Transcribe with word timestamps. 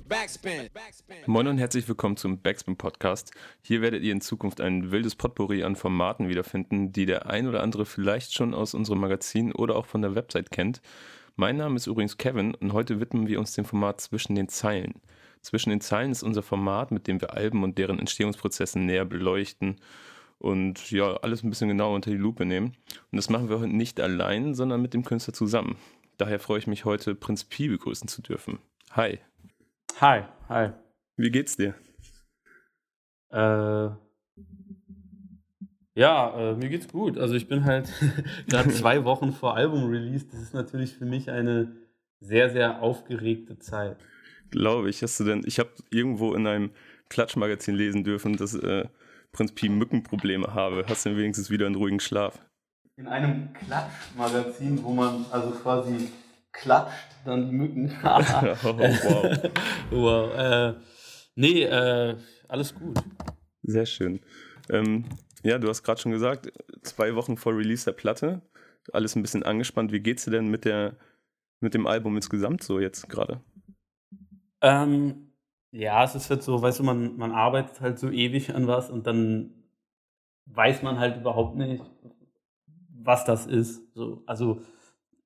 Backspin. 0.00 0.68
Moin 1.26 1.46
und 1.46 1.58
herzlich 1.58 1.88
willkommen 1.88 2.18
zum 2.18 2.42
Backspin 2.42 2.76
Podcast. 2.76 3.32
Hier 3.62 3.80
werdet 3.80 4.02
ihr 4.02 4.12
in 4.12 4.20
Zukunft 4.20 4.60
ein 4.60 4.90
wildes 4.90 5.14
Potpourri 5.14 5.62
an 5.64 5.74
Formaten 5.74 6.28
wiederfinden, 6.28 6.92
die 6.92 7.06
der 7.06 7.26
ein 7.26 7.46
oder 7.46 7.62
andere 7.62 7.86
vielleicht 7.86 8.34
schon 8.34 8.52
aus 8.52 8.74
unserem 8.74 9.00
Magazin 9.00 9.52
oder 9.52 9.74
auch 9.74 9.86
von 9.86 10.02
der 10.02 10.14
Website 10.14 10.50
kennt. 10.50 10.82
Mein 11.34 11.56
Name 11.56 11.76
ist 11.76 11.86
übrigens 11.86 12.18
Kevin 12.18 12.54
und 12.54 12.74
heute 12.74 13.00
widmen 13.00 13.26
wir 13.26 13.38
uns 13.38 13.54
dem 13.54 13.64
Format 13.64 14.00
Zwischen 14.00 14.34
den 14.34 14.48
Zeilen. 14.48 15.00
Zwischen 15.40 15.70
den 15.70 15.80
Zeilen 15.80 16.12
ist 16.12 16.22
unser 16.22 16.42
Format, 16.42 16.90
mit 16.90 17.06
dem 17.06 17.20
wir 17.20 17.32
Alben 17.32 17.62
und 17.62 17.78
deren 17.78 17.98
Entstehungsprozesse 17.98 18.78
näher 18.78 19.06
beleuchten 19.06 19.76
und 20.38 20.90
ja, 20.90 21.16
alles 21.18 21.42
ein 21.42 21.48
bisschen 21.48 21.68
genauer 21.68 21.94
unter 21.94 22.10
die 22.10 22.18
Lupe 22.18 22.44
nehmen. 22.44 22.76
Und 23.10 23.16
das 23.16 23.30
machen 23.30 23.48
wir 23.48 23.60
heute 23.60 23.74
nicht 23.74 23.98
allein, 23.98 24.54
sondern 24.54 24.82
mit 24.82 24.92
dem 24.92 25.04
Künstler 25.04 25.32
zusammen. 25.32 25.76
Daher 26.18 26.38
freue 26.38 26.58
ich 26.58 26.66
mich 26.66 26.84
heute, 26.84 27.14
Prinz 27.14 27.44
Pi 27.44 27.68
begrüßen 27.68 28.08
zu 28.08 28.20
dürfen. 28.20 28.58
Hi. 28.90 29.20
Hi, 29.98 30.24
hi. 30.50 30.72
Wie 31.16 31.30
geht's 31.30 31.56
dir? 31.56 31.74
Äh, 33.30 33.88
ja, 35.94 36.36
äh, 36.36 36.54
mir 36.54 36.68
geht's 36.68 36.88
gut. 36.88 37.16
Also 37.16 37.32
ich 37.32 37.48
bin 37.48 37.64
halt 37.64 37.90
gerade 38.46 38.68
zwei 38.72 39.04
Wochen 39.04 39.32
vor 39.32 39.56
Album-Release. 39.56 40.26
Das 40.30 40.42
ist 40.42 40.52
natürlich 40.52 40.92
für 40.92 41.06
mich 41.06 41.30
eine 41.30 41.74
sehr, 42.20 42.50
sehr 42.50 42.82
aufgeregte 42.82 43.58
Zeit. 43.58 43.96
Glaube 44.50 44.90
ich. 44.90 45.02
Hast 45.02 45.18
du 45.18 45.24
denn, 45.24 45.42
ich 45.46 45.58
habe 45.58 45.70
irgendwo 45.88 46.34
in 46.34 46.46
einem 46.46 46.72
Klatschmagazin 47.08 47.74
lesen 47.74 48.04
dürfen, 48.04 48.36
dass 48.36 48.52
äh, 48.52 48.88
Prinz 49.32 49.52
Pi 49.52 49.70
Mückenprobleme 49.70 50.52
habe. 50.52 50.84
Hast 50.86 51.06
du 51.06 51.08
denn 51.08 51.18
wenigstens 51.18 51.48
wieder 51.48 51.64
einen 51.64 51.74
ruhigen 51.74 52.00
Schlaf? 52.00 52.38
In 52.98 53.06
einem 53.08 53.54
Klatschmagazin, 53.54 54.84
wo 54.84 54.92
man 54.92 55.24
also 55.30 55.52
quasi 55.52 56.10
klatscht, 56.60 56.92
dann 57.24 57.46
die 57.46 57.56
Mücken. 57.56 57.92
oh, 58.04 58.78
wow. 58.78 59.50
wow. 59.90 60.34
Äh, 60.34 60.74
nee, 61.34 61.62
äh, 61.62 62.16
alles 62.48 62.74
gut. 62.74 62.98
Sehr 63.62 63.86
schön. 63.86 64.20
Ähm, 64.70 65.04
ja, 65.42 65.58
du 65.58 65.68
hast 65.68 65.82
gerade 65.82 66.00
schon 66.00 66.12
gesagt, 66.12 66.52
zwei 66.82 67.14
Wochen 67.14 67.36
vor 67.36 67.56
Release 67.56 67.84
der 67.84 67.92
Platte, 67.92 68.42
alles 68.92 69.16
ein 69.16 69.22
bisschen 69.22 69.42
angespannt. 69.42 69.92
Wie 69.92 70.00
geht's 70.00 70.24
dir 70.24 70.32
denn 70.32 70.48
mit, 70.48 70.64
der, 70.64 70.96
mit 71.60 71.74
dem 71.74 71.86
Album 71.86 72.16
insgesamt 72.16 72.62
so 72.62 72.80
jetzt 72.80 73.08
gerade? 73.08 73.40
Ähm, 74.60 75.32
ja, 75.70 76.04
es 76.04 76.14
ist 76.14 76.30
halt 76.30 76.42
so, 76.42 76.62
weißt 76.62 76.80
du, 76.80 76.84
man, 76.84 77.16
man 77.16 77.32
arbeitet 77.32 77.80
halt 77.80 77.98
so 77.98 78.10
ewig 78.10 78.54
an 78.54 78.66
was 78.66 78.90
und 78.90 79.06
dann 79.06 79.52
weiß 80.46 80.82
man 80.82 80.98
halt 80.98 81.18
überhaupt 81.18 81.56
nicht, 81.56 81.84
was 82.88 83.24
das 83.24 83.46
ist. 83.46 83.82
So, 83.94 84.22
also 84.26 84.62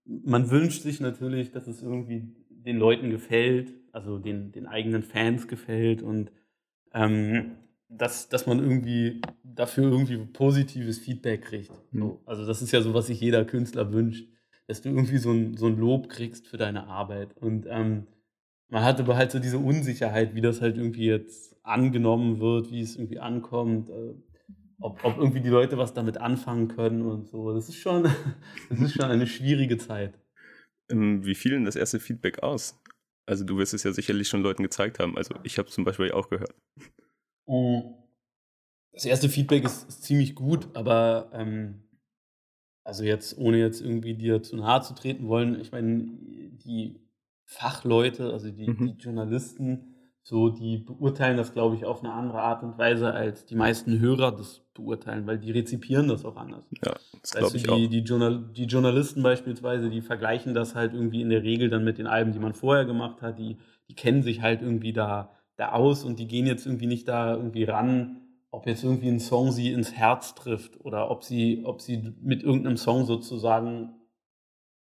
man 0.05 0.51
wünscht 0.51 0.83
sich 0.83 1.01
natürlich, 1.01 1.53
dass 1.53 1.67
es 1.67 1.83
irgendwie 1.83 2.34
den 2.48 2.77
Leuten 2.77 3.11
gefällt, 3.11 3.75
also 3.93 4.19
den, 4.19 4.53
den 4.53 4.67
eigenen 4.67 5.03
Fans 5.03 5.48
gefällt 5.48 6.03
und 6.03 6.31
ähm, 6.92 7.57
dass, 7.89 8.29
dass 8.29 8.47
man 8.47 8.61
irgendwie 8.61 9.20
dafür 9.42 9.91
irgendwie 9.91 10.17
positives 10.19 10.98
Feedback 10.98 11.42
kriegt. 11.42 11.73
So. 11.92 12.05
Mhm. 12.05 12.19
Also 12.25 12.47
das 12.47 12.62
ist 12.62 12.73
ja 12.73 12.83
so, 12.83 12.95
was 12.95 13.09
sich 13.09 13.20
jeder 13.20 13.45
Künstler 13.45 13.92
wünscht, 13.92 14.29
dass 14.69 14.83
du 14.83 14.91
irgendwie 14.91 15.19
so 15.19 15.33
ein, 15.33 15.57
so 15.57 15.67
ein 15.67 15.77
Lob 15.77 16.09
kriegst 16.09 16.47
für 16.47 16.57
deine 16.57 16.87
Arbeit. 16.87 17.37
Und 17.37 17.67
ähm, 17.69 18.07
man 18.69 18.85
hat 18.85 19.01
aber 19.01 19.17
halt 19.17 19.33
so 19.33 19.41
diese 19.41 19.59
Unsicherheit, 19.59 20.35
wie 20.37 20.41
das 20.41 20.61
halt 20.61 20.77
irgendwie 20.77 21.07
jetzt 21.07 21.57
angenommen 21.64 22.39
wird, 22.39 22.70
wie 22.70 22.81
es 22.81 22.95
irgendwie 22.95 23.19
ankommt. 23.19 23.91
Äh, 23.91 24.14
ob, 24.81 25.05
ob 25.05 25.19
irgendwie 25.19 25.41
die 25.41 25.48
Leute 25.48 25.78
was 25.78 25.95
damit 25.95 26.19
anfangen 26.19 26.69
können 26.69 27.03
und 27.03 27.28
so. 27.28 27.55
Das 27.55 27.69
ist 27.69 27.77
schon, 27.77 28.05
das 28.70 28.81
ist 28.81 28.95
schon 28.95 29.05
eine 29.05 29.27
schwierige 29.27 29.78
Zeit. 29.78 30.19
Ähm, 30.91 31.25
wie 31.25 31.34
fiel 31.34 31.53
denn 31.53 31.64
das 31.64 31.77
erste 31.77 32.00
Feedback 32.00 32.42
aus? 32.42 32.81
Also 33.27 33.45
du 33.45 33.58
wirst 33.58 33.75
es 33.75 33.84
ja 33.84 33.92
sicherlich 33.92 34.28
schon 34.28 34.42
Leuten 34.42 34.62
gezeigt 34.62 34.98
haben. 34.98 35.17
Also 35.17 35.34
ich 35.45 35.58
habe 35.58 35.69
es 35.69 35.75
zum 35.75 35.84
Beispiel 35.84 36.11
auch 36.12 36.28
gehört. 36.28 36.55
Mm. 37.47 37.95
Das 38.92 39.05
erste 39.05 39.28
Feedback 39.28 39.64
ist, 39.64 39.89
ist 39.89 40.03
ziemlich 40.03 40.35
gut, 40.35 40.68
aber 40.74 41.30
ähm, 41.33 41.85
also 42.83 43.05
jetzt, 43.05 43.39
ohne 43.39 43.58
jetzt 43.58 43.80
irgendwie 43.80 44.14
dir 44.14 44.42
zu 44.42 44.57
nahe 44.57 44.83
zu 44.83 44.95
treten 44.95 45.29
wollen, 45.29 45.61
ich 45.61 45.70
meine, 45.70 46.08
die 46.64 46.98
Fachleute, 47.45 48.33
also 48.33 48.51
die, 48.51 48.67
mhm. 48.67 48.97
die 48.97 49.02
Journalisten, 49.02 49.95
so, 50.30 50.48
die 50.48 50.79
beurteilen 50.79 51.36
das, 51.36 51.52
glaube 51.52 51.74
ich, 51.74 51.85
auf 51.85 52.05
eine 52.05 52.13
andere 52.13 52.41
Art 52.41 52.63
und 52.63 52.79
Weise, 52.79 53.13
als 53.13 53.46
die 53.46 53.57
meisten 53.57 53.98
Hörer 53.98 54.30
das 54.30 54.63
beurteilen, 54.74 55.27
weil 55.27 55.41
die 55.41 55.51
rezipieren 55.51 56.07
das 56.07 56.24
auch 56.24 56.36
anders. 56.36 56.63
Ja, 56.85 56.95
das 57.20 57.33
glaube 57.33 57.57
ich 57.57 57.64
die, 57.64 57.68
auch. 57.68 57.91
Die, 57.91 57.98
Journal 57.98 58.48
die 58.57 58.67
Journalisten 58.67 59.24
beispielsweise, 59.24 59.91
die 59.91 60.02
vergleichen 60.02 60.55
das 60.55 60.77
halt 60.77 60.95
irgendwie 60.95 61.20
in 61.20 61.30
der 61.30 61.42
Regel 61.42 61.68
dann 61.68 61.83
mit 61.83 61.98
den 61.98 62.07
Alben, 62.07 62.30
die 62.30 62.39
man 62.39 62.55
vorher 62.55 62.85
gemacht 62.85 63.23
hat. 63.23 63.41
Die, 63.41 63.57
die 63.89 63.96
kennen 63.96 64.23
sich 64.23 64.41
halt 64.41 64.63
irgendwie 64.63 64.92
da, 64.92 65.33
da 65.57 65.73
aus 65.73 66.05
und 66.05 66.20
die 66.20 66.29
gehen 66.29 66.47
jetzt 66.47 66.64
irgendwie 66.64 66.86
nicht 66.86 67.08
da 67.08 67.35
irgendwie 67.35 67.64
ran, 67.64 68.20
ob 68.52 68.68
jetzt 68.68 68.85
irgendwie 68.85 69.08
ein 69.08 69.18
Song 69.18 69.51
sie 69.51 69.73
ins 69.73 69.95
Herz 69.95 70.36
trifft 70.36 70.79
oder 70.79 71.11
ob 71.11 71.24
sie, 71.24 71.62
ob 71.64 71.80
sie 71.80 72.14
mit 72.23 72.45
irgendeinem 72.45 72.77
Song 72.77 73.05
sozusagen 73.05 73.97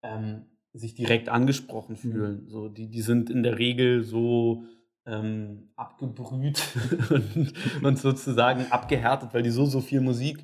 ähm, 0.01 0.45
sich 0.71 0.95
direkt 0.95 1.27
angesprochen 1.27 1.93
mhm. 1.93 1.97
fühlen. 1.97 2.43
Mhm. 2.45 2.49
So, 2.49 2.69
die, 2.69 2.89
die 2.89 3.01
sind 3.01 3.29
in 3.29 3.43
der 3.43 3.59
Regel 3.59 4.01
so 4.05 4.63
ähm, 5.05 5.69
abgebrüht 5.75 6.61
und, 7.09 7.53
und, 7.83 7.99
sozusagen 7.99 8.71
abgehärtet, 8.71 9.33
weil 9.33 9.43
die 9.43 9.51
so, 9.51 9.65
so 9.65 9.81
viel 9.81 10.01
Musik 10.01 10.43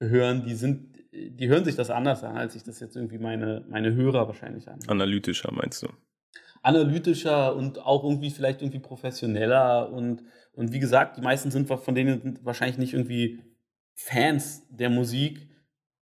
hören, 0.00 0.44
die 0.44 0.54
sind, 0.54 0.96
die 1.12 1.48
hören 1.48 1.64
sich 1.64 1.76
das 1.76 1.90
anders 1.90 2.22
an, 2.24 2.36
als 2.36 2.52
sich 2.52 2.62
das 2.62 2.80
jetzt 2.80 2.96
irgendwie 2.96 3.18
meine, 3.18 3.64
meine 3.68 3.94
Hörer 3.94 4.26
wahrscheinlich 4.26 4.68
an. 4.68 4.78
Analytischer 4.86 5.52
meinst 5.52 5.82
du? 5.82 5.88
Analytischer 6.62 7.56
und 7.56 7.78
auch 7.80 8.04
irgendwie 8.04 8.30
vielleicht 8.30 8.62
irgendwie 8.62 8.80
professioneller 8.80 9.90
und, 9.90 10.22
und 10.52 10.72
wie 10.72 10.78
gesagt, 10.78 11.16
die 11.16 11.22
meisten 11.22 11.50
sind 11.50 11.66
von 11.68 11.94
denen 11.94 12.20
sind 12.20 12.44
wahrscheinlich 12.44 12.78
nicht 12.78 12.92
irgendwie 12.92 13.42
Fans 13.94 14.66
der 14.70 14.90
Musik, 14.90 15.48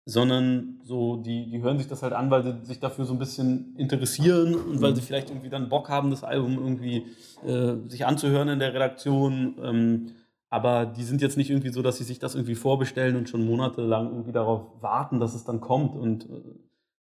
sondern 0.08 0.80
so, 0.84 1.16
die, 1.16 1.50
die 1.50 1.60
hören 1.60 1.76
sich 1.76 1.86
das 1.86 2.02
halt 2.02 2.14
an, 2.14 2.30
weil 2.30 2.42
sie 2.42 2.64
sich 2.64 2.80
dafür 2.80 3.04
so 3.04 3.12
ein 3.12 3.19
bisschen 3.19 3.76
interessieren 3.76 4.54
und 4.54 4.80
weil 4.80 4.96
sie 4.96 5.02
vielleicht 5.02 5.28
irgendwie 5.28 5.50
dann 5.50 5.69
Bock 5.69 5.91
haben, 5.91 6.08
das 6.08 6.24
Album 6.24 6.54
irgendwie 6.54 7.04
äh, 7.46 7.74
sich 7.91 8.06
anzuhören 8.06 8.48
in 8.48 8.58
der 8.58 8.72
Redaktion. 8.72 9.56
Ähm, 9.62 10.06
aber 10.48 10.86
die 10.86 11.04
sind 11.04 11.20
jetzt 11.20 11.36
nicht 11.36 11.50
irgendwie 11.50 11.69
so, 11.69 11.82
dass 11.82 11.98
sie 11.98 12.04
sich 12.04 12.19
das 12.19 12.34
irgendwie 12.34 12.54
vorbestellen 12.54 13.16
und 13.16 13.28
schon 13.28 13.44
monatelang 13.44 14.08
irgendwie 14.10 14.32
darauf 14.32 14.80
warten, 14.80 15.20
dass 15.20 15.34
es 15.34 15.44
dann 15.44 15.60
kommt. 15.60 15.94
Und 15.94 16.25
äh, 16.25 16.40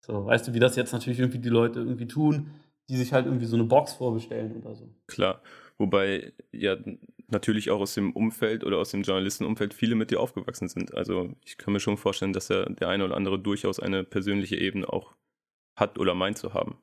so, 0.01 0.27
weißt 0.27 0.49
du, 0.49 0.53
wie 0.53 0.61
das 0.61 0.77
jetzt 0.77 0.93
natürlich 0.93 1.21
irgendwie 1.21 1.39
die 1.39 1.49
Leute 1.49 1.81
irgendwie 1.81 2.07
tun, 2.07 2.51
die 2.91 2.99
sich 2.99 3.15
halt 3.15 3.25
irgendwie 3.25 3.47
so 3.47 3.57
eine 3.57 3.65
Box 3.65 3.95
vorbestellen 3.95 4.57
oder 4.61 4.75
so. 4.75 4.91
Klar, 5.07 5.41
wobei 5.79 6.35
ja 6.53 6.77
natürlich 7.31 7.71
auch 7.71 7.81
aus 7.81 7.95
dem 7.95 8.13
Umfeld 8.13 8.65
oder 8.65 8.79
aus 8.79 8.91
dem 8.91 9.03
Journalistenumfeld 9.03 9.75
viele 9.75 9.95
mit 9.95 10.11
dir 10.11 10.21
aufgewachsen 10.21 10.69
sind. 10.69 10.95
Also 10.95 11.31
ich 11.45 11.59
kann 11.59 11.73
mir 11.73 11.81
schon 11.81 11.97
vorstellen, 11.97 12.33
dass 12.33 12.49
der, 12.49 12.69
der 12.71 12.89
eine 12.89 13.05
oder 13.05 13.17
andere 13.17 13.39
durchaus 13.39 13.81
eine 13.81 14.05
persönliche 14.05 14.57
Ebene 14.57 14.89
auch 14.89 15.15
hat 15.77 15.99
oder 15.99 16.15
meint 16.15 16.39
zu 16.39 16.55
haben. 16.55 16.79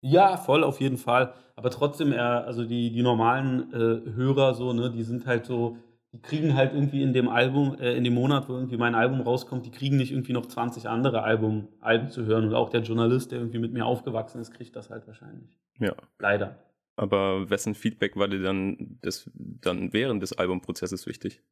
Ja, 0.00 0.36
voll 0.36 0.64
auf 0.64 0.80
jeden 0.80 0.98
Fall. 0.98 1.32
Aber 1.56 1.70
trotzdem, 1.70 2.12
also 2.12 2.64
die, 2.64 2.92
die 2.92 3.02
normalen 3.02 3.72
äh, 3.72 4.12
Hörer 4.14 4.54
so, 4.54 4.72
ne, 4.72 4.90
die 4.90 5.02
sind 5.02 5.24
halt 5.26 5.46
so, 5.46 5.78
die 6.12 6.20
kriegen 6.20 6.54
halt 6.54 6.74
irgendwie 6.74 7.02
in 7.02 7.12
dem 7.14 7.28
Album, 7.28 7.78
äh, 7.78 7.96
in 7.96 8.04
dem 8.04 8.14
Monat, 8.14 8.48
wo 8.48 8.52
irgendwie 8.52 8.76
mein 8.76 8.94
Album 8.94 9.22
rauskommt, 9.22 9.64
die 9.64 9.70
kriegen 9.70 9.96
nicht 9.96 10.12
irgendwie 10.12 10.34
noch 10.34 10.46
20 10.46 10.88
andere 10.88 11.22
Album, 11.22 11.68
Alben 11.80 12.10
zu 12.10 12.26
hören. 12.26 12.44
Und 12.44 12.54
auch 12.54 12.68
der 12.68 12.82
Journalist, 12.82 13.32
der 13.32 13.38
irgendwie 13.38 13.60
mit 13.60 13.72
mir 13.72 13.86
aufgewachsen 13.86 14.40
ist, 14.42 14.52
kriegt 14.52 14.76
das 14.76 14.90
halt 14.90 15.06
wahrscheinlich. 15.06 15.58
Ja. 15.78 15.94
Leider. 16.18 16.58
Aber 16.96 17.50
wessen 17.50 17.74
Feedback 17.74 18.16
war 18.16 18.28
dir 18.28 18.42
dann, 18.42 18.98
das, 19.02 19.30
dann 19.34 19.92
während 19.92 20.22
des 20.22 20.32
Albumprozesses 20.32 21.06
wichtig? 21.06 21.42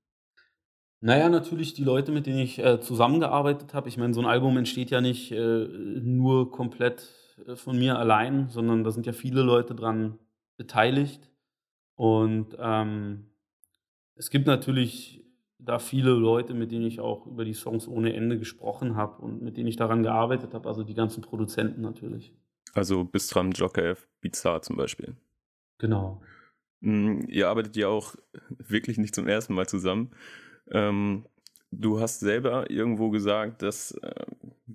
Naja, 1.01 1.29
natürlich 1.29 1.75
die 1.75 1.83
Leute, 1.83 2.13
mit 2.13 2.27
denen 2.27 2.39
ich 2.39 2.61
äh, 2.61 2.81
zusammengearbeitet 2.81 3.75
habe. 3.75 3.89
Ich 3.89 3.97
meine, 3.97 4.15
so 4.15 4.21
ein 4.21 4.27
Album 4.27 4.57
entsteht 4.57 4.91
ja 4.91 5.01
nicht 5.01 5.33
äh, 5.33 5.67
nur 5.67 6.53
komplett 6.53 7.09
äh, 7.45 7.57
von 7.57 7.77
mir 7.77 7.99
allein, 7.99 8.49
sondern 8.51 8.85
da 8.85 8.93
sind 8.93 9.05
ja 9.07 9.13
viele 9.13 9.43
Leute 9.43 9.75
dran 9.75 10.21
beteiligt. 10.57 11.29
Und 11.97 12.57
ähm, 12.61 13.33
es 14.15 14.31
gibt 14.31 14.47
natürlich 14.47 15.25
da 15.59 15.81
viele 15.81 16.11
Leute, 16.11 16.55
mit 16.55 16.71
denen 16.71 16.87
ich 16.87 17.01
auch 17.01 17.27
über 17.27 17.45
die 17.45 17.55
Songs 17.55 17.89
ohne 17.89 18.15
Ende 18.15 18.39
gesprochen 18.39 18.97
habe 18.97 19.23
und 19.23 19.43
mit 19.43 19.57
denen 19.57 19.69
ich 19.69 19.77
daran 19.77 20.03
gearbeitet 20.03 20.55
habe, 20.55 20.69
also 20.69 20.85
die 20.85 20.95
ganzen 20.95 21.21
Produzenten 21.21 21.81
natürlich. 21.81 22.33
Also 22.75 23.05
Bistram, 23.05 23.51
Jokev, 23.51 24.07
Bizarre 24.21 24.63
zum 24.63 24.77
Beispiel. 24.77 25.17
Genau. 25.83 26.23
Mm, 26.81 27.23
ihr 27.27 27.49
arbeitet 27.49 27.77
ja 27.77 27.89
auch 27.89 28.15
wirklich 28.49 28.99
nicht 28.99 29.15
zum 29.15 29.27
ersten 29.27 29.53
Mal 29.53 29.67
zusammen. 29.67 30.13
Ähm, 30.71 31.27
du 31.73 32.01
hast 32.01 32.21
selber 32.21 32.71
irgendwo 32.71 33.11
gesagt, 33.11 33.63
dass 33.63 33.91
äh, 33.91 34.25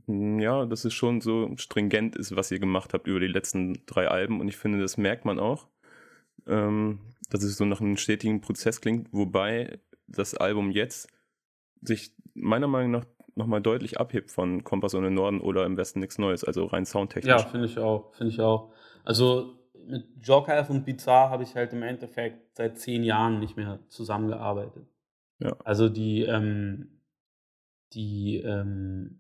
ja, 0.07 0.65
dass 0.65 0.83
es 0.83 0.93
schon 0.93 1.21
so 1.21 1.55
stringent 1.55 2.17
ist, 2.17 2.35
was 2.35 2.51
ihr 2.51 2.59
gemacht 2.59 2.93
habt 2.93 3.07
über 3.07 3.21
die 3.21 3.27
letzten 3.27 3.85
drei 3.85 4.09
Alben. 4.09 4.41
Und 4.41 4.49
ich 4.49 4.57
finde, 4.57 4.79
das 4.79 4.97
merkt 4.97 5.23
man 5.23 5.39
auch, 5.39 5.67
ähm, 6.45 6.99
dass 7.29 7.41
es 7.41 7.55
so 7.55 7.63
nach 7.63 7.79
einem 7.79 7.95
stetigen 7.95 8.41
Prozess 8.41 8.81
klingt, 8.81 9.07
wobei 9.13 9.79
das 10.07 10.35
Album 10.35 10.71
jetzt 10.71 11.07
sich 11.81 12.11
meiner 12.33 12.67
Meinung 12.67 12.91
nach 12.91 13.05
nochmal 13.35 13.61
deutlich 13.61 13.97
abhebt 13.97 14.29
von 14.29 14.65
Kompass 14.65 14.93
ohne 14.93 15.11
Norden 15.11 15.39
oder 15.39 15.65
im 15.65 15.77
Westen 15.77 16.01
nichts 16.01 16.17
Neues, 16.17 16.43
also 16.43 16.65
rein 16.65 16.85
soundtechnisch. 16.85 17.29
Ja, 17.29 17.47
finde 17.47 17.67
ich 17.67 17.79
auch, 17.79 18.13
finde 18.15 18.33
ich 18.33 18.41
auch. 18.41 18.73
Also 19.05 19.57
mit 19.87 20.05
Joker 20.21 20.69
und 20.69 20.85
Bizarre 20.85 21.29
habe 21.29 21.43
ich 21.43 21.55
halt 21.55 21.73
im 21.73 21.83
Endeffekt 21.83 22.55
seit 22.55 22.77
zehn 22.77 23.03
Jahren 23.03 23.39
nicht 23.39 23.57
mehr 23.57 23.79
zusammengearbeitet. 23.87 24.87
Ja. 25.39 25.55
Also 25.63 25.89
die, 25.89 26.23
ähm, 26.23 27.01
die, 27.93 28.37
ähm, 28.37 29.19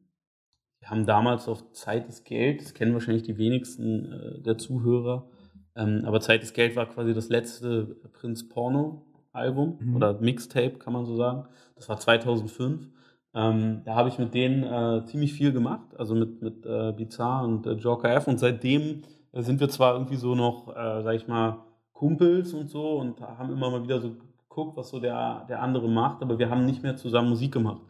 die 0.81 0.87
haben 0.87 1.05
damals 1.05 1.47
auf 1.47 1.71
Zeit 1.73 2.07
des 2.07 2.23
Geld, 2.23 2.61
das 2.61 2.73
kennen 2.73 2.93
wahrscheinlich 2.93 3.23
die 3.23 3.37
wenigsten 3.37 4.11
äh, 4.11 4.41
der 4.41 4.57
Zuhörer, 4.57 5.29
ähm, 5.75 6.03
aber 6.05 6.19
Zeit 6.21 6.41
des 6.41 6.53
Geld 6.53 6.75
war 6.75 6.87
quasi 6.87 7.13
das 7.13 7.29
letzte 7.29 7.95
Prinz 8.13 8.49
Porno 8.49 9.05
Album 9.31 9.77
mhm. 9.79 9.95
oder 9.95 10.19
Mixtape, 10.19 10.79
kann 10.79 10.93
man 10.93 11.05
so 11.05 11.15
sagen. 11.15 11.45
Das 11.75 11.87
war 11.87 11.99
2005. 11.99 12.89
Ähm, 13.33 13.81
da 13.85 13.93
habe 13.93 14.09
ich 14.09 14.17
mit 14.17 14.33
denen 14.33 14.63
äh, 14.63 15.05
ziemlich 15.05 15.33
viel 15.33 15.51
gemacht, 15.51 15.95
also 15.97 16.15
mit, 16.15 16.41
mit 16.41 16.65
äh, 16.65 16.91
Bizarre 16.91 17.45
und 17.45 17.67
äh, 17.67 17.73
Joker 17.73 18.11
F. 18.15 18.27
Und 18.27 18.39
seitdem 18.39 19.03
sind 19.41 19.59
wir 19.59 19.69
zwar 19.69 19.93
irgendwie 19.93 20.15
so 20.15 20.35
noch, 20.35 20.69
äh, 20.69 21.01
sag 21.03 21.15
ich 21.15 21.27
mal, 21.27 21.63
Kumpels 21.93 22.53
und 22.53 22.69
so 22.69 22.97
und 22.99 23.19
haben 23.21 23.51
immer 23.51 23.69
mal 23.71 23.83
wieder 23.83 23.99
so 23.99 24.15
geguckt, 24.49 24.77
was 24.77 24.89
so 24.89 24.99
der, 24.99 25.45
der 25.49 25.61
andere 25.61 25.89
macht, 25.89 26.21
aber 26.21 26.39
wir 26.39 26.49
haben 26.49 26.65
nicht 26.65 26.83
mehr 26.83 26.95
zusammen 26.95 27.29
Musik 27.29 27.51
gemacht. 27.51 27.81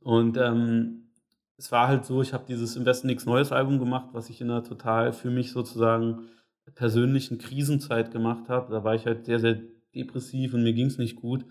Und 0.00 0.36
ähm, 0.38 1.10
es 1.56 1.70
war 1.70 1.88
halt 1.88 2.06
so, 2.06 2.22
ich 2.22 2.32
habe 2.32 2.44
dieses 2.48 2.76
Im 2.76 2.86
Westen 2.86 3.06
nichts 3.06 3.26
Neues 3.26 3.52
Album 3.52 3.78
gemacht, 3.78 4.08
was 4.12 4.30
ich 4.30 4.40
in 4.40 4.50
einer 4.50 4.64
total 4.64 5.12
für 5.12 5.30
mich 5.30 5.52
sozusagen 5.52 6.28
persönlichen 6.74 7.38
Krisenzeit 7.38 8.10
gemacht 8.10 8.48
habe. 8.48 8.72
Da 8.72 8.82
war 8.84 8.94
ich 8.94 9.06
halt 9.06 9.26
sehr, 9.26 9.40
sehr 9.40 9.60
depressiv 9.94 10.54
und 10.54 10.62
mir 10.62 10.72
ging 10.72 10.86
es 10.86 10.98
nicht 10.98 11.16
gut. 11.16 11.44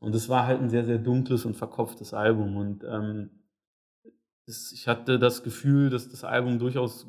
Und 0.00 0.14
es 0.14 0.28
war 0.28 0.46
halt 0.46 0.60
ein 0.60 0.68
sehr, 0.68 0.84
sehr 0.84 0.98
dunkles 0.98 1.46
und 1.46 1.56
verkopftes 1.56 2.12
Album. 2.12 2.56
Und 2.56 2.84
ähm, 2.84 3.30
ich 4.46 4.86
hatte 4.86 5.18
das 5.18 5.42
Gefühl, 5.42 5.88
dass 5.88 6.10
das 6.10 6.24
Album 6.24 6.58
durchaus 6.58 7.06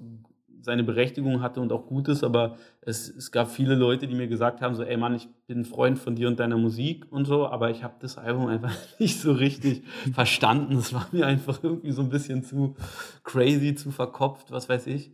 seine 0.65 0.83
Berechtigung 0.83 1.41
hatte 1.41 1.61
und 1.61 1.71
auch 1.71 1.85
gut 1.85 2.07
ist, 2.07 2.23
aber 2.23 2.57
es, 2.81 3.07
es 3.07 3.31
gab 3.31 3.49
viele 3.51 3.75
Leute, 3.75 4.07
die 4.07 4.15
mir 4.15 4.27
gesagt 4.27 4.61
haben, 4.61 4.73
so, 4.73 4.83
ey 4.83 4.97
Mann, 4.97 5.13
ich 5.13 5.29
bin 5.45 5.59
ein 5.59 5.65
Freund 5.65 5.99
von 5.99 6.15
dir 6.15 6.27
und 6.27 6.39
deiner 6.39 6.57
Musik 6.57 7.05
und 7.11 7.25
so, 7.25 7.47
aber 7.47 7.69
ich 7.69 7.83
habe 7.83 7.93
das 7.99 8.17
Album 8.17 8.47
einfach 8.47 8.75
nicht 8.99 9.21
so 9.21 9.31
richtig 9.31 9.83
verstanden. 10.13 10.75
Es 10.75 10.91
war 10.91 11.07
mir 11.11 11.27
einfach 11.27 11.63
irgendwie 11.63 11.91
so 11.91 12.01
ein 12.01 12.09
bisschen 12.09 12.43
zu 12.43 12.75
crazy, 13.23 13.75
zu 13.75 13.91
verkopft, 13.91 14.51
was 14.51 14.67
weiß 14.67 14.87
ich. 14.87 15.11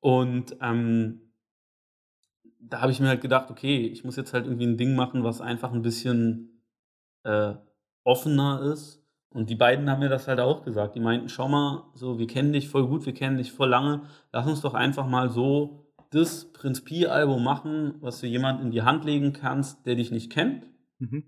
Und 0.00 0.56
ähm, 0.60 1.32
da 2.58 2.80
habe 2.80 2.90
ich 2.90 2.98
mir 2.98 3.08
halt 3.08 3.20
gedacht, 3.20 3.50
okay, 3.50 3.86
ich 3.86 4.02
muss 4.04 4.16
jetzt 4.16 4.32
halt 4.34 4.46
irgendwie 4.46 4.66
ein 4.66 4.76
Ding 4.76 4.96
machen, 4.96 5.22
was 5.22 5.40
einfach 5.40 5.72
ein 5.72 5.82
bisschen 5.82 6.64
äh, 7.22 7.54
offener 8.02 8.62
ist. 8.72 9.01
Und 9.34 9.48
die 9.50 9.54
beiden 9.54 9.88
haben 9.88 10.00
mir 10.00 10.08
das 10.08 10.28
halt 10.28 10.40
auch 10.40 10.64
gesagt. 10.64 10.94
Die 10.94 11.00
meinten, 11.00 11.28
schau 11.28 11.48
mal, 11.48 11.84
so, 11.94 12.18
wir 12.18 12.26
kennen 12.26 12.52
dich 12.52 12.68
voll 12.68 12.86
gut, 12.86 13.06
wir 13.06 13.14
kennen 13.14 13.38
dich 13.38 13.52
voll 13.52 13.68
lange. 13.68 14.02
Lass 14.32 14.46
uns 14.46 14.60
doch 14.60 14.74
einfach 14.74 15.06
mal 15.06 15.30
so 15.30 15.86
das 16.10 16.52
Prinz 16.52 16.82
Pi-Album 16.82 17.42
machen, 17.42 17.94
was 18.00 18.20
du 18.20 18.26
jemand 18.26 18.60
in 18.60 18.70
die 18.70 18.82
Hand 18.82 19.04
legen 19.04 19.32
kannst, 19.32 19.86
der 19.86 19.94
dich 19.94 20.10
nicht 20.10 20.30
kennt. 20.30 20.66
Mhm. 20.98 21.24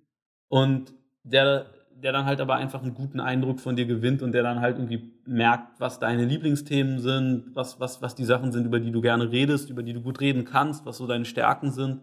Und 0.48 0.92
der 1.22 1.66
der 2.04 2.12
dann 2.12 2.26
halt 2.26 2.40
aber 2.40 2.56
einfach 2.56 2.82
einen 2.82 2.94
guten 2.94 3.20
Eindruck 3.20 3.60
von 3.60 3.76
dir 3.76 3.86
gewinnt 3.86 4.22
und 4.22 4.32
der 4.32 4.42
dann 4.42 4.60
halt 4.60 4.76
irgendwie 4.78 5.12
merkt, 5.26 5.80
was 5.80 5.98
deine 5.98 6.24
Lieblingsthemen 6.24 6.98
sind, 6.98 7.54
was, 7.54 7.80
was, 7.80 8.02
was 8.02 8.14
die 8.14 8.24
Sachen 8.24 8.52
sind, 8.52 8.66
über 8.66 8.80
die 8.80 8.90
du 8.90 9.00
gerne 9.00 9.30
redest, 9.30 9.70
über 9.70 9.82
die 9.82 9.92
du 9.92 10.02
gut 10.02 10.20
reden 10.20 10.44
kannst, 10.44 10.84
was 10.84 10.98
so 10.98 11.06
deine 11.06 11.24
Stärken 11.24 11.70
sind. 11.70 12.02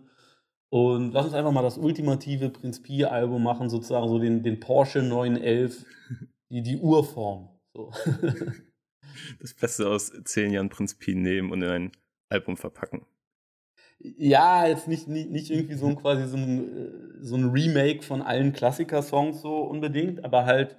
Und 0.71 1.11
lass 1.11 1.25
uns 1.25 1.33
einfach 1.33 1.51
mal 1.51 1.63
das 1.63 1.77
ultimative 1.77 2.49
Prinz 2.49 2.81
Pi-Album 2.81 3.43
machen, 3.43 3.69
sozusagen 3.69 4.07
so 4.07 4.19
den, 4.19 4.41
den 4.41 4.61
Porsche 4.61 5.03
911, 5.03 5.85
die, 6.49 6.61
die 6.61 6.77
Urform. 6.77 7.49
So. 7.73 7.91
Das 9.39 9.53
Beste 9.53 9.89
aus 9.89 10.11
zehn 10.23 10.51
Jahren 10.51 10.69
Prinz 10.69 10.95
Pi 10.95 11.13
nehmen 11.13 11.51
und 11.51 11.61
in 11.61 11.69
ein 11.69 11.91
Album 12.29 12.55
verpacken. 12.55 13.05
Ja, 13.99 14.65
jetzt 14.65 14.87
nicht, 14.87 15.07
nicht, 15.09 15.29
nicht 15.29 15.51
irgendwie 15.51 15.75
so 15.75 15.87
ein 15.87 15.97
quasi 15.97 16.25
so 16.27 16.37
ein, 16.37 16.77
äh, 16.77 16.91
so 17.19 17.35
ein 17.35 17.49
Remake 17.49 18.01
von 18.03 18.21
allen 18.21 18.53
Klassiker-Songs 18.53 19.41
so 19.41 19.57
unbedingt, 19.57 20.23
aber 20.23 20.45
halt 20.45 20.77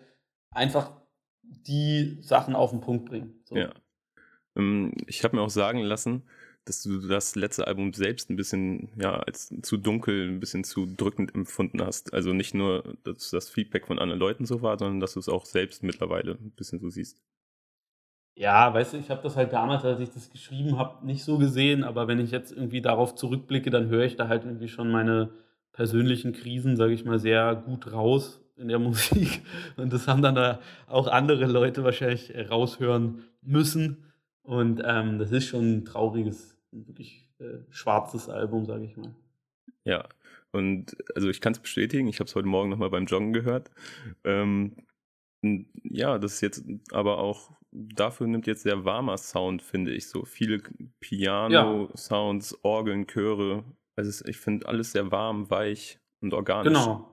einfach 0.51 0.93
die 1.43 2.17
Sachen 2.23 2.57
auf 2.57 2.71
den 2.71 2.81
Punkt 2.81 3.05
bringen. 3.05 3.43
So. 3.45 3.57
Ja. 3.57 3.75
Ähm, 4.57 4.95
ich 5.07 5.23
habe 5.23 5.37
mir 5.37 5.43
auch 5.43 5.51
sagen 5.51 5.81
lassen, 5.81 6.25
dass 6.65 6.83
du 6.83 7.07
das 7.09 7.35
letzte 7.35 7.67
Album 7.67 7.93
selbst 7.93 8.31
ein 8.31 8.37
bisschen, 8.37 8.91
ja, 8.97 9.15
als 9.15 9.53
zu 9.63 9.77
dunkel, 9.77 10.29
ein 10.29 10.41
bisschen 10.41 10.65
zu 10.65 10.87
drückend 10.87 11.35
empfunden 11.35 11.83
hast. 11.83 12.15
Also 12.15 12.33
nicht 12.33 12.55
nur, 12.55 12.97
dass 13.05 13.31
das 13.31 13.51
Feedback 13.51 13.87
von 13.87 13.99
anderen 13.99 14.21
Leuten 14.21 14.47
so 14.47 14.63
war, 14.63 14.79
sondern 14.79 15.01
dass 15.01 15.15
du 15.15 15.21
es 15.21 15.29
auch 15.29 15.45
selbst 15.45 15.83
mittlerweile 15.83 16.33
ein 16.33 16.53
bisschen 16.53 16.79
so 16.79 16.89
siehst. 16.89 17.21
Ja, 18.35 18.73
weißt 18.73 18.95
du, 18.95 18.97
ich 18.97 19.11
habe 19.11 19.23
das 19.23 19.37
halt 19.37 19.53
damals, 19.53 19.85
als 19.85 20.01
ich 20.01 20.11
das 20.11 20.31
geschrieben 20.31 20.79
habe, 20.79 21.05
nicht 21.05 21.25
so 21.25 21.37
gesehen, 21.37 21.85
aber 21.85 22.09
wenn 22.09 22.19
ich 22.19 22.31
jetzt 22.31 22.53
irgendwie 22.53 22.81
darauf 22.81 23.15
zurückblicke, 23.15 23.71
dann 23.71 23.89
höre 23.89 24.05
ich 24.05 24.17
da 24.17 24.29
halt 24.29 24.45
irgendwie 24.45 24.69
schon 24.69 24.91
meine 24.91 25.31
persönlichen 25.73 26.33
Krisen, 26.33 26.77
sage 26.77 26.95
ich 26.95 27.05
mal, 27.05 27.19
sehr 27.19 27.55
gut 27.57 27.93
raus 27.93 28.41
in 28.57 28.69
der 28.69 28.79
Musik. 28.79 29.43
Und 29.77 29.93
das 29.93 30.09
haben 30.09 30.23
dann 30.23 30.35
da 30.35 30.61
auch 30.87 31.09
andere 31.09 31.47
Leute 31.47 31.85
wahrscheinlich 31.85 32.33
raushören 32.51 33.25
müssen. 33.43 34.12
Und 34.43 34.83
ähm, 34.85 35.19
das 35.19 35.31
ist 35.33 35.47
schon 35.47 35.79
ein 35.79 35.85
trauriges, 35.85 36.57
wirklich 36.73 37.31
äh, 37.39 37.59
schwarzes 37.71 38.29
Album, 38.29 38.67
sage 38.67 38.85
ich 38.85 38.97
mal. 38.97 39.15
Ja, 39.85 40.09
und 40.53 40.97
also 41.15 41.29
ich 41.29 41.41
kann 41.41 41.53
es 41.53 41.59
bestätigen, 41.59 42.09
ich 42.09 42.21
habe 42.21 42.29
es 42.29 42.35
heute 42.35 42.49
Morgen 42.49 42.71
nochmal 42.71 42.91
beim 42.91 43.07
Joggen 43.07 43.33
gehört. 43.33 43.71
Ähm, 44.25 44.77
ja, 45.83 46.19
das 46.19 46.35
ist 46.35 46.41
jetzt 46.41 46.65
aber 46.93 47.19
auch, 47.19 47.51
dafür 47.73 48.27
nimmt 48.27 48.47
jetzt 48.47 48.63
sehr 48.63 48.85
warmer 48.85 49.17
Sound, 49.17 49.63
finde 49.63 49.93
ich, 49.93 50.09
so 50.09 50.25
viele 50.25 50.61
Piano-Sounds, 51.01 52.51
ja. 52.53 52.59
Orgeln, 52.63 53.07
Chöre. 53.07 53.65
Also 53.97 54.25
ich 54.27 54.37
finde 54.37 54.69
alles 54.69 54.93
sehr 54.93 55.11
warm, 55.11 55.51
weich 55.51 55.99
und 56.21 56.35
organisch. 56.35 56.73
Genau. 56.73 57.09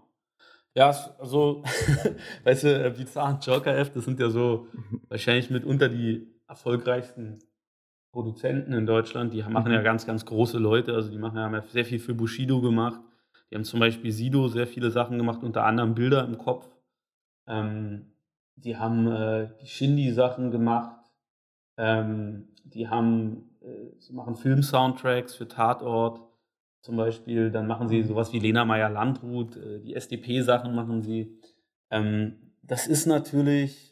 Ja, 0.75 0.89
also, 1.17 1.63
weißt 2.43 2.63
du, 2.63 2.85
äh, 2.85 2.93
Bizarre 2.95 3.35
und 3.35 3.45
Joker 3.45 3.75
F, 3.75 3.91
das 3.91 4.05
sind 4.05 4.19
ja 4.19 4.29
so 4.29 4.67
wahrscheinlich 5.09 5.49
mitunter 5.49 5.89
die 5.89 6.27
erfolgreichsten 6.49 7.39
Produzenten 8.11 8.73
in 8.73 8.85
Deutschland. 8.85 9.33
Die 9.33 9.43
machen 9.43 9.71
ja 9.71 9.79
mhm. 9.79 9.83
ganz, 9.83 10.05
ganz 10.05 10.25
große 10.25 10.57
Leute. 10.57 10.93
Also 10.93 11.09
die 11.09 11.17
machen 11.17 11.37
ja 11.37 11.61
sehr 11.69 11.85
viel 11.85 11.99
für 11.99 12.13
Bushido 12.13 12.59
gemacht. 12.59 12.99
Die 13.49 13.55
haben 13.55 13.63
zum 13.63 13.79
Beispiel 13.79 14.11
Sido 14.11 14.47
sehr 14.47 14.67
viele 14.67 14.91
Sachen 14.91 15.17
gemacht, 15.17 15.43
unter 15.43 15.63
anderem 15.63 15.95
Bilder 15.95 16.25
im 16.25 16.37
Kopf. 16.37 16.67
Ähm, 17.47 18.11
die 18.55 18.77
haben 18.77 19.07
äh, 19.07 19.49
die 19.61 19.67
Shindy-Sachen 19.67 20.51
gemacht. 20.51 20.99
Ähm, 21.77 22.49
die 22.63 22.87
haben, 22.87 23.55
äh, 23.61 23.99
sie 23.99 24.13
machen 24.13 24.35
Film-Soundtracks 24.35 25.35
für 25.35 25.47
Tatort 25.47 26.21
zum 26.81 26.97
Beispiel. 26.97 27.51
Dann 27.51 27.67
machen 27.67 27.87
sie 27.87 28.03
sowas 28.03 28.33
wie 28.33 28.39
Lena 28.39 28.65
Meyer-Landrut, 28.65 29.55
äh, 29.55 29.79
die 29.79 29.95
SDP-Sachen 29.95 30.75
machen 30.75 31.01
sie. 31.01 31.39
Ähm, 31.89 32.53
das 32.61 32.85
ist 32.85 33.05
natürlich, 33.07 33.88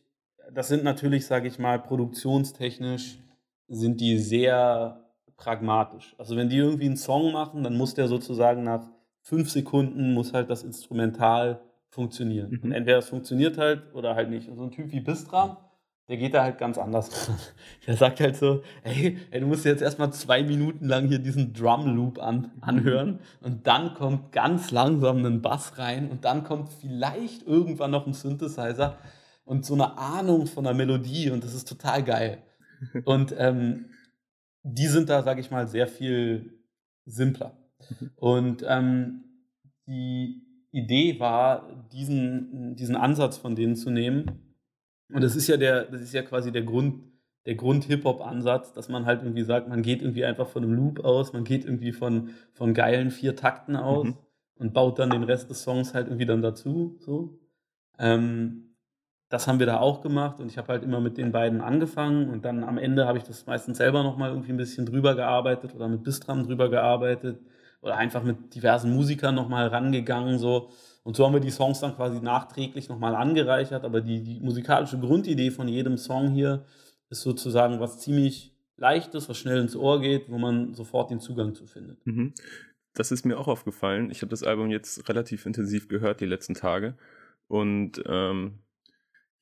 das 0.53 0.67
sind 0.67 0.83
natürlich, 0.83 1.25
sage 1.25 1.47
ich 1.47 1.59
mal, 1.59 1.79
produktionstechnisch 1.79 3.19
sind 3.67 3.99
die 3.99 4.17
sehr 4.17 5.03
pragmatisch. 5.35 6.15
Also 6.17 6.35
wenn 6.35 6.49
die 6.49 6.57
irgendwie 6.57 6.85
einen 6.85 6.97
Song 6.97 7.31
machen, 7.31 7.63
dann 7.63 7.77
muss 7.77 7.93
der 7.93 8.07
sozusagen 8.07 8.63
nach 8.63 8.83
fünf 9.21 9.49
Sekunden 9.49 10.13
muss 10.13 10.33
halt 10.33 10.49
das 10.49 10.63
Instrumental 10.63 11.61
funktionieren. 11.89 12.51
Mhm. 12.51 12.59
Und 12.63 12.71
entweder 12.71 12.97
es 12.97 13.09
funktioniert 13.09 13.57
halt 13.57 13.93
oder 13.93 14.15
halt 14.15 14.29
nicht. 14.29 14.49
Und 14.49 14.57
so 14.57 14.63
ein 14.63 14.71
Typ 14.71 14.91
wie 14.91 14.99
Bistram, 14.99 15.57
der 16.07 16.17
geht 16.17 16.33
da 16.33 16.43
halt 16.43 16.57
ganz 16.57 16.77
anders 16.77 17.27
ran. 17.27 17.35
Der 17.85 17.97
sagt 17.97 18.21
halt 18.21 18.37
so, 18.37 18.61
ey, 18.83 19.17
ey, 19.29 19.41
du 19.41 19.47
musst 19.47 19.65
jetzt 19.65 19.81
erstmal 19.81 20.13
zwei 20.13 20.41
Minuten 20.41 20.87
lang 20.87 21.07
hier 21.09 21.19
diesen 21.19 21.53
Drum-Loop 21.53 22.19
an, 22.19 22.51
anhören 22.61 23.19
und 23.41 23.67
dann 23.67 23.93
kommt 23.93 24.31
ganz 24.31 24.71
langsam 24.71 25.25
ein 25.25 25.41
Bass 25.41 25.77
rein 25.77 26.09
und 26.09 26.23
dann 26.23 26.45
kommt 26.45 26.69
vielleicht 26.69 27.45
irgendwann 27.45 27.91
noch 27.91 28.07
ein 28.07 28.13
Synthesizer 28.13 28.97
und 29.47 29.65
so 29.65 29.73
eine 29.75 29.97
Ahnung 29.97 30.45
von 30.45 30.65
der 30.65 30.73
Melodie 30.73 31.31
und 31.31 31.43
das 31.43 31.53
ist 31.53 31.67
total 31.67 32.03
geil. 32.03 32.43
Und 33.05 33.33
ähm, 33.37 33.85
die 34.61 34.87
sind 34.87 35.09
da, 35.09 35.23
sage 35.23 35.39
ich 35.39 35.49
mal, 35.49 35.67
sehr 35.67 35.87
viel 35.87 36.59
simpler. 37.05 37.57
Und 38.17 38.63
ähm, 38.67 39.23
die 39.87 40.43
Idee 40.71 41.19
war, 41.19 41.87
diesen, 41.93 42.75
diesen 42.75 42.97
Ansatz 42.97 43.37
von 43.37 43.55
denen 43.55 43.77
zu 43.77 43.89
nehmen. 43.89 44.55
Und 45.13 45.23
das 45.23 45.37
ist 45.37 45.47
ja 45.47 45.55
der, 45.55 45.85
das 45.85 46.01
ist 46.01 46.13
ja 46.13 46.23
quasi 46.23 46.51
der 46.51 46.63
Grund, 46.63 47.03
der 47.45 47.55
Grund-Hip-Hop-Ansatz, 47.55 48.73
dass 48.73 48.89
man 48.89 49.05
halt 49.05 49.23
irgendwie 49.23 49.43
sagt, 49.43 49.69
man 49.69 49.81
geht 49.81 50.01
irgendwie 50.01 50.25
einfach 50.25 50.47
von 50.47 50.63
einem 50.63 50.73
Loop 50.73 50.99
aus, 51.05 51.31
man 51.31 51.45
geht 51.45 51.63
irgendwie 51.63 51.93
von, 51.93 52.31
von 52.51 52.73
geilen 52.73 53.11
vier 53.11 53.37
Takten 53.37 53.77
aus 53.77 54.07
mhm. 54.07 54.17
und 54.57 54.73
baut 54.73 54.99
dann 54.99 55.09
den 55.09 55.23
Rest 55.23 55.49
des 55.49 55.63
Songs 55.63 55.93
halt 55.93 56.07
irgendwie 56.07 56.25
dann 56.25 56.41
dazu. 56.41 56.97
So. 56.99 57.39
Ähm, 57.97 58.66
das 59.29 59.47
haben 59.47 59.59
wir 59.59 59.65
da 59.65 59.79
auch 59.79 60.01
gemacht 60.01 60.39
und 60.39 60.49
ich 60.49 60.57
habe 60.57 60.69
halt 60.69 60.83
immer 60.83 61.01
mit 61.01 61.17
den 61.17 61.31
beiden 61.31 61.59
angefangen 61.59 62.29
und 62.29 62.45
dann 62.45 62.63
am 62.63 62.77
Ende 62.77 63.05
habe 63.05 63.17
ich 63.17 63.25
das 63.25 63.45
meistens 63.45 63.77
selber 63.77 64.03
nochmal 64.03 64.29
irgendwie 64.29 64.51
ein 64.51 64.57
bisschen 64.57 64.85
drüber 64.85 65.15
gearbeitet 65.15 65.75
oder 65.75 65.87
mit 65.89 66.03
Bistram 66.03 66.43
drüber 66.43 66.69
gearbeitet 66.69 67.39
oder 67.81 67.97
einfach 67.97 68.23
mit 68.23 68.55
diversen 68.55 68.93
Musikern 68.93 69.35
nochmal 69.35 69.67
rangegangen. 69.67 70.39
So. 70.39 70.69
Und 71.03 71.15
so 71.15 71.25
haben 71.25 71.33
wir 71.33 71.39
die 71.39 71.51
Songs 71.51 71.79
dann 71.79 71.95
quasi 71.95 72.19
nachträglich 72.21 72.89
nochmal 72.89 73.15
angereichert. 73.15 73.83
Aber 73.83 74.01
die, 74.01 74.23
die 74.23 74.39
musikalische 74.39 74.99
Grundidee 74.99 75.51
von 75.51 75.67
jedem 75.67 75.97
Song 75.97 76.31
hier 76.31 76.65
ist 77.09 77.21
sozusagen 77.21 77.79
was 77.79 77.99
ziemlich 77.99 78.53
Leichtes, 78.77 79.27
was 79.29 79.37
schnell 79.37 79.59
ins 79.59 79.75
Ohr 79.75 80.01
geht, 80.01 80.29
wo 80.29 80.37
man 80.37 80.73
sofort 80.73 81.09
den 81.09 81.19
Zugang 81.19 81.55
zu 81.55 81.65
findet. 81.65 82.05
Mhm. 82.05 82.33
Das 82.93 83.11
ist 83.11 83.25
mir 83.25 83.37
auch 83.37 83.47
aufgefallen. 83.47 84.11
Ich 84.11 84.21
habe 84.21 84.29
das 84.29 84.43
Album 84.43 84.69
jetzt 84.69 85.07
relativ 85.07 85.45
intensiv 85.45 85.87
gehört 85.87 86.19
die 86.19 86.25
letzten 86.25 86.53
Tage. 86.53 86.95
Und 87.47 88.03
ähm, 88.07 88.59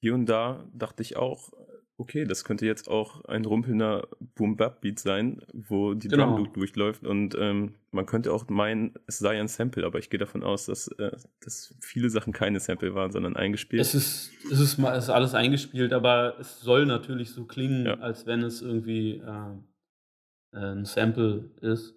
hier 0.05 0.13
und 0.13 0.27
da 0.27 0.63
dachte 0.71 1.01
ich 1.01 1.17
auch, 1.17 1.51
okay, 1.97 2.25
das 2.25 2.45
könnte 2.45 2.67
jetzt 2.67 2.87
auch 2.87 3.25
ein 3.25 3.43
rumpelnder 3.43 4.07
Boom-Bap-Beat 4.35 4.99
sein, 4.99 5.41
wo 5.51 5.95
die 5.95 6.09
genau. 6.09 6.27
Drum 6.27 6.37
Loop 6.43 6.53
durchläuft 6.53 7.07
und 7.07 7.33
ähm, 7.39 7.73
man 7.89 8.05
könnte 8.05 8.31
auch 8.31 8.47
meinen, 8.47 8.93
es 9.07 9.17
sei 9.17 9.39
ein 9.39 9.47
Sample, 9.47 9.83
aber 9.83 9.97
ich 9.97 10.11
gehe 10.11 10.19
davon 10.19 10.43
aus, 10.43 10.67
dass, 10.67 10.89
äh, 10.99 11.09
dass 11.41 11.73
viele 11.81 12.11
Sachen 12.11 12.33
keine 12.33 12.59
Sample 12.59 12.93
waren, 12.93 13.11
sondern 13.11 13.35
eingespielt. 13.35 13.81
Es 13.81 13.95
ist, 13.95 14.31
es 14.51 14.59
ist, 14.59 14.77
es 14.77 15.03
ist 15.05 15.09
alles 15.09 15.33
eingespielt, 15.33 15.91
aber 15.91 16.35
es 16.39 16.61
soll 16.61 16.85
natürlich 16.85 17.31
so 17.31 17.45
klingen, 17.45 17.87
ja. 17.87 17.95
als 17.95 18.27
wenn 18.27 18.43
es 18.43 18.61
irgendwie 18.61 19.23
äh, 19.25 20.55
ein 20.55 20.85
Sample 20.85 21.49
ist. 21.61 21.95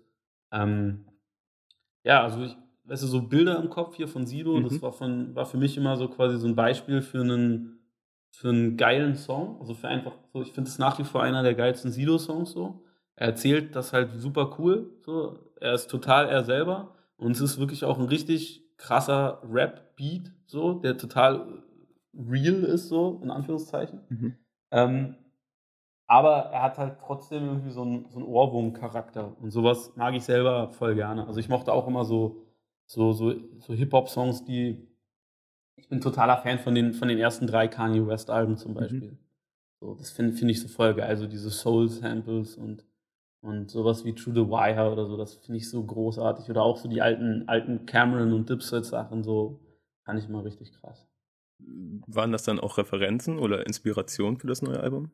Ähm, 0.50 1.04
ja, 2.04 2.22
also 2.22 2.42
ich, 2.42 2.56
weißt 2.84 3.02
du, 3.02 3.06
so 3.06 3.20
Bilder 3.20 3.62
im 3.62 3.68
Kopf 3.68 3.96
hier 3.96 4.08
von 4.08 4.26
Sido, 4.26 4.56
mhm. 4.56 4.64
das 4.64 4.80
war, 4.80 4.94
von, 4.94 5.34
war 5.34 5.44
für 5.44 5.58
mich 5.58 5.76
immer 5.76 5.98
so 5.98 6.08
quasi 6.08 6.38
so 6.38 6.46
ein 6.46 6.56
Beispiel 6.56 7.02
für 7.02 7.20
einen 7.20 7.77
für 8.30 8.50
einen 8.50 8.76
geilen 8.76 9.14
Song. 9.14 9.58
Also 9.60 9.74
für 9.74 9.88
einfach 9.88 10.12
so, 10.32 10.42
ich 10.42 10.52
finde 10.52 10.70
es 10.70 10.78
nach 10.78 10.98
wie 10.98 11.04
vor 11.04 11.22
einer 11.22 11.42
der 11.42 11.54
geilsten 11.54 11.90
Sido-Songs 11.90 12.52
so. 12.52 12.84
Er 13.16 13.28
erzählt 13.28 13.74
das 13.74 13.92
halt 13.92 14.12
super 14.12 14.56
cool. 14.58 14.90
So. 15.04 15.38
Er 15.60 15.74
ist 15.74 15.88
total 15.88 16.28
er 16.28 16.44
selber. 16.44 16.94
Und 17.16 17.32
es 17.32 17.40
ist 17.40 17.58
wirklich 17.58 17.84
auch 17.84 17.98
ein 17.98 18.06
richtig 18.06 18.64
krasser 18.76 19.42
Rap-Beat, 19.44 20.32
so, 20.46 20.74
der 20.74 20.96
total 20.96 21.64
real 22.14 22.62
ist, 22.62 22.88
so, 22.88 23.20
in 23.22 23.30
Anführungszeichen. 23.30 24.00
Mhm. 24.08 24.34
Ähm, 24.70 25.16
aber 26.06 26.46
er 26.52 26.62
hat 26.62 26.78
halt 26.78 26.98
trotzdem 27.04 27.44
irgendwie 27.44 27.70
so 27.70 27.82
einen, 27.82 28.08
so 28.08 28.18
einen 28.18 28.26
Ohrwurm-Charakter. 28.26 29.36
Und 29.40 29.50
sowas 29.50 29.92
mag 29.96 30.14
ich 30.14 30.24
selber 30.24 30.70
voll 30.72 30.94
gerne. 30.94 31.26
Also 31.26 31.38
ich 31.38 31.48
mochte 31.48 31.72
auch 31.72 31.86
immer 31.86 32.04
so, 32.04 32.46
so, 32.86 33.12
so, 33.12 33.34
so 33.58 33.74
Hip-Hop-Songs, 33.74 34.44
die 34.44 34.87
ich 35.78 35.88
bin 35.88 36.00
totaler 36.00 36.38
Fan 36.38 36.58
von 36.58 36.74
den, 36.74 36.92
von 36.92 37.08
den 37.08 37.18
ersten 37.18 37.46
drei 37.46 37.68
Kanye 37.68 38.06
West-Alben 38.06 38.56
zum 38.56 38.72
mhm. 38.72 38.76
Beispiel. 38.76 39.10
Mhm. 39.12 39.18
So, 39.80 39.94
das 39.94 40.10
finde 40.10 40.34
find 40.34 40.50
ich 40.50 40.60
so 40.60 40.68
voll 40.68 40.94
geil. 40.94 41.08
Also 41.08 41.26
diese 41.26 41.50
Soul-Samples 41.50 42.56
und, 42.56 42.84
und 43.40 43.70
sowas 43.70 44.04
wie 44.04 44.14
True 44.14 44.34
the 44.34 44.48
Wire 44.48 44.90
oder 44.90 45.06
so, 45.06 45.16
das 45.16 45.34
finde 45.36 45.58
ich 45.58 45.70
so 45.70 45.82
großartig. 45.82 46.50
Oder 46.50 46.62
auch 46.62 46.76
so 46.76 46.88
die 46.88 47.00
alten, 47.00 47.48
alten 47.48 47.86
Cameron 47.86 48.32
und 48.32 48.50
Dipset-Sachen, 48.50 49.22
so 49.22 49.60
fand 50.04 50.18
ich 50.18 50.28
mal 50.28 50.42
richtig 50.42 50.72
krass. 50.72 51.06
Waren 52.06 52.32
das 52.32 52.42
dann 52.42 52.60
auch 52.60 52.78
Referenzen 52.78 53.38
oder 53.38 53.66
Inspiration 53.66 54.36
für 54.36 54.46
das 54.46 54.62
neue 54.62 54.80
Album? 54.80 55.10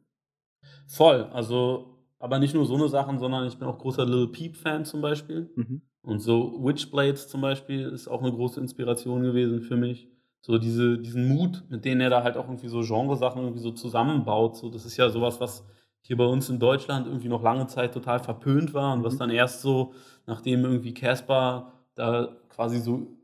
Voll, 0.87 1.25
also, 1.25 2.07
aber 2.19 2.39
nicht 2.39 2.55
nur 2.55 2.65
so 2.65 2.75
eine 2.75 2.89
Sachen, 2.89 3.19
sondern 3.19 3.47
ich 3.47 3.59
bin 3.59 3.69
auch 3.69 3.79
großer 3.79 4.07
Lil 4.07 4.29
Peep-Fan 4.29 4.85
zum 4.85 5.03
Beispiel. 5.03 5.51
Mhm. 5.57 5.83
Und 6.03 6.21
so 6.21 6.63
Witchblades 6.63 7.29
zum 7.29 7.41
Beispiel 7.41 7.89
ist 7.89 8.09
auch 8.09 8.23
eine 8.23 8.33
große 8.33 8.61
Inspiration 8.61 9.23
gewesen 9.23 9.63
für 9.63 9.77
mich 9.77 10.14
so 10.47 10.59
diese, 10.59 10.99
diesen 10.99 11.27
Mut, 11.27 11.65
mit 11.71 11.87
denen 11.87 12.03
er 12.03 12.11
da 12.11 12.23
halt 12.23 12.37
auch 12.37 12.45
irgendwie 12.45 12.69
so 12.69 12.83
Genresachen 12.83 13.41
irgendwie 13.41 13.63
so 13.63 13.71
zusammenbaut. 13.71 14.59
So, 14.59 14.69
das 14.69 14.85
ist 14.85 14.99
ja 14.99 15.09
sowas, 15.09 15.41
was 15.41 15.65
hier 16.03 16.19
bei 16.19 16.27
uns 16.27 16.51
in 16.51 16.59
Deutschland 16.59 17.07
irgendwie 17.07 17.31
noch 17.31 17.43
lange 17.43 17.67
Zeit 17.67 17.95
total 17.95 18.19
verpönt 18.19 18.75
war 18.75 18.93
und 18.93 19.03
was 19.03 19.15
mhm. 19.15 19.19
dann 19.21 19.31
erst 19.31 19.63
so, 19.63 19.95
nachdem 20.27 20.63
irgendwie 20.67 20.93
Casper 20.93 21.73
da 21.95 22.37
quasi 22.51 22.79
so 22.79 23.17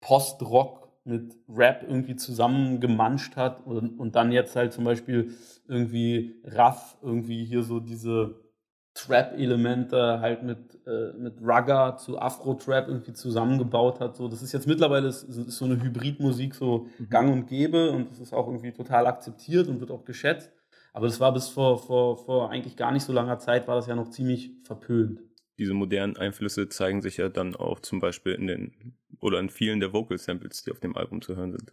Post-Rock 0.00 0.88
mit 1.04 1.36
Rap 1.46 1.82
irgendwie 1.86 2.16
zusammengemanscht 2.16 3.36
hat 3.36 3.66
und, 3.66 4.00
und 4.00 4.16
dann 4.16 4.32
jetzt 4.32 4.56
halt 4.56 4.72
zum 4.72 4.84
Beispiel 4.84 5.34
irgendwie 5.68 6.40
Raff 6.42 6.96
irgendwie 7.02 7.44
hier 7.44 7.64
so 7.64 7.80
diese 7.80 8.41
Trap-Elemente 8.94 10.20
halt 10.20 10.42
mit, 10.42 10.86
äh, 10.86 11.12
mit 11.16 11.40
Rugger 11.40 11.96
zu 11.96 12.18
Afro-Trap 12.18 12.88
irgendwie 12.88 13.14
zusammengebaut 13.14 14.00
hat. 14.00 14.16
So, 14.16 14.28
das 14.28 14.42
ist 14.42 14.52
jetzt 14.52 14.66
mittlerweile 14.66 15.08
ist, 15.08 15.24
ist 15.24 15.56
so 15.56 15.64
eine 15.64 15.82
Hybridmusik 15.82 16.54
so 16.54 16.86
mhm. 16.98 17.08
gang 17.08 17.32
und 17.32 17.46
gäbe 17.46 17.90
und 17.90 18.10
das 18.10 18.20
ist 18.20 18.34
auch 18.34 18.46
irgendwie 18.46 18.72
total 18.72 19.06
akzeptiert 19.06 19.68
und 19.68 19.80
wird 19.80 19.90
auch 19.90 20.04
geschätzt. 20.04 20.52
Aber 20.92 21.06
das 21.06 21.20
war 21.20 21.32
bis 21.32 21.48
vor, 21.48 21.78
vor, 21.78 22.18
vor 22.18 22.50
eigentlich 22.50 22.76
gar 22.76 22.92
nicht 22.92 23.04
so 23.04 23.12
langer 23.14 23.38
Zeit, 23.38 23.66
war 23.66 23.76
das 23.76 23.86
ja 23.86 23.94
noch 23.94 24.10
ziemlich 24.10 24.52
verpönt. 24.64 25.20
Diese 25.58 25.72
modernen 25.72 26.16
Einflüsse 26.16 26.68
zeigen 26.68 27.00
sich 27.00 27.16
ja 27.16 27.28
dann 27.28 27.56
auch 27.56 27.80
zum 27.80 28.00
Beispiel 28.00 28.34
in 28.34 28.46
den 28.46 28.98
oder 29.20 29.38
in 29.38 29.48
vielen 29.48 29.80
der 29.80 29.92
Vocal 29.92 30.18
Samples, 30.18 30.64
die 30.64 30.70
auf 30.70 30.80
dem 30.80 30.96
Album 30.96 31.22
zu 31.22 31.36
hören 31.36 31.52
sind. 31.52 31.72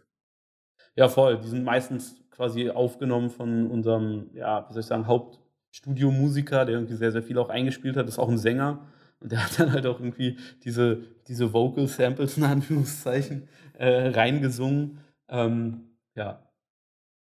Ja, 0.96 1.08
voll. 1.08 1.38
Die 1.38 1.48
sind 1.48 1.64
meistens 1.64 2.16
quasi 2.30 2.70
aufgenommen 2.70 3.30
von 3.30 3.70
unserem, 3.70 4.30
ja, 4.34 4.66
wie 4.68 4.72
soll 4.72 4.80
ich 4.80 4.86
sagen, 4.86 5.06
Haupt, 5.06 5.40
Studiomusiker, 5.70 6.64
der 6.64 6.76
irgendwie 6.76 6.96
sehr, 6.96 7.12
sehr 7.12 7.22
viel 7.22 7.38
auch 7.38 7.48
eingespielt 7.48 7.96
hat, 7.96 8.08
ist 8.08 8.18
auch 8.18 8.28
ein 8.28 8.38
Sänger. 8.38 8.86
Und 9.20 9.32
der 9.32 9.44
hat 9.44 9.58
dann 9.58 9.72
halt 9.72 9.86
auch 9.86 10.00
irgendwie 10.00 10.38
diese, 10.64 11.02
diese 11.28 11.52
Vocal 11.52 11.86
Samples 11.86 12.36
in 12.36 12.44
Anführungszeichen 12.44 13.48
äh, 13.74 14.08
reingesungen. 14.08 14.98
Ähm, 15.28 15.90
ja. 16.14 16.42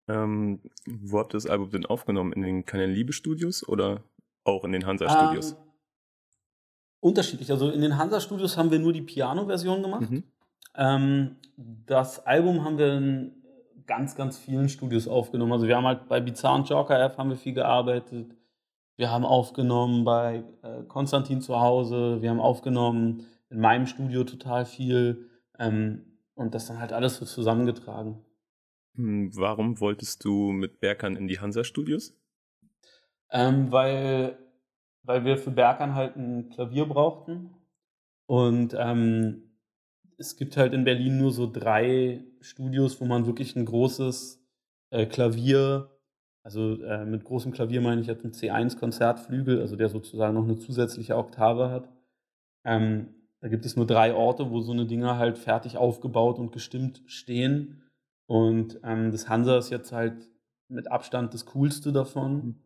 Ähm, 0.08 0.62
wo 0.86 1.20
habt 1.20 1.34
ihr 1.34 1.38
das 1.38 1.48
Album 1.48 1.70
denn 1.72 1.86
aufgenommen? 1.86 2.34
In 2.34 2.42
den 2.42 2.66
Keine 2.66 2.86
Liebe 2.86 3.14
Studios 3.14 3.68
oder 3.68 4.04
auch 4.44 4.64
in 4.64 4.72
den 4.72 4.86
Hansa 4.86 5.10
Studios? 5.10 5.52
Ähm, 5.52 5.58
unterschiedlich. 7.02 7.52
Also 7.52 7.70
in 7.72 7.82
den 7.82 7.98
Hansa 7.98 8.20
Studios 8.20 8.58
haben 8.58 8.72
wir 8.72 8.80
nur 8.80 8.94
die 8.94 9.02
Piano-Version 9.02 9.82
gemacht. 9.82 10.10
Mhm. 10.10 10.24
Ähm, 10.76 11.36
das 11.58 12.26
Album 12.26 12.64
haben 12.64 12.78
wir 12.78 12.94
in 12.94 13.39
ganz, 13.90 14.16
ganz 14.16 14.38
vielen 14.38 14.70
Studios 14.70 15.08
aufgenommen. 15.08 15.52
Also 15.52 15.68
wir 15.68 15.76
haben 15.76 15.88
halt 15.88 16.08
bei 16.08 16.22
Bizarre 16.22 16.60
und 16.60 16.70
Joker 16.70 17.04
F 17.04 17.18
haben 17.18 17.32
wir 17.32 17.38
viel 17.38 17.54
gearbeitet. 17.54 18.36
Wir 18.98 19.10
haben 19.10 19.26
aufgenommen 19.26 20.06
bei 20.06 20.44
äh, 20.62 20.84
Konstantin 20.84 21.42
zu 21.42 21.60
Hause. 21.60 22.22
Wir 22.22 22.30
haben 22.30 22.40
aufgenommen 22.40 23.26
in 23.50 23.60
meinem 23.60 23.88
Studio 23.88 24.24
total 24.24 24.66
viel. 24.66 25.30
Ähm, 25.58 26.06
und 26.36 26.54
das 26.54 26.68
dann 26.68 26.80
halt 26.80 26.94
alles 26.94 27.18
so 27.18 27.26
zusammengetragen. 27.26 28.24
Hm, 28.96 29.36
warum 29.36 29.80
wolltest 29.80 30.24
du 30.24 30.52
mit 30.52 30.80
Berkan 30.80 31.16
in 31.16 31.28
die 31.28 31.40
Hansa-Studios? 31.40 32.16
Ähm, 33.32 33.72
weil, 33.72 34.38
weil 35.02 35.26
wir 35.26 35.38
für 35.38 35.52
Berkan 35.52 35.96
halt 35.96 36.16
ein 36.16 36.50
Klavier 36.52 36.86
brauchten. 36.86 37.56
Und 38.28 38.76
ähm, 38.78 39.49
es 40.20 40.36
gibt 40.36 40.58
halt 40.58 40.74
in 40.74 40.84
Berlin 40.84 41.18
nur 41.18 41.32
so 41.32 41.50
drei 41.52 42.24
Studios, 42.42 43.00
wo 43.00 43.06
man 43.06 43.26
wirklich 43.26 43.56
ein 43.56 43.66
großes 43.66 44.46
äh, 44.92 45.06
Klavier, 45.06 45.90
also 46.44 46.82
äh, 46.84 47.06
mit 47.06 47.24
großem 47.24 47.52
Klavier 47.52 47.82
meine 47.82 48.02
ich 48.02 48.08
jetzt 48.08 48.24
einen 48.24 48.34
C1-Konzertflügel, 48.34 49.62
also 49.62 49.76
der 49.76 49.90
sozusagen 49.90 50.36
noch 50.36 50.44
eine 50.44 50.58
zusätzliche 50.58 51.16
Oktave 51.16 51.72
hat. 51.72 51.90
Ähm, 52.66 53.16
da 53.42 53.48
gibt 53.48 53.66
es 53.66 53.78
nur 53.78 53.88
drei 53.88 54.14
Orte, 54.14 54.52
wo 54.52 54.60
so 54.60 54.74
eine 54.74 54.86
Dinger 54.86 55.18
halt 55.18 55.38
fertig 55.38 55.78
aufgebaut 55.78 56.38
und 56.38 56.52
gestimmt 56.52 57.02
stehen. 57.06 57.84
Und 58.28 58.80
ähm, 58.84 59.12
das 59.12 59.30
Hansa 59.30 59.58
ist 59.58 59.70
jetzt 59.70 59.94
halt 59.94 60.30
mit 60.68 60.92
Abstand 60.92 61.34
das 61.34 61.46
coolste 61.46 61.94
davon. 61.94 62.62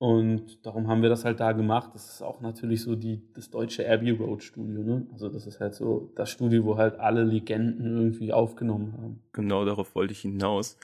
Und 0.00 0.64
darum 0.64 0.88
haben 0.88 1.02
wir 1.02 1.10
das 1.10 1.26
halt 1.26 1.40
da 1.40 1.52
gemacht. 1.52 1.90
Das 1.92 2.08
ist 2.08 2.22
auch 2.22 2.40
natürlich 2.40 2.80
so 2.80 2.96
die, 2.96 3.20
das 3.34 3.50
deutsche 3.50 3.86
Abbey 3.86 4.12
Road 4.12 4.42
Studio. 4.42 4.82
Ne? 4.82 5.06
Also 5.12 5.28
das 5.28 5.46
ist 5.46 5.60
halt 5.60 5.74
so 5.74 6.10
das 6.16 6.30
Studio, 6.30 6.64
wo 6.64 6.78
halt 6.78 6.98
alle 6.98 7.22
Legenden 7.22 7.98
irgendwie 7.98 8.32
aufgenommen 8.32 8.94
haben. 8.94 9.22
Genau 9.32 9.66
darauf 9.66 9.94
wollte 9.94 10.12
ich 10.12 10.20
hinaus. 10.22 10.78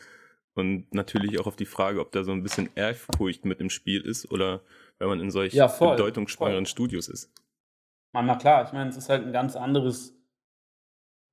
Und 0.52 0.92
natürlich 0.92 1.40
auch 1.40 1.46
auf 1.46 1.56
die 1.56 1.64
Frage, 1.64 2.00
ob 2.00 2.12
da 2.12 2.24
so 2.24 2.32
ein 2.32 2.42
bisschen 2.42 2.68
Ehrfurcht 2.74 3.46
mit 3.46 3.58
im 3.60 3.70
Spiel 3.70 4.02
ist 4.02 4.30
oder 4.30 4.60
wenn 4.98 5.08
man 5.08 5.20
in 5.20 5.30
solch 5.30 5.54
ja, 5.54 5.66
bedeutungsschwangeren 5.66 6.66
Studios 6.66 7.08
ist. 7.08 7.32
Man, 8.12 8.26
na 8.26 8.36
klar, 8.36 8.66
ich 8.66 8.74
meine, 8.74 8.90
es 8.90 8.98
ist 8.98 9.08
halt 9.08 9.24
ein 9.24 9.32
ganz 9.32 9.56
anderes 9.56 10.14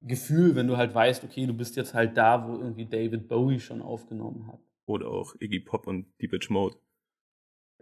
Gefühl, 0.01 0.55
wenn 0.55 0.67
du 0.67 0.77
halt 0.77 0.95
weißt, 0.95 1.25
okay, 1.25 1.45
du 1.47 1.53
bist 1.53 1.75
jetzt 1.75 1.93
halt 1.93 2.15
da, 2.15 2.47
wo 2.47 2.55
irgendwie 2.59 2.85
David 2.85 3.27
Bowie 3.27 3.59
schon 3.59 3.81
aufgenommen 3.81 4.47
hat. 4.47 4.61
Oder 4.85 5.09
auch 5.09 5.35
Iggy 5.41 5.59
Pop 5.59 5.85
und 5.85 6.05
Deep 6.21 6.49
Mode 6.49 6.77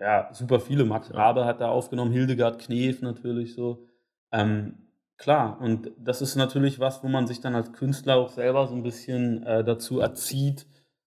ja, 0.02 0.30
super 0.34 0.60
viele. 0.60 0.84
Max 0.84 1.14
Rabe 1.14 1.46
hat 1.46 1.62
da 1.62 1.70
aufgenommen, 1.70 2.12
Hildegard 2.12 2.60
Knef 2.60 3.02
natürlich 3.04 3.54
so. 3.54 3.86
Ähm, 4.32 4.74
klar, 5.18 5.62
und 5.62 5.92
das 6.00 6.24
ist 6.24 6.36
natürlich 6.36 6.80
was, 6.80 7.04
wo 7.04 7.08
man 7.08 7.28
sich 7.28 7.40
dann 7.40 7.54
als 7.54 7.72
Künstler 7.72 8.16
auch 8.16 8.30
selber 8.30 8.68
so 8.68 8.74
ein 8.74 8.82
bisschen 8.82 9.44
äh, 9.44 9.64
dazu 9.64 10.00
erzieht, 10.00 10.66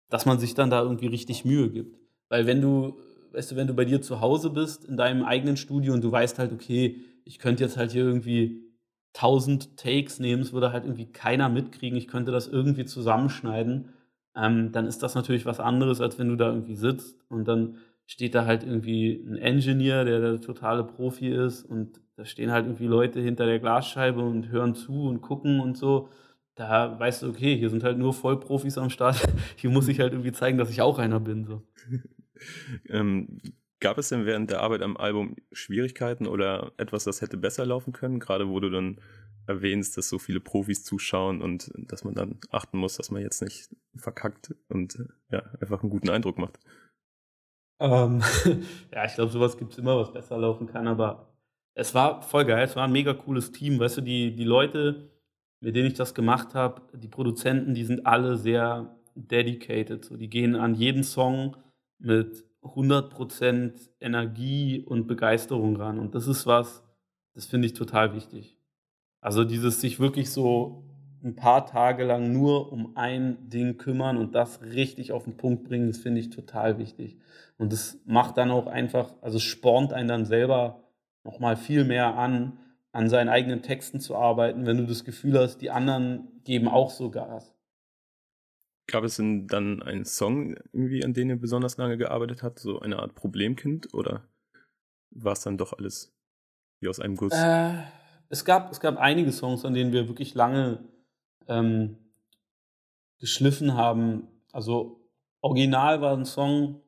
dass 0.09 0.25
man 0.25 0.39
sich 0.39 0.55
dann 0.55 0.71
da 0.71 0.81
irgendwie 0.81 1.05
richtig 1.05 1.45
Mühe 1.45 1.69
gibt. 1.69 1.99
Weil 2.29 2.47
wenn 2.47 2.61
du, 2.61 2.97
weißt 3.31 3.51
du, 3.51 3.55
wenn 3.55 3.67
du 3.67 3.75
bei 3.75 3.85
dir 3.85 4.01
zu 4.01 4.21
Hause 4.21 4.49
bist, 4.49 4.85
in 4.85 4.97
deinem 4.97 5.23
eigenen 5.23 5.55
Studio 5.55 5.93
und 5.93 6.03
du 6.03 6.11
weißt 6.11 6.39
halt, 6.39 6.51
okay, 6.51 6.99
ich 7.25 7.37
könnte 7.37 7.63
jetzt 7.63 7.77
halt 7.77 7.91
hier 7.91 8.05
irgendwie 8.05 8.63
tausend 9.13 9.77
Takes 9.77 10.19
nehmen, 10.19 10.41
es 10.41 10.51
würde 10.51 10.71
halt 10.71 10.85
irgendwie 10.85 11.11
keiner 11.11 11.47
mitkriegen, 11.47 11.97
ich 11.97 12.07
könnte 12.07 12.31
das 12.31 12.47
irgendwie 12.47 12.85
zusammenschneiden, 12.85 13.89
ähm, 14.35 14.71
dann 14.71 14.87
ist 14.87 15.03
das 15.03 15.13
natürlich 15.13 15.45
was 15.45 15.59
anderes, 15.59 16.01
als 16.01 16.17
wenn 16.17 16.29
du 16.29 16.35
da 16.35 16.47
irgendwie 16.49 16.75
sitzt 16.75 17.23
und 17.29 17.47
dann 17.47 17.77
steht 18.09 18.33
da 18.33 18.45
halt 18.45 18.63
irgendwie 18.63 19.23
ein 19.23 19.37
Engineer, 19.37 20.03
der 20.03 20.19
der 20.19 20.41
totale 20.41 20.83
Profi 20.83 21.29
ist 21.29 21.63
und 21.63 22.01
da 22.15 22.25
stehen 22.25 22.51
halt 22.51 22.65
irgendwie 22.65 22.87
Leute 22.87 23.21
hinter 23.21 23.45
der 23.45 23.59
Glasscheibe 23.59 24.19
und 24.19 24.49
hören 24.49 24.73
zu 24.73 25.03
und 25.03 25.21
gucken 25.21 25.59
und 25.59 25.77
so. 25.77 26.09
Da 26.55 26.99
weißt 26.99 27.21
du, 27.21 27.29
okay, 27.29 27.55
hier 27.55 27.69
sind 27.69 27.83
halt 27.83 27.99
nur 27.99 28.13
Vollprofis 28.13 28.79
am 28.79 28.89
Start. 28.89 29.21
Hier 29.55 29.69
muss 29.69 29.87
ich 29.87 29.99
halt 30.01 30.11
irgendwie 30.11 30.33
zeigen, 30.33 30.57
dass 30.57 30.71
ich 30.71 30.81
auch 30.81 30.97
einer 30.97 31.19
bin. 31.19 31.45
So. 31.45 31.61
ähm, 32.89 33.39
Gab 33.79 33.97
es 33.97 34.09
denn 34.09 34.25
während 34.25 34.49
der 34.49 34.61
Arbeit 34.61 34.81
am 34.81 34.97
Album 34.97 35.37
Schwierigkeiten 35.53 36.27
oder 36.27 36.73
etwas, 36.77 37.05
das 37.05 37.21
hätte 37.21 37.37
besser 37.37 37.65
laufen 37.65 37.93
können? 37.93 38.19
Gerade 38.19 38.49
wo 38.49 38.59
du 38.59 38.69
dann 38.69 38.99
erwähnst, 39.47 39.97
dass 39.97 40.09
so 40.09 40.19
viele 40.19 40.41
Profis 40.41 40.83
zuschauen 40.83 41.41
und 41.41 41.71
dass 41.77 42.03
man 42.03 42.15
dann 42.15 42.39
achten 42.49 42.79
muss, 42.79 42.97
dass 42.97 43.11
man 43.11 43.21
jetzt 43.21 43.41
nicht 43.41 43.69
verkackt 43.95 44.53
und 44.67 44.97
ja, 45.31 45.43
einfach 45.61 45.81
einen 45.81 45.91
guten 45.91 46.09
Eindruck 46.09 46.37
macht. 46.39 46.59
Ähm, 47.79 48.21
ja, 48.93 49.05
ich 49.05 49.13
glaube, 49.15 49.31
sowas 49.31 49.57
gibt 49.57 49.73
es 49.73 49.77
immer, 49.77 49.97
was 49.97 50.11
besser 50.11 50.37
laufen 50.37 50.67
kann, 50.67 50.87
aber 50.87 51.29
es 51.73 51.93
war 51.93 52.21
voll 52.21 52.45
geil, 52.45 52.63
es 52.65 52.75
war 52.75 52.85
ein 52.85 52.91
mega 52.91 53.13
cooles 53.13 53.51
Team. 53.51 53.79
Weißt 53.79 53.97
du, 53.97 54.01
die, 54.01 54.35
die 54.35 54.43
Leute, 54.43 55.09
mit 55.61 55.75
denen 55.75 55.87
ich 55.87 55.93
das 55.93 56.13
gemacht 56.13 56.55
habe, 56.55 56.81
die 56.97 57.07
Produzenten, 57.07 57.73
die 57.73 57.85
sind 57.85 58.05
alle 58.05 58.37
sehr 58.37 58.97
dedicated. 59.15 60.05
So, 60.05 60.17
die 60.17 60.29
gehen 60.29 60.55
an 60.55 60.75
jeden 60.75 61.03
Song 61.03 61.55
mit 61.99 62.45
100% 62.63 63.89
Energie 63.99 64.83
und 64.85 65.07
Begeisterung 65.07 65.77
ran. 65.77 65.99
Und 65.99 66.15
das 66.15 66.27
ist 66.27 66.45
was, 66.45 66.83
das 67.33 67.45
finde 67.45 67.67
ich 67.67 67.73
total 67.73 68.13
wichtig. 68.13 68.57
Also 69.21 69.43
dieses 69.43 69.81
sich 69.81 69.99
wirklich 69.99 70.31
so 70.31 70.83
ein 71.23 71.35
paar 71.35 71.65
Tage 71.65 72.05
lang 72.05 72.31
nur 72.31 72.71
um 72.71 72.95
ein 72.95 73.49
Ding 73.49 73.77
kümmern 73.77 74.17
und 74.17 74.35
das 74.35 74.61
richtig 74.61 75.11
auf 75.11 75.25
den 75.25 75.35
Punkt 75.35 75.65
bringen, 75.65 75.87
das 75.87 75.97
finde 75.97 76.21
ich 76.21 76.29
total 76.29 76.77
wichtig. 76.77 77.17
Und 77.59 77.73
das 77.73 77.99
macht 78.05 78.37
dann 78.37 78.51
auch 78.51 78.67
einfach, 78.67 79.13
also 79.21 79.37
es 79.37 79.43
spornt 79.43 79.91
einen 79.91 80.07
dann 80.07 80.25
selber 80.25 80.81
nochmal 81.25 81.57
viel 81.57 81.83
mehr 81.83 82.15
an, 82.15 82.57
an 82.93 83.09
seinen 83.09 83.27
eigenen 83.27 83.61
Texten 83.61 83.99
zu 83.99 84.15
arbeiten, 84.15 84.65
wenn 84.65 84.77
du 84.77 84.85
das 84.85 85.03
Gefühl 85.03 85.37
hast, 85.37 85.57
die 85.57 85.69
anderen 85.69 86.41
geben 86.45 86.69
auch 86.69 86.89
so 86.89 87.11
Gas. 87.11 87.53
Gab 88.87 89.03
es 89.03 89.17
denn 89.17 89.47
dann 89.47 89.83
einen 89.83 90.05
Song, 90.05 90.55
irgendwie, 90.71 91.03
an 91.03 91.13
dem 91.13 91.29
ihr 91.29 91.35
besonders 91.35 91.75
lange 91.75 91.97
gearbeitet 91.97 92.43
habt, 92.43 92.59
so 92.59 92.79
eine 92.79 92.99
Art 92.99 93.13
Problemkind 93.13 93.93
oder 93.93 94.23
war 95.11 95.33
es 95.33 95.41
dann 95.41 95.57
doch 95.57 95.73
alles 95.73 96.15
wie 96.79 96.87
aus 96.87 97.01
einem 97.01 97.17
Guss? 97.17 97.33
Äh, 97.33 97.73
es, 98.29 98.45
gab, 98.45 98.71
es 98.71 98.79
gab 98.79 98.97
einige 98.97 99.33
Songs, 99.33 99.65
an 99.65 99.73
denen 99.73 99.91
wir 99.91 100.07
wirklich 100.07 100.33
lange 100.33 100.79
ähm, 101.49 101.97
geschliffen 103.19 103.73
haben. 103.73 104.27
Also 104.53 105.09
original 105.41 105.99
war 105.99 106.15
ein 106.15 106.25
Song, 106.25 106.81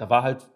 da 0.00 0.08
war 0.08 0.22
halt 0.22 0.48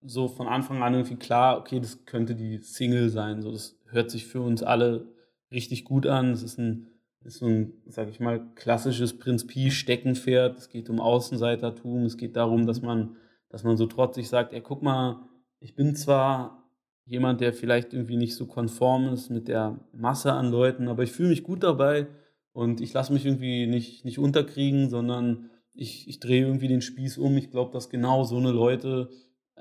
so 0.00 0.28
von 0.28 0.46
Anfang 0.46 0.82
an 0.82 0.94
irgendwie 0.94 1.16
klar, 1.16 1.58
okay, 1.58 1.80
das 1.80 2.04
könnte 2.06 2.34
die 2.34 2.58
Single 2.58 3.08
sein. 3.08 3.42
So, 3.42 3.50
das 3.50 3.76
hört 3.90 4.10
sich 4.10 4.26
für 4.26 4.40
uns 4.40 4.62
alle 4.62 5.08
richtig 5.50 5.84
gut 5.84 6.06
an. 6.06 6.30
Es 6.30 6.42
ist 6.42 6.58
ein, 6.58 6.86
ist 7.24 7.38
so 7.38 7.46
ein, 7.46 7.72
sag 7.86 8.08
ich 8.08 8.20
mal, 8.20 8.40
klassisches 8.54 9.18
Prinz 9.18 9.46
Pi 9.46 9.70
Steckenpferd. 9.70 10.56
Es 10.58 10.68
geht 10.68 10.88
um 10.88 11.00
Außenseitertum. 11.00 12.04
Es 12.04 12.16
geht 12.16 12.36
darum, 12.36 12.66
dass 12.66 12.80
man, 12.80 13.16
dass 13.48 13.64
man 13.64 13.76
so 13.76 13.86
trotzig 13.86 14.28
sagt, 14.28 14.52
ey, 14.52 14.60
guck 14.60 14.82
mal, 14.82 15.28
ich 15.58 15.74
bin 15.74 15.96
zwar 15.96 16.68
jemand, 17.04 17.40
der 17.40 17.52
vielleicht 17.52 17.92
irgendwie 17.92 18.16
nicht 18.16 18.36
so 18.36 18.46
konform 18.46 19.12
ist 19.12 19.30
mit 19.30 19.48
der 19.48 19.80
Masse 19.92 20.32
an 20.32 20.50
Leuten, 20.50 20.86
aber 20.88 21.02
ich 21.02 21.12
fühle 21.12 21.28
mich 21.28 21.42
gut 21.42 21.64
dabei 21.64 22.06
und 22.52 22.80
ich 22.80 22.92
lasse 22.92 23.12
mich 23.12 23.26
irgendwie 23.26 23.66
nicht, 23.66 24.04
nicht 24.04 24.20
unterkriegen, 24.20 24.88
sondern 24.88 25.50
ich, 25.74 26.08
ich 26.08 26.20
drehe 26.20 26.46
irgendwie 26.46 26.68
den 26.68 26.82
Spieß 26.82 27.18
um. 27.18 27.36
Ich 27.36 27.50
glaube, 27.50 27.72
dass 27.72 27.90
genau 27.90 28.24
so 28.24 28.36
eine 28.36 28.50
Leute 28.50 29.10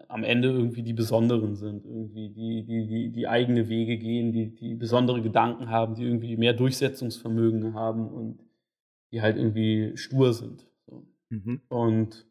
am 0.08 0.24
Ende 0.24 0.50
irgendwie 0.50 0.84
die 0.84 0.94
Besonderen 0.94 1.56
sind, 1.56 1.86
irgendwie 1.86 2.30
die, 2.30 2.64
die, 2.64 2.88
die, 2.88 3.12
die 3.12 3.28
eigene 3.28 3.70
Wege 3.70 3.98
gehen, 3.98 4.32
die, 4.32 4.56
die 4.56 4.76
besondere 4.76 5.22
Gedanken 5.22 5.70
haben, 5.70 5.96
die 5.96 6.04
irgendwie 6.04 6.38
mehr 6.38 6.54
Durchsetzungsvermögen 6.54 7.74
haben 7.74 8.10
und 8.10 8.40
die 9.12 9.22
halt 9.22 9.38
irgendwie 9.38 9.96
stur 9.96 10.34
sind. 10.34 10.66
So. 10.88 11.06
Mhm. 11.30 11.62
Und 11.70 12.26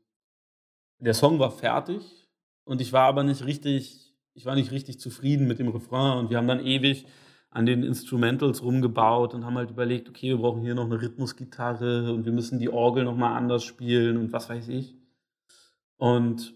der 0.99 1.15
Song 1.15 1.39
war 1.39 1.51
fertig 1.51 2.29
und 2.65 2.81
ich 2.81 2.93
war 2.93 3.07
aber 3.07 3.25
nicht 3.25 3.45
richtig, 3.45 4.15
ich 4.35 4.45
war 4.45 4.55
nicht 4.55 4.73
richtig 4.73 5.01
zufrieden 5.01 5.47
mit 5.47 5.59
dem 5.59 5.69
Refrain 5.69 6.19
und 6.19 6.31
wir 6.31 6.37
haben 6.37 6.49
dann 6.49 6.65
ewig 6.65 7.07
an 7.51 7.67
den 7.67 7.83
Instrumentals 7.83 8.63
rumgebaut 8.63 9.35
und 9.35 9.45
haben 9.45 9.57
halt 9.57 9.71
überlegt, 9.71 10.09
okay, 10.09 10.29
wir 10.29 10.39
brauchen 10.39 10.63
hier 10.63 10.75
noch 10.75 10.85
eine 10.85 11.01
Rhythmusgitarre 11.01 12.13
und 12.13 12.25
wir 12.25 12.33
müssen 12.33 12.59
die 12.61 12.69
Orgel 12.69 13.05
nochmal 13.05 13.37
anders 13.37 13.65
spielen 13.65 14.17
und 14.17 14.33
was 14.33 14.49
weiß 14.49 14.69
ich. 14.69 14.97
Und 15.97 16.55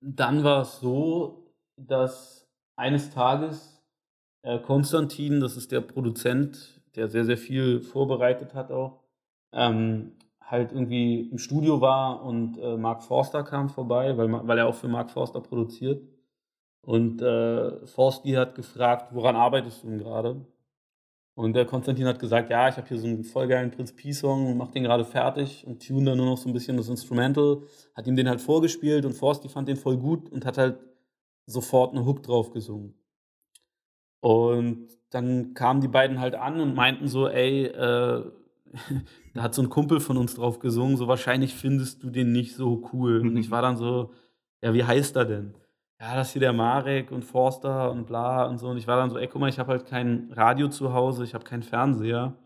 dann 0.00 0.44
war 0.44 0.62
es 0.62 0.80
so, 0.80 1.54
dass 1.76 2.48
eines 2.74 3.10
Tages 3.10 3.82
äh, 4.42 4.58
Konstantin, 4.58 5.40
das 5.40 5.56
ist 5.56 5.72
der 5.72 5.80
Produzent, 5.80 6.80
der 6.96 7.08
sehr, 7.08 7.24
sehr 7.24 7.38
viel 7.38 7.80
vorbereitet 7.80 8.54
hat 8.54 8.72
auch, 8.72 9.04
ähm, 9.52 10.12
halt 10.40 10.72
irgendwie 10.72 11.28
im 11.30 11.38
Studio 11.38 11.80
war 11.80 12.22
und 12.22 12.58
äh, 12.58 12.76
Mark 12.76 13.02
Forster 13.02 13.42
kam 13.42 13.68
vorbei, 13.68 14.16
weil, 14.16 14.30
weil 14.46 14.58
er 14.58 14.66
auch 14.66 14.74
für 14.74 14.88
Mark 14.88 15.10
Forster 15.10 15.40
produziert. 15.40 16.02
Und 16.86 17.20
äh, 17.20 17.84
Forsti 17.84 18.30
hat 18.34 18.54
gefragt, 18.54 19.12
woran 19.12 19.34
arbeitest 19.34 19.82
du 19.82 19.88
denn 19.88 19.98
gerade? 19.98 20.46
Und 21.34 21.54
der 21.54 21.66
Konstantin 21.66 22.06
hat 22.06 22.20
gesagt, 22.20 22.48
ja, 22.48 22.68
ich 22.68 22.76
habe 22.76 22.86
hier 22.86 22.98
so 22.98 23.08
einen 23.08 23.24
voll 23.24 23.48
geilen 23.48 23.72
Prinz 23.72 23.90
P-Song, 23.90 24.56
mach 24.56 24.70
den 24.70 24.84
gerade 24.84 25.04
fertig 25.04 25.66
und 25.66 25.84
tune 25.84 26.04
dann 26.04 26.18
nur 26.18 26.26
noch 26.26 26.38
so 26.38 26.48
ein 26.48 26.52
bisschen 26.52 26.76
das 26.76 26.88
Instrumental. 26.88 27.62
Hat 27.96 28.06
ihm 28.06 28.14
den 28.14 28.28
halt 28.28 28.40
vorgespielt 28.40 29.04
und 29.04 29.14
Forsti 29.14 29.48
fand 29.48 29.66
den 29.68 29.76
voll 29.76 29.96
gut 29.96 30.30
und 30.30 30.46
hat 30.46 30.58
halt 30.58 30.78
sofort 31.44 31.92
eine 31.92 32.06
Hook 32.06 32.22
drauf 32.22 32.52
gesungen. 32.52 32.94
Und 34.20 34.86
dann 35.10 35.54
kamen 35.54 35.80
die 35.80 35.88
beiden 35.88 36.20
halt 36.20 36.36
an 36.36 36.60
und 36.60 36.76
meinten 36.76 37.08
so, 37.08 37.28
ey, 37.28 37.64
äh, 37.64 38.30
da 39.34 39.42
hat 39.42 39.54
so 39.56 39.62
ein 39.62 39.70
Kumpel 39.70 39.98
von 39.98 40.18
uns 40.18 40.36
drauf 40.36 40.60
gesungen, 40.60 40.96
so 40.96 41.08
wahrscheinlich 41.08 41.56
findest 41.56 42.04
du 42.04 42.10
den 42.10 42.30
nicht 42.30 42.54
so 42.54 42.88
cool. 42.92 43.22
Und 43.22 43.36
ich 43.36 43.50
war 43.50 43.62
dann 43.62 43.76
so, 43.76 44.12
ja, 44.62 44.72
wie 44.72 44.84
heißt 44.84 45.16
er 45.16 45.24
denn? 45.24 45.54
Ja, 46.00 46.14
das 46.14 46.32
hier 46.32 46.40
der 46.40 46.52
Marek 46.52 47.10
und 47.10 47.24
Forster 47.24 47.90
und 47.90 48.06
bla 48.06 48.44
und 48.44 48.58
so. 48.58 48.68
Und 48.68 48.76
ich 48.76 48.86
war 48.86 48.98
dann 48.98 49.10
so, 49.10 49.18
ey, 49.18 49.28
guck 49.28 49.40
mal, 49.40 49.48
ich 49.48 49.58
habe 49.58 49.72
halt 49.72 49.86
kein 49.86 50.30
Radio 50.32 50.68
zu 50.68 50.92
Hause, 50.92 51.24
ich 51.24 51.34
habe 51.34 51.44
keinen 51.44 51.62
Fernseher. 51.62 52.36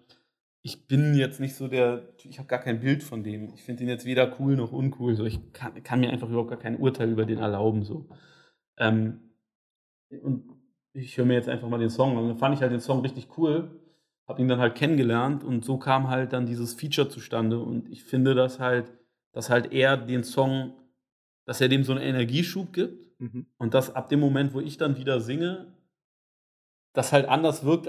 Ich 0.62 0.86
bin 0.86 1.14
jetzt 1.14 1.40
nicht 1.40 1.56
so 1.56 1.68
der, 1.68 2.08
ich 2.22 2.38
habe 2.38 2.46
gar 2.46 2.60
kein 2.60 2.80
Bild 2.80 3.02
von 3.02 3.24
dem. 3.24 3.52
Ich 3.54 3.62
finde 3.64 3.82
ihn 3.82 3.88
jetzt 3.88 4.04
weder 4.04 4.38
cool 4.38 4.56
noch 4.56 4.72
uncool. 4.72 5.16
So, 5.16 5.24
ich 5.24 5.52
kann, 5.52 5.82
kann, 5.82 6.00
mir 6.00 6.10
einfach 6.10 6.28
überhaupt 6.28 6.50
gar 6.50 6.58
kein 6.58 6.78
Urteil 6.78 7.10
über 7.10 7.24
den 7.24 7.38
erlauben. 7.38 7.82
So. 7.82 8.08
Ähm, 8.78 9.32
und 10.22 10.44
ich 10.92 11.16
höre 11.16 11.24
mir 11.24 11.34
jetzt 11.34 11.48
einfach 11.48 11.68
mal 11.68 11.78
den 11.78 11.90
Song. 11.90 12.16
Und 12.16 12.28
dann 12.28 12.38
fand 12.38 12.54
ich 12.54 12.60
halt 12.62 12.72
den 12.72 12.80
Song 12.80 13.00
richtig 13.00 13.36
cool, 13.38 13.80
habe 14.28 14.40
ihn 14.40 14.48
dann 14.48 14.60
halt 14.60 14.76
kennengelernt 14.76 15.42
und 15.42 15.64
so 15.64 15.78
kam 15.78 16.08
halt 16.08 16.32
dann 16.32 16.46
dieses 16.46 16.74
Feature 16.74 17.08
zustande. 17.08 17.58
Und 17.58 17.88
ich 17.90 18.04
finde, 18.04 18.34
dass 18.34 18.60
halt, 18.60 18.92
dass 19.32 19.50
halt 19.50 19.72
er 19.72 19.96
den 19.96 20.24
Song, 20.24 20.74
dass 21.46 21.60
er 21.60 21.68
dem 21.68 21.84
so 21.84 21.92
einen 21.92 22.02
Energieschub 22.02 22.72
gibt 22.72 23.09
Mhm. 23.20 23.46
Und 23.58 23.74
dass 23.74 23.94
ab 23.94 24.08
dem 24.08 24.18
Moment, 24.18 24.54
wo 24.54 24.60
ich 24.60 24.78
dann 24.78 24.96
wieder 24.96 25.20
singe, 25.20 25.72
das 26.92 27.12
halt 27.12 27.28
anders 27.28 27.64
wirkt, 27.64 27.86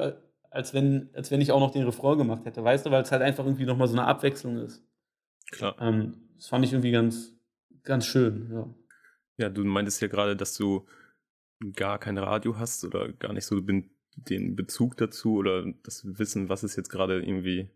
als 0.49 0.73
wenn, 0.73 1.09
als 1.13 1.31
wenn 1.31 1.41
ich 1.41 1.51
auch 1.51 1.59
noch 1.59 1.71
den 1.71 1.85
Refrain 1.85 2.17
gemacht 2.17 2.45
hätte, 2.45 2.63
weißt 2.63 2.85
du, 2.85 2.91
weil 2.91 3.01
es 3.01 3.11
halt 3.11 3.21
einfach 3.21 3.45
irgendwie 3.45 3.65
nochmal 3.65 3.87
so 3.87 3.97
eine 3.97 4.05
Abwechslung 4.05 4.57
ist. 4.57 4.83
Klar. 5.51 5.75
Ähm, 5.79 6.29
das 6.35 6.47
fand 6.47 6.65
ich 6.65 6.73
irgendwie 6.73 6.91
ganz, 6.91 7.33
ganz 7.83 8.05
schön, 8.05 8.49
ja. 8.51 8.69
Ja, 9.37 9.49
du 9.49 9.63
meintest 9.63 10.01
ja 10.01 10.07
gerade, 10.07 10.35
dass 10.35 10.55
du 10.55 10.85
gar 11.73 11.97
kein 11.97 12.17
Radio 12.17 12.59
hast 12.59 12.83
oder 12.83 13.11
gar 13.13 13.33
nicht 13.33 13.45
so 13.45 13.59
den 13.61 14.55
Bezug 14.55 14.97
dazu 14.97 15.35
oder 15.35 15.65
das 15.83 16.05
Wissen, 16.19 16.49
was 16.49 16.63
ist 16.63 16.75
jetzt 16.75 16.89
gerade 16.89 17.21
irgendwie 17.21 17.69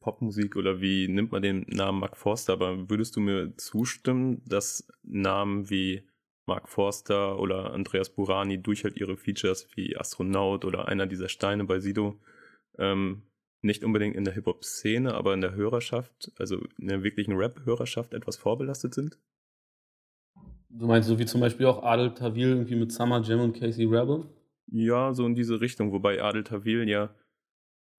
Popmusik 0.00 0.56
oder 0.56 0.80
wie 0.80 1.08
nimmt 1.08 1.32
man 1.32 1.42
den 1.42 1.66
Namen 1.68 1.98
Mark 1.98 2.16
Forster, 2.16 2.52
aber 2.52 2.88
würdest 2.88 3.16
du 3.16 3.20
mir 3.20 3.56
zustimmen, 3.56 4.42
dass 4.46 4.86
Namen 5.02 5.68
wie 5.68 6.08
Mark 6.46 6.68
Forster 6.68 7.38
oder 7.38 7.72
Andreas 7.72 8.10
Burani 8.10 8.60
durch 8.60 8.84
halt 8.84 8.96
ihre 8.96 9.16
Features 9.16 9.68
wie 9.74 9.96
Astronaut 9.96 10.64
oder 10.64 10.88
einer 10.88 11.06
dieser 11.06 11.28
Steine 11.28 11.64
bei 11.64 11.80
Sido 11.80 12.20
ähm, 12.78 13.22
nicht 13.62 13.84
unbedingt 13.84 14.16
in 14.16 14.24
der 14.24 14.34
Hip-Hop-Szene, 14.34 15.14
aber 15.14 15.34
in 15.34 15.40
der 15.40 15.54
Hörerschaft, 15.54 16.32
also 16.38 16.58
in 16.78 16.88
der 16.88 17.04
wirklichen 17.04 17.34
Rap-Hörerschaft 17.34 18.12
etwas 18.12 18.36
vorbelastet 18.36 18.92
sind? 18.94 19.18
Du 20.68 20.86
meinst 20.86 21.08
so 21.08 21.18
wie 21.18 21.26
zum 21.26 21.40
Beispiel 21.40 21.66
auch 21.66 21.82
Adel 21.84 22.14
Tawil 22.14 22.48
irgendwie 22.48 22.76
mit 22.76 22.92
Summer 22.92 23.20
Jam 23.22 23.40
und 23.40 23.58
Casey 23.58 23.84
Rebel? 23.84 24.24
Ja, 24.66 25.12
so 25.12 25.26
in 25.26 25.34
diese 25.34 25.60
Richtung, 25.60 25.92
wobei 25.92 26.22
Adel 26.22 26.44
Tawil 26.44 26.88
ja 26.88 27.14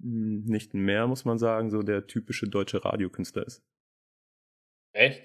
hm, 0.01 0.43
nicht 0.45 0.73
mehr, 0.73 1.07
muss 1.07 1.23
man 1.23 1.37
sagen, 1.37 1.69
so 1.69 1.81
der 1.81 2.07
typische 2.07 2.47
deutsche 2.47 2.83
Radiokünstler 2.83 3.45
ist. 3.45 3.63
Echt? 4.91 5.23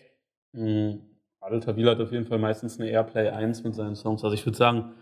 Mhm. 0.52 1.17
Adel 1.48 1.61
Tawil 1.61 1.88
hat 1.88 2.00
auf 2.00 2.12
jeden 2.12 2.26
Fall 2.26 2.38
meistens 2.38 2.78
eine 2.78 2.90
Airplay 2.90 3.30
1 3.30 3.64
mit 3.64 3.74
seinen 3.74 3.96
Songs. 3.96 4.22
Also 4.22 4.34
ich 4.34 4.44
würde 4.44 4.58
sagen, 4.58 4.92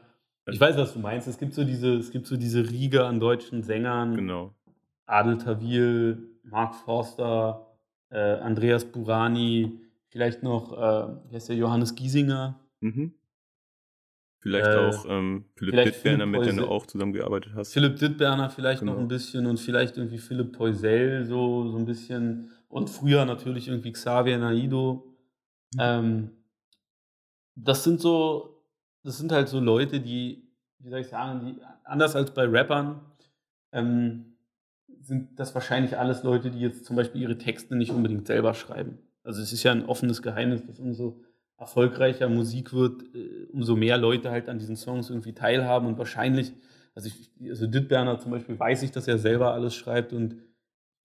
ich 0.49 0.61
weiß, 0.61 0.77
was 0.77 0.93
du 0.93 1.01
meinst. 1.01 1.27
Es 1.27 1.39
gibt 1.39 1.55
so 1.55 1.65
diese, 1.65 1.97
es 1.97 2.13
gibt 2.13 2.27
so 2.27 2.37
diese 2.37 2.71
Riege 2.71 3.05
an 3.05 3.19
deutschen 3.19 3.65
Sängern. 3.65 4.15
Genau. 4.15 4.55
Adel 5.07 5.39
Tawil, 5.39 6.23
Mark 6.45 6.77
Forster, 6.77 7.67
äh, 8.11 8.19
Andreas 8.19 8.85
Burani, 8.85 9.81
vielleicht 10.09 10.45
noch, 10.45 10.73
äh, 10.73 11.31
wie 11.31 11.35
heißt 11.35 11.49
der, 11.49 11.57
Johannes 11.57 11.97
Giesinger. 11.97 12.61
Mhm. 12.81 13.15
Vielleicht 14.39 14.69
äh, 14.69 14.77
auch 14.77 15.07
ähm, 15.09 15.47
Philipp 15.57 15.85
Dittberner, 15.85 16.27
mit 16.27 16.47
dem 16.47 16.59
du 16.59 16.69
auch 16.69 16.87
zusammengearbeitet 16.87 17.53
hast. 17.57 17.73
Philipp 17.73 17.97
Dittberner 17.97 18.49
vielleicht 18.49 18.81
genau. 18.81 18.93
noch 18.93 19.01
ein 19.01 19.09
bisschen 19.09 19.47
und 19.47 19.59
vielleicht 19.59 19.97
irgendwie 19.97 20.19
Philipp 20.19 20.53
Teusel 20.53 21.25
so, 21.25 21.69
so 21.69 21.77
ein 21.77 21.87
bisschen. 21.87 22.53
Und 22.69 22.89
früher 22.89 23.25
natürlich 23.25 23.67
irgendwie 23.67 23.91
Xavier 23.91 24.39
Naido. 24.39 25.16
Mhm. 25.75 25.81
Ähm, 25.81 26.31
das 27.55 27.85
sind 27.85 28.01
so, 28.01 28.63
das 29.03 29.19
sind 29.19 29.33
halt 29.33 29.49
so 29.49 29.61
Leute, 29.61 30.01
die, 30.01 30.49
wie 30.79 30.91
soll 30.91 31.01
ich 31.01 31.09
sagen, 31.09 31.47
die 31.47 31.63
anders 31.85 32.15
als 32.17 32.33
bei 32.33 32.45
Rappern, 32.45 33.01
ähm, 33.73 34.37
sind 35.01 35.39
das 35.39 35.55
wahrscheinlich 35.55 35.97
alles 35.97 36.23
Leute, 36.23 36.51
die 36.51 36.61
jetzt 36.61 36.85
zum 36.85 36.97
Beispiel 36.97 37.23
ihre 37.23 37.39
Texte 37.39 37.77
nicht 37.77 37.93
unbedingt 37.93 38.27
selber 38.27 38.55
schreiben. 38.55 38.99
Also 39.23 39.43
es 39.43 39.53
ist 39.53 39.63
ja 39.63 39.73
ein 39.73 39.87
offenes 39.87 40.23
Geheimnis, 40.23 40.67
dass 40.67 40.79
umso 40.79 41.21
erfolgreicher 41.59 42.29
Musik 42.29 42.73
wird, 42.73 43.03
äh, 43.15 43.47
umso 43.53 43.77
mehr 43.77 43.99
Leute 43.99 44.31
halt 44.31 44.49
an 44.49 44.59
diesen 44.59 44.77
Songs 44.77 45.11
irgendwie 45.11 45.33
teilhaben 45.33 45.87
und 45.87 45.99
wahrscheinlich, 45.99 46.53
also, 46.95 47.09
ich, 47.09 47.31
also 47.49 47.67
Dittberner 47.67 48.19
zum 48.19 48.31
Beispiel 48.33 48.59
weiß 48.59 48.83
ich, 48.83 48.91
dass 48.91 49.09
er 49.09 49.19
selber 49.19 49.53
alles 49.53 49.75
schreibt 49.75 50.13
und 50.13 50.37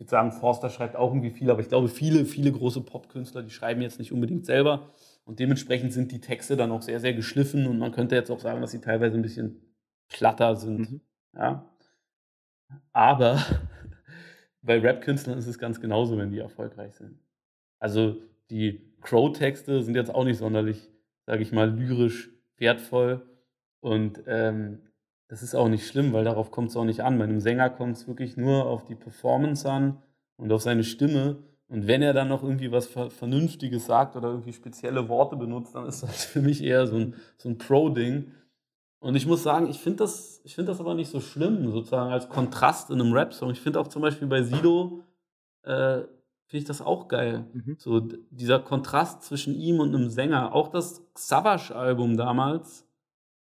würde 0.02 0.10
sagen, 0.10 0.32
Forster 0.32 0.70
schreibt 0.70 0.96
auch 0.96 1.12
irgendwie 1.12 1.30
viel, 1.30 1.50
aber 1.50 1.62
ich 1.62 1.70
glaube, 1.70 1.88
viele, 1.88 2.26
viele 2.26 2.52
große 2.52 2.82
Popkünstler, 2.82 3.44
die 3.44 3.52
schreiben 3.52 3.82
jetzt 3.82 4.00
nicht 4.00 4.12
unbedingt 4.12 4.46
selber 4.46 4.90
und 5.24 5.40
dementsprechend 5.40 5.94
sind 5.94 6.12
die 6.12 6.20
Texte 6.20 6.58
dann 6.58 6.72
auch 6.72 6.82
sehr, 6.82 7.00
sehr 7.00 7.14
geschliffen 7.14 7.68
und 7.68 7.80
man 7.80 7.92
könnte 7.92 8.16
jetzt 8.16 8.32
auch 8.32 8.40
sagen, 8.40 8.62
dass 8.62 8.72
sie 8.72 8.82
teilweise 8.82 9.16
ein 9.16 9.22
bisschen 9.22 9.62
platter 10.10 10.56
sind. 10.56 10.92
Mhm. 10.92 11.02
Ja. 11.36 11.72
Aber 12.92 13.40
bei 14.62 14.80
Rap-Künstlern 14.80 15.38
ist 15.38 15.48
es 15.48 15.58
ganz 15.58 15.80
genauso, 15.80 16.18
wenn 16.18 16.32
die 16.32 16.40
erfolgreich 16.40 16.96
sind. 16.96 17.20
Also 17.80 18.22
die 18.50 18.94
Crow-Texte 19.02 19.82
sind 19.84 19.96
jetzt 19.96 20.14
auch 20.14 20.26
nicht 20.26 20.38
sonderlich, 20.38 20.90
sage 21.26 21.42
ich 21.42 21.52
mal, 21.52 21.72
lyrisch 21.72 22.30
wertvoll. 22.58 23.26
Und 23.80 24.22
ähm, 24.28 24.80
das 25.32 25.42
ist 25.44 25.56
auch 25.56 25.70
nicht 25.70 25.88
schlimm, 25.88 26.12
weil 26.12 26.26
darauf 26.26 26.52
kommt 26.52 26.72
es 26.72 26.76
auch 26.76 26.84
nicht 26.84 27.06
an. 27.06 27.18
Bei 27.18 27.24
einem 27.24 27.40
Sänger 27.40 27.70
kommt 27.70 27.96
es 27.96 28.06
wirklich 28.06 28.36
nur 28.36 28.66
auf 28.66 28.84
die 28.84 28.96
Performance 28.96 29.68
an 29.68 29.98
und 30.36 30.52
auf 30.52 30.62
seine 30.62 30.84
Stimme. 30.84 31.38
Und 31.70 31.88
wenn 31.88 32.02
er 32.02 32.12
dann 32.12 32.28
noch 32.28 32.44
irgendwie 32.44 32.74
was 32.74 32.88
Vernünftiges 32.88 33.86
sagt 33.86 34.18
oder 34.18 34.28
irgendwie 34.28 34.52
spezielle 34.52 35.08
Worte 35.08 35.38
benutzt, 35.38 35.74
dann 35.74 35.86
ist 35.86 36.04
das 36.04 36.26
für 36.26 36.42
mich 36.42 36.62
eher 36.62 36.86
so 36.86 36.98
ein, 36.98 37.16
so 37.38 37.48
ein 37.48 37.58
Pro-Ding. 37.58 38.34
Und 39.00 39.16
ich 39.16 39.26
muss 39.26 39.42
sagen, 39.42 39.70
ich 39.70 39.80
finde 39.80 40.00
das, 40.00 40.42
find 40.48 40.68
das 40.68 40.82
aber 40.82 40.96
nicht 40.96 41.10
so 41.10 41.22
schlimm, 41.22 41.72
sozusagen 41.72 42.12
als 42.12 42.28
Kontrast 42.28 42.90
in 42.90 43.00
einem 43.00 43.14
Rap-Song. 43.14 43.52
Ich 43.52 43.62
finde 43.62 43.80
auch 43.80 43.88
zum 43.88 44.02
Beispiel 44.02 44.28
bei 44.28 44.44
Sido, 44.44 45.06
äh, 45.64 46.00
finde 46.00 46.10
ich 46.52 46.66
das 46.66 46.82
auch 46.82 47.08
geil. 47.08 47.46
Mhm. 47.54 47.78
So 47.80 48.02
dieser 48.02 48.60
Kontrast 48.60 49.24
zwischen 49.24 49.56
ihm 49.56 49.80
und 49.80 49.96
einem 49.96 50.10
Sänger. 50.10 50.54
Auch 50.54 50.68
das 50.68 51.02
Savage-Album 51.16 52.18
damals 52.18 52.86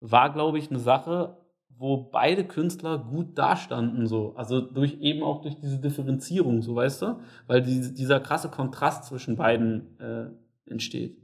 war, 0.01 0.31
glaube 0.31 0.59
ich, 0.59 0.69
eine 0.69 0.81
Sache, 0.81 1.39
wo 1.79 1.97
beide 1.97 2.45
Künstler 2.45 2.99
gut 2.99 3.39
dastanden. 3.39 4.07
So. 4.07 4.35
Also 4.35 4.61
durch 4.61 5.01
eben 5.01 5.23
auch 5.23 5.43
durch 5.43 5.57
diese 5.57 5.79
Differenzierung, 5.79 6.61
so 6.61 6.75
weißt 6.75 7.03
du? 7.03 7.21
Weil 7.47 7.63
die, 7.63 7.95
dieser 7.95 8.21
krasse 8.21 8.51
Kontrast 8.51 9.05
zwischen 9.05 9.37
beiden 9.37 9.99
äh, 10.01 10.27
entsteht. 10.67 11.17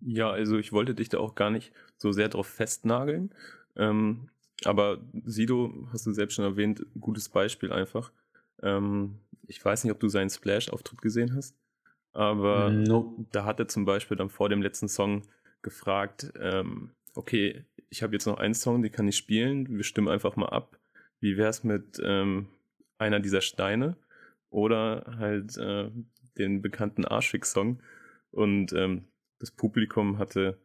Ja, 0.00 0.30
also 0.30 0.58
ich 0.58 0.72
wollte 0.72 0.94
dich 0.94 1.10
da 1.10 1.18
auch 1.18 1.34
gar 1.34 1.50
nicht 1.50 1.72
so 1.96 2.12
sehr 2.12 2.28
drauf 2.28 2.46
festnageln. 2.46 3.30
Ähm, 3.76 4.30
aber 4.64 4.98
Sido, 5.24 5.86
hast 5.92 6.06
du 6.06 6.12
selbst 6.12 6.34
schon 6.34 6.44
erwähnt, 6.44 6.84
gutes 6.98 7.28
Beispiel 7.28 7.72
einfach. 7.72 8.10
Ähm, 8.62 9.18
ich 9.46 9.62
weiß 9.64 9.84
nicht, 9.84 9.92
ob 9.92 10.00
du 10.00 10.08
seinen 10.08 10.30
Splash-Auftritt 10.30 11.02
gesehen 11.02 11.34
hast, 11.34 11.56
aber 12.12 12.70
no. 12.70 13.26
da 13.32 13.44
hat 13.44 13.58
er 13.58 13.68
zum 13.68 13.84
Beispiel 13.84 14.16
dann 14.16 14.30
vor 14.30 14.48
dem 14.48 14.62
letzten 14.62 14.88
Song 14.88 15.22
gefragt, 15.62 16.32
ähm, 16.40 16.90
okay, 17.14 17.64
ich 17.92 18.02
habe 18.02 18.14
jetzt 18.14 18.26
noch 18.26 18.38
einen 18.38 18.54
Song, 18.54 18.82
den 18.82 18.90
kann 18.90 19.06
ich 19.06 19.18
spielen, 19.18 19.76
wir 19.76 19.84
stimmen 19.84 20.08
einfach 20.08 20.34
mal 20.34 20.48
ab. 20.48 20.80
Wie 21.20 21.36
wäre 21.36 21.50
es 21.50 21.62
mit 21.62 22.00
ähm, 22.02 22.48
einer 22.96 23.20
dieser 23.20 23.42
Steine 23.42 23.98
oder 24.48 25.14
halt 25.18 25.58
äh, 25.58 25.90
den 26.38 26.62
bekannten 26.62 27.04
Arschig-Song? 27.04 27.82
Und 28.30 28.72
ähm, 28.72 29.04
das 29.40 29.50
Publikum 29.50 30.16
hatte 30.16 30.58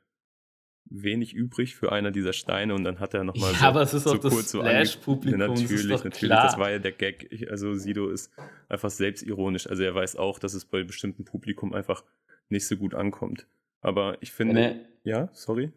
wenig 0.90 1.34
übrig 1.34 1.76
für 1.76 1.92
einer 1.92 2.12
dieser 2.12 2.32
Steine 2.32 2.74
und 2.74 2.86
dann 2.86 3.02
hat 3.02 3.13
er 3.13 3.26
nochmal 3.26 3.52
ja, 3.52 3.60
so, 3.60 3.66
aber 3.66 3.82
es 3.82 3.94
ist 3.94 4.04
so 4.04 4.12
auch 4.12 4.18
das 4.20 4.50
Splash-Publikum. 4.50 5.42
Ja, 5.42 5.48
natürlich, 5.50 5.90
das 5.90 6.06
natürlich, 6.06 6.32
klar. 6.32 6.46
das 6.46 6.58
war 6.58 6.72
ja 6.72 6.80
der 6.80 6.94
Gag. 6.94 7.28
Ich, 7.30 7.52
also 7.52 7.76
Sido 7.76 8.08
ist 8.08 8.32
einfach 8.70 8.90
selbstironisch. 8.90 9.68
Also 9.68 9.84
er 9.84 9.94
weiß 9.94 10.16
auch, 10.16 10.40
dass 10.40 10.54
es 10.54 10.63
bei 10.63 10.82
bestimmten 10.84 11.26
Publikum 11.26 11.74
einfach 11.74 12.06
nicht 12.48 12.66
so 12.66 12.78
gut 12.78 12.96
ankommt. 12.96 13.48
Aber 13.82 14.18
ich 14.22 14.32
finde, 14.32 14.86
ja, 15.04 15.28
sorry. 15.34 15.74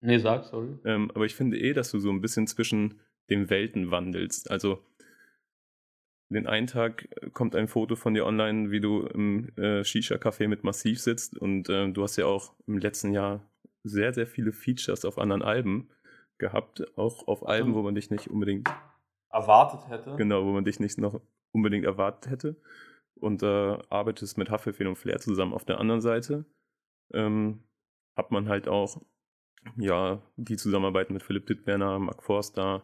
Nee, 0.00 0.18
sag, 0.18 0.44
sorry. 0.44 0.78
Ähm, 0.84 1.10
aber 1.14 1.26
ich 1.26 1.34
finde 1.34 1.58
eh, 1.58 1.72
dass 1.72 1.90
du 1.90 1.98
so 1.98 2.10
ein 2.10 2.20
bisschen 2.20 2.46
zwischen 2.46 3.00
den 3.28 3.50
Welten 3.50 3.90
wandelst. 3.90 4.50
Also 4.50 4.82
den 6.30 6.46
einen 6.46 6.66
Tag 6.66 7.08
kommt 7.32 7.56
ein 7.56 7.68
Foto 7.68 7.96
von 7.96 8.14
dir 8.14 8.24
online, 8.24 8.70
wie 8.70 8.80
du 8.80 9.02
im 9.02 9.48
äh, 9.56 9.82
Shisha-Café 9.82 10.48
mit 10.48 10.62
Massiv 10.64 11.00
sitzt 11.00 11.36
und 11.36 11.68
äh, 11.68 11.90
du 11.90 12.02
hast 12.02 12.16
ja 12.16 12.26
auch 12.26 12.54
im 12.66 12.78
letzten 12.78 13.12
Jahr 13.12 13.50
sehr, 13.82 14.12
sehr 14.12 14.26
viele 14.26 14.52
Features 14.52 15.04
auf 15.04 15.18
anderen 15.18 15.42
Alben 15.42 15.90
gehabt, 16.38 16.96
auch 16.96 17.26
auf 17.26 17.46
Alben, 17.46 17.74
wo 17.74 17.82
man 17.82 17.94
dich 17.94 18.10
nicht 18.10 18.28
unbedingt 18.28 18.68
erwartet 19.30 19.88
hätte. 19.88 20.16
Genau, 20.16 20.44
wo 20.44 20.52
man 20.52 20.64
dich 20.64 20.80
nicht 20.80 20.98
noch 20.98 21.20
unbedingt 21.52 21.84
erwartet 21.84 22.30
hätte. 22.30 22.56
Und 23.14 23.42
äh, 23.42 23.78
arbeitest 23.90 24.38
mit 24.38 24.50
Hufflepuff 24.50 24.86
und 24.86 24.96
Flair 24.96 25.18
zusammen. 25.18 25.52
Auf 25.52 25.64
der 25.64 25.78
anderen 25.78 26.00
Seite 26.00 26.46
ähm, 27.12 27.64
hat 28.16 28.30
man 28.30 28.48
halt 28.48 28.66
auch 28.66 29.02
ja 29.76 30.20
die 30.36 30.56
Zusammenarbeit 30.56 31.10
mit 31.10 31.22
Philipp 31.22 31.46
Dittberner, 31.46 31.98
Mark 31.98 32.22
Forster, 32.22 32.82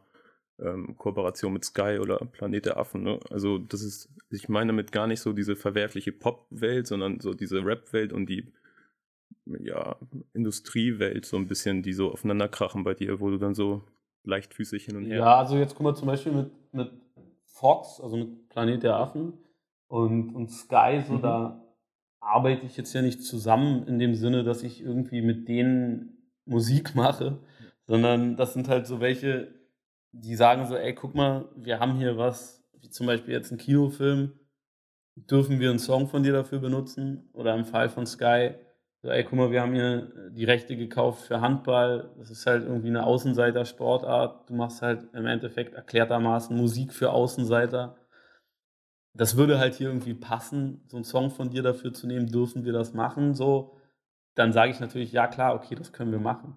ähm, 0.58 0.96
Kooperation 0.96 1.52
mit 1.52 1.64
Sky 1.64 1.98
oder 2.00 2.18
Planet 2.18 2.66
der 2.66 2.76
Affen. 2.76 3.02
Ne? 3.02 3.20
Also 3.30 3.58
das 3.58 3.82
ist, 3.82 4.08
ich 4.30 4.48
meine 4.48 4.68
damit 4.68 4.92
gar 4.92 5.06
nicht 5.06 5.20
so 5.20 5.32
diese 5.32 5.56
verwerfliche 5.56 6.12
Pop-Welt, 6.12 6.86
sondern 6.86 7.20
so 7.20 7.34
diese 7.34 7.64
Rap-Welt 7.64 8.12
und 8.12 8.26
die 8.26 8.52
ja, 9.44 9.96
Industriewelt 10.32 11.24
so 11.24 11.36
ein 11.36 11.46
bisschen, 11.46 11.82
die 11.82 11.92
so 11.92 12.10
aufeinander 12.10 12.48
krachen 12.48 12.84
bei 12.84 12.94
dir, 12.94 13.20
wo 13.20 13.30
du 13.30 13.38
dann 13.38 13.54
so 13.54 13.82
leichtfüßig 14.24 14.84
hin 14.84 14.96
und 14.96 15.04
her. 15.04 15.18
Ja, 15.18 15.38
also 15.38 15.56
jetzt 15.56 15.74
guck 15.74 15.84
mal 15.84 15.94
zum 15.94 16.08
Beispiel 16.08 16.32
mit, 16.32 16.50
mit 16.72 16.90
Fox, 17.44 18.00
also 18.00 18.16
mit 18.16 18.48
Planet 18.48 18.82
der 18.82 18.96
Affen 18.96 19.34
und, 19.88 20.34
und 20.34 20.50
Sky, 20.50 21.02
so 21.06 21.14
mhm. 21.14 21.22
da 21.22 21.62
arbeite 22.20 22.66
ich 22.66 22.76
jetzt 22.76 22.92
ja 22.92 23.02
nicht 23.02 23.22
zusammen 23.22 23.86
in 23.86 23.98
dem 23.98 24.14
Sinne, 24.14 24.42
dass 24.42 24.64
ich 24.64 24.82
irgendwie 24.82 25.22
mit 25.22 25.48
denen 25.48 26.15
Musik 26.46 26.94
mache, 26.94 27.38
sondern 27.85 28.37
das 28.37 28.54
sind 28.54 28.68
halt 28.68 28.87
so 28.87 29.00
welche, 29.00 29.48
die 30.12 30.35
sagen 30.35 30.66
so, 30.66 30.76
ey, 30.76 30.94
guck 30.94 31.14
mal, 31.14 31.48
wir 31.56 31.80
haben 31.80 31.96
hier 31.96 32.16
was, 32.16 32.64
wie 32.80 32.88
zum 32.88 33.06
Beispiel 33.06 33.35
jetzt 33.35 33.52
ein 33.52 33.59
Kinofilm, 33.59 34.32
dürfen 35.16 35.61
wir 35.61 35.70
einen 35.70 35.78
Song 35.78 36.09
von 36.09 36.22
dir 36.22 36.32
dafür 36.32 36.59
benutzen? 36.59 37.28
Oder 37.32 37.54
im 37.54 37.64
Fall 37.64 37.88
von 37.88 38.06
Sky, 38.06 38.54
so, 39.02 39.11
ey, 39.11 39.24
guck 39.24 39.35
mal, 39.35 39.50
wir 39.50 39.62
haben 39.62 39.74
hier 39.74 40.11
die 40.30 40.44
Rechte 40.44 40.76
gekauft 40.76 41.26
für 41.26 41.40
Handball. 41.40 42.11
Das 42.18 42.30
ist 42.30 42.46
halt 42.46 42.64
irgendwie 42.64 42.88
eine 42.88 43.04
Außenseiter-Sportart. 43.04 44.50
Du 44.50 44.54
machst 44.54 44.82
halt 44.82 45.06
im 45.12 45.26
Endeffekt 45.26 45.74
erklärtermaßen 45.74 46.56
Musik 46.56 46.92
für 46.92 47.11
Außenseiter. 47.11 47.96
Das 49.14 49.37
würde 49.37 49.59
halt 49.59 49.74
hier 49.74 49.88
irgendwie 49.88 50.14
passen, 50.14 50.82
so 50.88 50.96
einen 50.96 51.04
Song 51.04 51.30
von 51.30 51.50
dir 51.50 51.62
dafür 51.62 51.92
zu 51.92 52.06
nehmen, 52.06 52.26
dürfen 52.26 52.64
wir 52.64 52.72
das 52.72 52.94
machen, 52.94 53.35
so. 53.35 53.75
Dann 54.37 54.53
sage 54.53 54.70
ich 54.70 54.79
natürlich, 54.79 55.11
ja 55.12 55.27
klar, 55.27 55.55
okay, 55.55 55.75
das 55.75 55.92
können 55.92 56.12
wir 56.12 56.20
machen. 56.20 56.57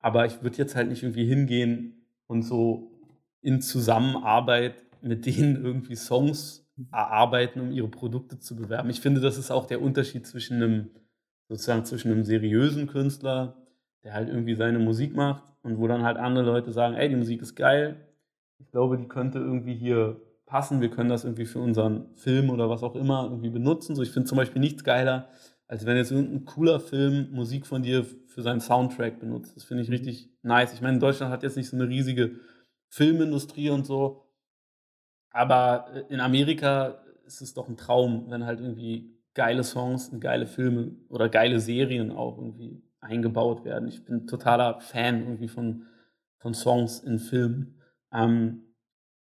Aber 0.00 0.26
ich 0.26 0.42
würde 0.42 0.58
jetzt 0.58 0.76
halt 0.76 0.88
nicht 0.88 1.02
irgendwie 1.02 1.26
hingehen 1.26 2.06
und 2.26 2.42
so 2.42 2.92
in 3.40 3.60
Zusammenarbeit 3.60 4.74
mit 5.02 5.26
denen 5.26 5.62
irgendwie 5.62 5.96
Songs 5.96 6.66
erarbeiten, 6.92 7.60
um 7.60 7.72
ihre 7.72 7.88
Produkte 7.88 8.38
zu 8.38 8.56
bewerben. 8.56 8.90
Ich 8.90 9.00
finde, 9.00 9.20
das 9.20 9.38
ist 9.38 9.50
auch 9.50 9.66
der 9.66 9.82
Unterschied 9.82 10.26
zwischen 10.26 10.62
einem 10.62 10.90
sozusagen 11.48 11.84
zwischen 11.84 12.10
einem 12.10 12.24
seriösen 12.24 12.86
Künstler, 12.86 13.56
der 14.02 14.14
halt 14.14 14.28
irgendwie 14.28 14.54
seine 14.54 14.78
Musik 14.78 15.14
macht 15.14 15.44
und 15.62 15.78
wo 15.78 15.86
dann 15.86 16.02
halt 16.02 16.16
andere 16.16 16.44
Leute 16.44 16.72
sagen, 16.72 16.94
ey, 16.94 17.08
die 17.08 17.16
Musik 17.16 17.42
ist 17.42 17.54
geil, 17.54 17.96
ich 18.58 18.70
glaube, 18.70 18.96
die 18.96 19.08
könnte 19.08 19.38
irgendwie 19.38 19.74
hier 19.74 20.20
passen, 20.46 20.80
wir 20.80 20.90
können 20.90 21.10
das 21.10 21.24
irgendwie 21.24 21.46
für 21.46 21.58
unseren 21.58 22.14
Film 22.14 22.50
oder 22.50 22.68
was 22.70 22.82
auch 22.82 22.94
immer 22.94 23.24
irgendwie 23.24 23.50
benutzen. 23.50 23.94
So, 23.94 24.02
ich 24.02 24.10
finde 24.10 24.28
zum 24.28 24.36
Beispiel 24.36 24.60
nichts 24.60 24.84
geiler, 24.84 25.28
als 25.66 25.86
wenn 25.86 25.96
jetzt 25.96 26.10
irgendein 26.10 26.44
cooler 26.44 26.80
Film 26.80 27.30
Musik 27.32 27.66
von 27.66 27.82
dir 27.82 28.04
für 28.04 28.42
seinen 28.42 28.60
Soundtrack 28.60 29.18
benutzt. 29.18 29.56
Das 29.56 29.64
finde 29.64 29.82
ich 29.82 29.90
richtig 29.90 30.30
nice. 30.42 30.74
Ich 30.74 30.80
meine, 30.80 30.98
Deutschland 30.98 31.32
hat 31.32 31.42
jetzt 31.42 31.56
nicht 31.56 31.68
so 31.68 31.76
eine 31.76 31.88
riesige 31.88 32.40
Filmindustrie 32.88 33.70
und 33.70 33.86
so, 33.86 34.24
aber 35.30 35.86
in 36.10 36.20
Amerika 36.20 37.02
ist 37.26 37.40
es 37.40 37.54
doch 37.54 37.68
ein 37.68 37.76
Traum, 37.76 38.30
wenn 38.30 38.44
halt 38.44 38.60
irgendwie 38.60 39.18
geile 39.34 39.64
Songs 39.64 40.08
und 40.08 40.20
geile 40.20 40.46
Filme 40.46 40.96
oder 41.08 41.28
geile 41.28 41.58
Serien 41.58 42.12
auch 42.12 42.38
irgendwie 42.38 42.82
eingebaut 43.00 43.64
werden. 43.64 43.88
Ich 43.88 44.04
bin 44.04 44.26
totaler 44.26 44.80
Fan 44.80 45.22
irgendwie 45.22 45.48
von, 45.48 45.86
von 46.38 46.54
Songs 46.54 47.00
in 47.00 47.18
Filmen. 47.18 47.80
Ähm, 48.12 48.74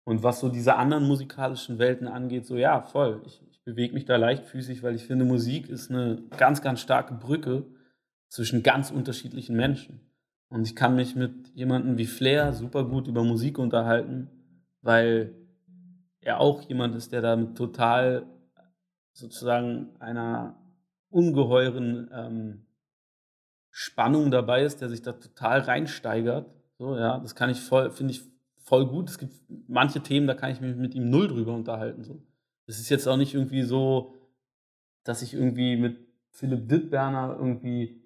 und 0.04 0.22
was 0.24 0.40
so 0.40 0.48
diese 0.48 0.74
anderen 0.74 1.06
musikalischen 1.06 1.78
Welten 1.78 2.08
angeht, 2.08 2.46
so 2.46 2.56
ja, 2.56 2.82
voll. 2.82 3.22
Ich 3.24 3.51
bewege 3.64 3.94
mich 3.94 4.04
da 4.04 4.16
leichtfüßig, 4.16 4.82
weil 4.82 4.94
ich 4.94 5.04
finde, 5.04 5.24
Musik 5.24 5.68
ist 5.68 5.90
eine 5.90 6.22
ganz, 6.36 6.62
ganz 6.62 6.80
starke 6.80 7.14
Brücke 7.14 7.66
zwischen 8.28 8.62
ganz 8.62 8.90
unterschiedlichen 8.90 9.56
Menschen. 9.56 10.00
Und 10.48 10.66
ich 10.66 10.76
kann 10.76 10.96
mich 10.96 11.14
mit 11.14 11.48
jemandem 11.54 11.96
wie 11.98 12.06
Flair 12.06 12.52
super 12.52 12.84
gut 12.84 13.08
über 13.08 13.24
Musik 13.24 13.58
unterhalten, 13.58 14.30
weil 14.82 15.34
er 16.20 16.40
auch 16.40 16.62
jemand 16.62 16.94
ist, 16.94 17.12
der 17.12 17.22
damit 17.22 17.56
total 17.56 18.26
sozusagen 19.12 19.96
einer 19.98 20.56
ungeheuren 21.08 22.10
ähm, 22.12 22.66
Spannung 23.70 24.30
dabei 24.30 24.64
ist, 24.64 24.80
der 24.80 24.88
sich 24.88 25.02
da 25.02 25.12
total 25.12 25.60
reinsteigert. 25.60 26.50
So, 26.78 26.96
ja, 26.96 27.18
das 27.18 27.34
kann 27.34 27.50
ich 27.50 27.60
voll, 27.60 27.90
finde 27.90 28.12
ich 28.12 28.22
voll 28.62 28.86
gut. 28.86 29.08
Es 29.08 29.18
gibt 29.18 29.34
manche 29.68 30.00
Themen, 30.00 30.26
da 30.26 30.34
kann 30.34 30.50
ich 30.50 30.60
mich 30.60 30.76
mit 30.76 30.94
ihm 30.94 31.10
null 31.10 31.28
drüber 31.28 31.54
unterhalten. 31.54 32.04
So. 32.04 32.22
Das 32.72 32.80
ist 32.80 32.88
jetzt 32.88 33.06
auch 33.06 33.18
nicht 33.18 33.34
irgendwie 33.34 33.64
so, 33.64 34.14
dass 35.04 35.20
ich 35.20 35.34
irgendwie 35.34 35.76
mit 35.76 36.08
Philipp 36.30 36.70
Dittberner 36.70 37.36
irgendwie 37.38 38.02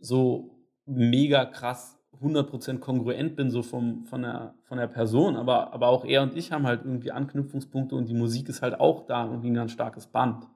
so 0.00 0.58
mega 0.86 1.44
krass 1.44 1.96
100% 2.20 2.80
kongruent 2.80 3.36
bin, 3.36 3.48
so 3.48 3.62
vom, 3.62 4.04
von, 4.04 4.22
der, 4.22 4.56
von 4.64 4.78
der 4.78 4.88
Person, 4.88 5.36
aber, 5.36 5.72
aber 5.72 5.86
auch 5.86 6.04
er 6.04 6.24
und 6.24 6.36
ich 6.36 6.50
haben 6.50 6.66
halt 6.66 6.84
irgendwie 6.84 7.12
Anknüpfungspunkte 7.12 7.94
und 7.94 8.08
die 8.08 8.14
Musik 8.14 8.48
ist 8.48 8.60
halt 8.60 8.80
auch 8.80 9.06
da 9.06 9.24
irgendwie 9.24 9.50
ein 9.50 9.54
ganz 9.54 9.70
starkes 9.70 10.08
Band. 10.08 10.48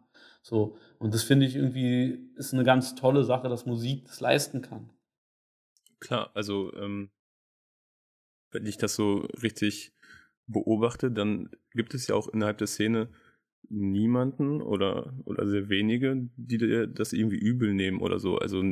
So, 0.43 0.77
und 0.99 1.15
das 1.15 1.23
finde 1.23 1.47
ich 1.47 1.55
irgendwie 1.55 2.33
ist 2.35 2.53
eine 2.53 2.65
ganz 2.65 2.97
tolle 2.97 3.23
Sache, 3.23 3.49
dass 3.49 3.65
Musik 3.65 4.07
das 4.07 4.19
leisten 4.19 4.61
kann. 4.61 4.91
Klar, 6.01 6.33
also 6.35 6.75
ähm, 6.75 7.13
wenn 8.51 8.67
ich 8.67 8.77
das 8.77 8.97
so 8.97 9.29
richtig 9.41 9.93
beobachte, 10.53 11.11
dann 11.11 11.51
gibt 11.73 11.95
es 11.95 12.07
ja 12.07 12.15
auch 12.15 12.29
innerhalb 12.29 12.59
der 12.59 12.67
Szene 12.67 13.09
niemanden 13.69 14.61
oder, 14.63 15.15
oder 15.25 15.47
sehr 15.47 15.69
wenige, 15.69 16.29
die 16.37 16.59
dir 16.59 16.87
das 16.87 17.13
irgendwie 17.13 17.39
übel 17.39 17.73
nehmen 17.73 18.01
oder 18.01 18.19
so. 18.19 18.39
Also 18.39 18.63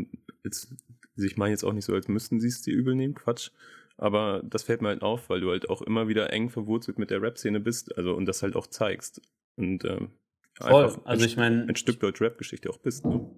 jetzt, 0.44 0.74
ich 1.16 1.36
meine 1.36 1.52
jetzt 1.52 1.64
auch 1.64 1.72
nicht 1.72 1.84
so, 1.84 1.94
als 1.94 2.08
müssten 2.08 2.40
sie 2.40 2.48
es 2.48 2.62
dir 2.62 2.74
übel 2.74 2.94
nehmen, 2.94 3.14
Quatsch. 3.14 3.50
Aber 3.96 4.42
das 4.44 4.62
fällt 4.62 4.80
mir 4.80 4.88
halt 4.88 5.02
auf, 5.02 5.28
weil 5.28 5.40
du 5.40 5.50
halt 5.50 5.68
auch 5.68 5.82
immer 5.82 6.08
wieder 6.08 6.32
eng 6.32 6.50
verwurzelt 6.50 6.98
mit 6.98 7.10
der 7.10 7.20
Rap-Szene 7.20 7.58
bist, 7.58 7.96
also 7.96 8.14
und 8.14 8.26
das 8.26 8.42
halt 8.42 8.54
auch 8.54 8.68
zeigst. 8.68 9.20
Und 9.56 9.84
ähm, 9.84 10.12
Voll. 10.54 11.00
also 11.04 11.24
ich 11.24 11.36
meine. 11.36 11.66
Ein 11.68 11.76
Stück 11.76 11.98
Deutsch-Rap-Geschichte 12.00 12.70
auch 12.70 12.78
bist, 12.78 13.04
ne? 13.04 13.28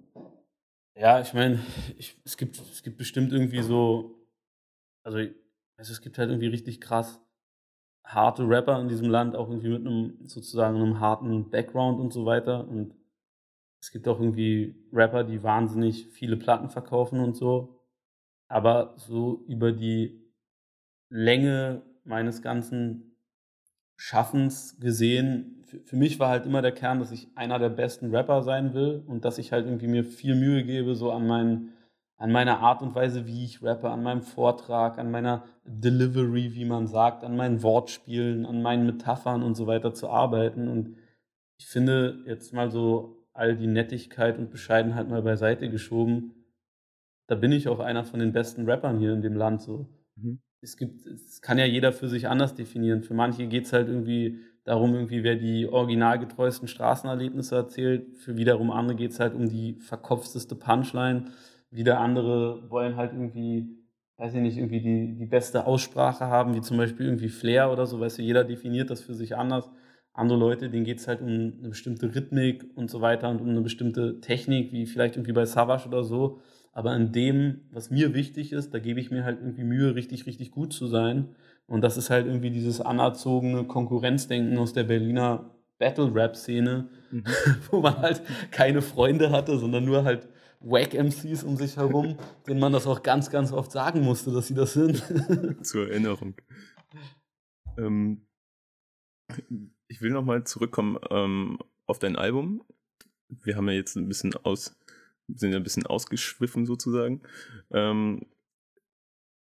Ja, 0.95 1.19
ich 1.19 1.33
meine, 1.33 1.59
es, 2.25 2.37
gibt, 2.37 2.59
es 2.59 2.83
gibt 2.83 2.97
bestimmt 2.97 3.31
irgendwie 3.31 3.61
so, 3.63 4.27
also, 5.03 5.17
also 5.77 5.93
es 5.93 6.01
gibt 6.01 6.19
halt 6.19 6.29
irgendwie 6.29 6.47
richtig 6.47 6.79
krass 6.79 7.19
harte 8.03 8.47
Rapper 8.47 8.79
in 8.81 8.87
diesem 8.87 9.09
Land, 9.09 9.35
auch 9.35 9.49
irgendwie 9.49 9.69
mit 9.69 9.85
einem 9.85 10.17
sozusagen 10.27 10.77
einem 10.77 10.99
harten 10.99 11.49
Background 11.49 11.99
und 11.99 12.11
so 12.11 12.25
weiter. 12.25 12.67
Und 12.67 12.95
es 13.79 13.91
gibt 13.91 14.07
auch 14.07 14.19
irgendwie 14.19 14.75
Rapper, 14.91 15.23
die 15.23 15.43
wahnsinnig 15.43 16.07
viele 16.07 16.37
Platten 16.37 16.69
verkaufen 16.69 17.19
und 17.19 17.35
so. 17.35 17.79
Aber 18.47 18.93
so 18.97 19.43
über 19.47 19.71
die 19.71 20.21
Länge 21.09 21.81
meines 22.03 22.41
ganzen 22.41 23.17
Schaffens 23.95 24.79
gesehen, 24.79 25.63
für, 25.65 25.79
für 25.79 25.95
mich 25.95 26.19
war 26.19 26.29
halt 26.29 26.45
immer 26.45 26.61
der 26.61 26.73
Kern, 26.73 26.99
dass 26.99 27.11
ich 27.11 27.29
einer 27.35 27.59
der 27.59 27.69
besten 27.69 28.13
Rapper 28.13 28.43
sein 28.43 28.73
will 28.73 29.03
und 29.07 29.25
dass 29.25 29.37
ich 29.37 29.51
halt 29.51 29.65
irgendwie 29.65 29.87
mir 29.87 30.03
viel 30.03 30.35
Mühe 30.35 30.63
gebe, 30.63 30.95
so 30.95 31.11
an 31.11 31.27
meinen 31.27 31.73
an 32.21 32.31
meiner 32.31 32.59
Art 32.59 32.83
und 32.83 32.93
Weise, 32.93 33.25
wie 33.25 33.43
ich 33.43 33.63
rappe, 33.63 33.89
an 33.89 34.03
meinem 34.03 34.21
Vortrag, 34.21 34.99
an 34.99 35.09
meiner 35.09 35.43
Delivery, 35.65 36.53
wie 36.53 36.65
man 36.65 36.85
sagt, 36.85 37.23
an 37.23 37.35
meinen 37.35 37.63
Wortspielen, 37.63 38.45
an 38.45 38.61
meinen 38.61 38.85
Metaphern 38.85 39.41
und 39.41 39.55
so 39.55 39.65
weiter 39.65 39.95
zu 39.95 40.07
arbeiten. 40.07 40.67
Und 40.67 40.97
ich 41.57 41.65
finde, 41.65 42.19
jetzt 42.27 42.53
mal 42.53 42.69
so 42.69 43.25
all 43.33 43.57
die 43.57 43.65
Nettigkeit 43.65 44.37
und 44.37 44.51
Bescheidenheit 44.51 45.09
mal 45.09 45.23
beiseite 45.23 45.67
geschoben, 45.71 46.35
da 47.25 47.33
bin 47.33 47.51
ich 47.51 47.67
auch 47.67 47.79
einer 47.79 48.03
von 48.03 48.19
den 48.19 48.33
besten 48.33 48.69
Rappern 48.69 48.99
hier 48.99 49.13
in 49.13 49.23
dem 49.23 49.35
Land 49.35 49.63
so. 49.63 49.87
Mhm. 50.15 50.41
Es 50.61 50.77
gibt, 50.77 51.07
es 51.07 51.41
kann 51.41 51.57
ja 51.57 51.65
jeder 51.65 51.91
für 51.91 52.07
sich 52.07 52.27
anders 52.27 52.53
definieren. 52.53 53.01
Für 53.01 53.15
manche 53.15 53.47
geht 53.47 53.65
es 53.65 53.73
halt 53.73 53.87
irgendwie 53.87 54.41
darum, 54.63 54.93
irgendwie, 54.93 55.23
wer 55.23 55.37
die 55.37 55.67
originalgetreuesten 55.67 56.67
Straßenerlebnisse 56.67 57.55
erzählt. 57.55 58.15
Für 58.17 58.37
wiederum 58.37 58.69
andere 58.69 58.95
geht 58.95 59.09
es 59.09 59.19
halt 59.19 59.33
um 59.33 59.49
die 59.49 59.73
verkopfteste 59.79 60.53
Punchline 60.53 61.31
wieder 61.71 61.99
andere 61.99 62.69
wollen 62.69 62.97
halt 62.97 63.13
irgendwie, 63.13 63.77
weiß 64.17 64.35
ich 64.35 64.41
nicht, 64.41 64.57
irgendwie 64.57 64.81
die, 64.81 65.15
die 65.17 65.25
beste 65.25 65.65
Aussprache 65.65 66.25
haben, 66.25 66.53
wie 66.53 66.61
zum 66.61 66.77
Beispiel 66.77 67.05
irgendwie 67.07 67.29
Flair 67.29 67.71
oder 67.71 67.85
so, 67.85 67.99
weißt 67.99 68.19
du, 68.19 68.21
jeder 68.21 68.43
definiert 68.43 68.89
das 68.89 69.01
für 69.01 69.13
sich 69.13 69.35
anders. 69.35 69.71
Andere 70.13 70.37
Leute, 70.37 70.69
denen 70.69 70.83
geht 70.83 70.99
es 70.99 71.07
halt 71.07 71.21
um 71.21 71.27
eine 71.27 71.69
bestimmte 71.69 72.13
Rhythmik 72.13 72.65
und 72.75 72.91
so 72.91 72.99
weiter 72.99 73.29
und 73.29 73.39
um 73.39 73.47
eine 73.47 73.61
bestimmte 73.61 74.19
Technik, 74.19 74.73
wie 74.73 74.85
vielleicht 74.85 75.15
irgendwie 75.15 75.31
bei 75.31 75.45
Savage 75.45 75.87
oder 75.87 76.03
so. 76.03 76.41
Aber 76.73 76.95
in 76.95 77.13
dem, 77.13 77.61
was 77.71 77.89
mir 77.89 78.13
wichtig 78.13 78.51
ist, 78.51 78.73
da 78.73 78.79
gebe 78.79 78.99
ich 78.99 79.09
mir 79.09 79.23
halt 79.23 79.39
irgendwie 79.39 79.63
Mühe, 79.63 79.95
richtig, 79.95 80.25
richtig 80.25 80.51
gut 80.51 80.73
zu 80.73 80.87
sein. 80.87 81.29
Und 81.65 81.81
das 81.81 81.95
ist 81.95 82.09
halt 82.09 82.27
irgendwie 82.27 82.49
dieses 82.49 82.81
anerzogene 82.81 83.63
Konkurrenzdenken 83.63 84.57
aus 84.57 84.73
der 84.73 84.83
Berliner 84.83 85.51
Battle-Rap-Szene, 85.79 86.89
mhm. 87.11 87.23
wo 87.71 87.79
man 87.79 87.97
halt 87.97 88.21
keine 88.51 88.81
Freunde 88.81 89.31
hatte, 89.31 89.57
sondern 89.57 89.85
nur 89.85 90.03
halt 90.03 90.27
Wack-MCs 90.61 91.43
um 91.43 91.57
sich 91.57 91.77
herum, 91.77 92.17
denen 92.47 92.59
man 92.59 92.73
das 92.73 92.87
auch 92.87 93.03
ganz, 93.03 93.29
ganz 93.29 93.51
oft 93.51 93.71
sagen 93.71 94.01
musste, 94.01 94.31
dass 94.31 94.47
sie 94.47 94.53
das 94.53 94.73
sind. 94.73 95.03
Zur 95.65 95.89
Erinnerung. 95.89 96.35
Ähm, 97.77 98.27
ich 99.87 100.01
will 100.01 100.11
nochmal 100.11 100.43
zurückkommen 100.43 100.97
ähm, 101.09 101.59
auf 101.85 101.99
dein 101.99 102.15
Album. 102.15 102.63
Wir 103.29 103.55
haben 103.55 103.67
ja 103.69 103.75
jetzt 103.75 103.95
ein 103.95 104.07
bisschen 104.07 104.33
aus, 104.43 104.77
sind 105.27 105.51
ja 105.51 105.57
ein 105.57 105.63
bisschen 105.63 105.85
ausgeschwiffen 105.85 106.65
sozusagen. 106.65 107.21
Ähm, 107.71 108.25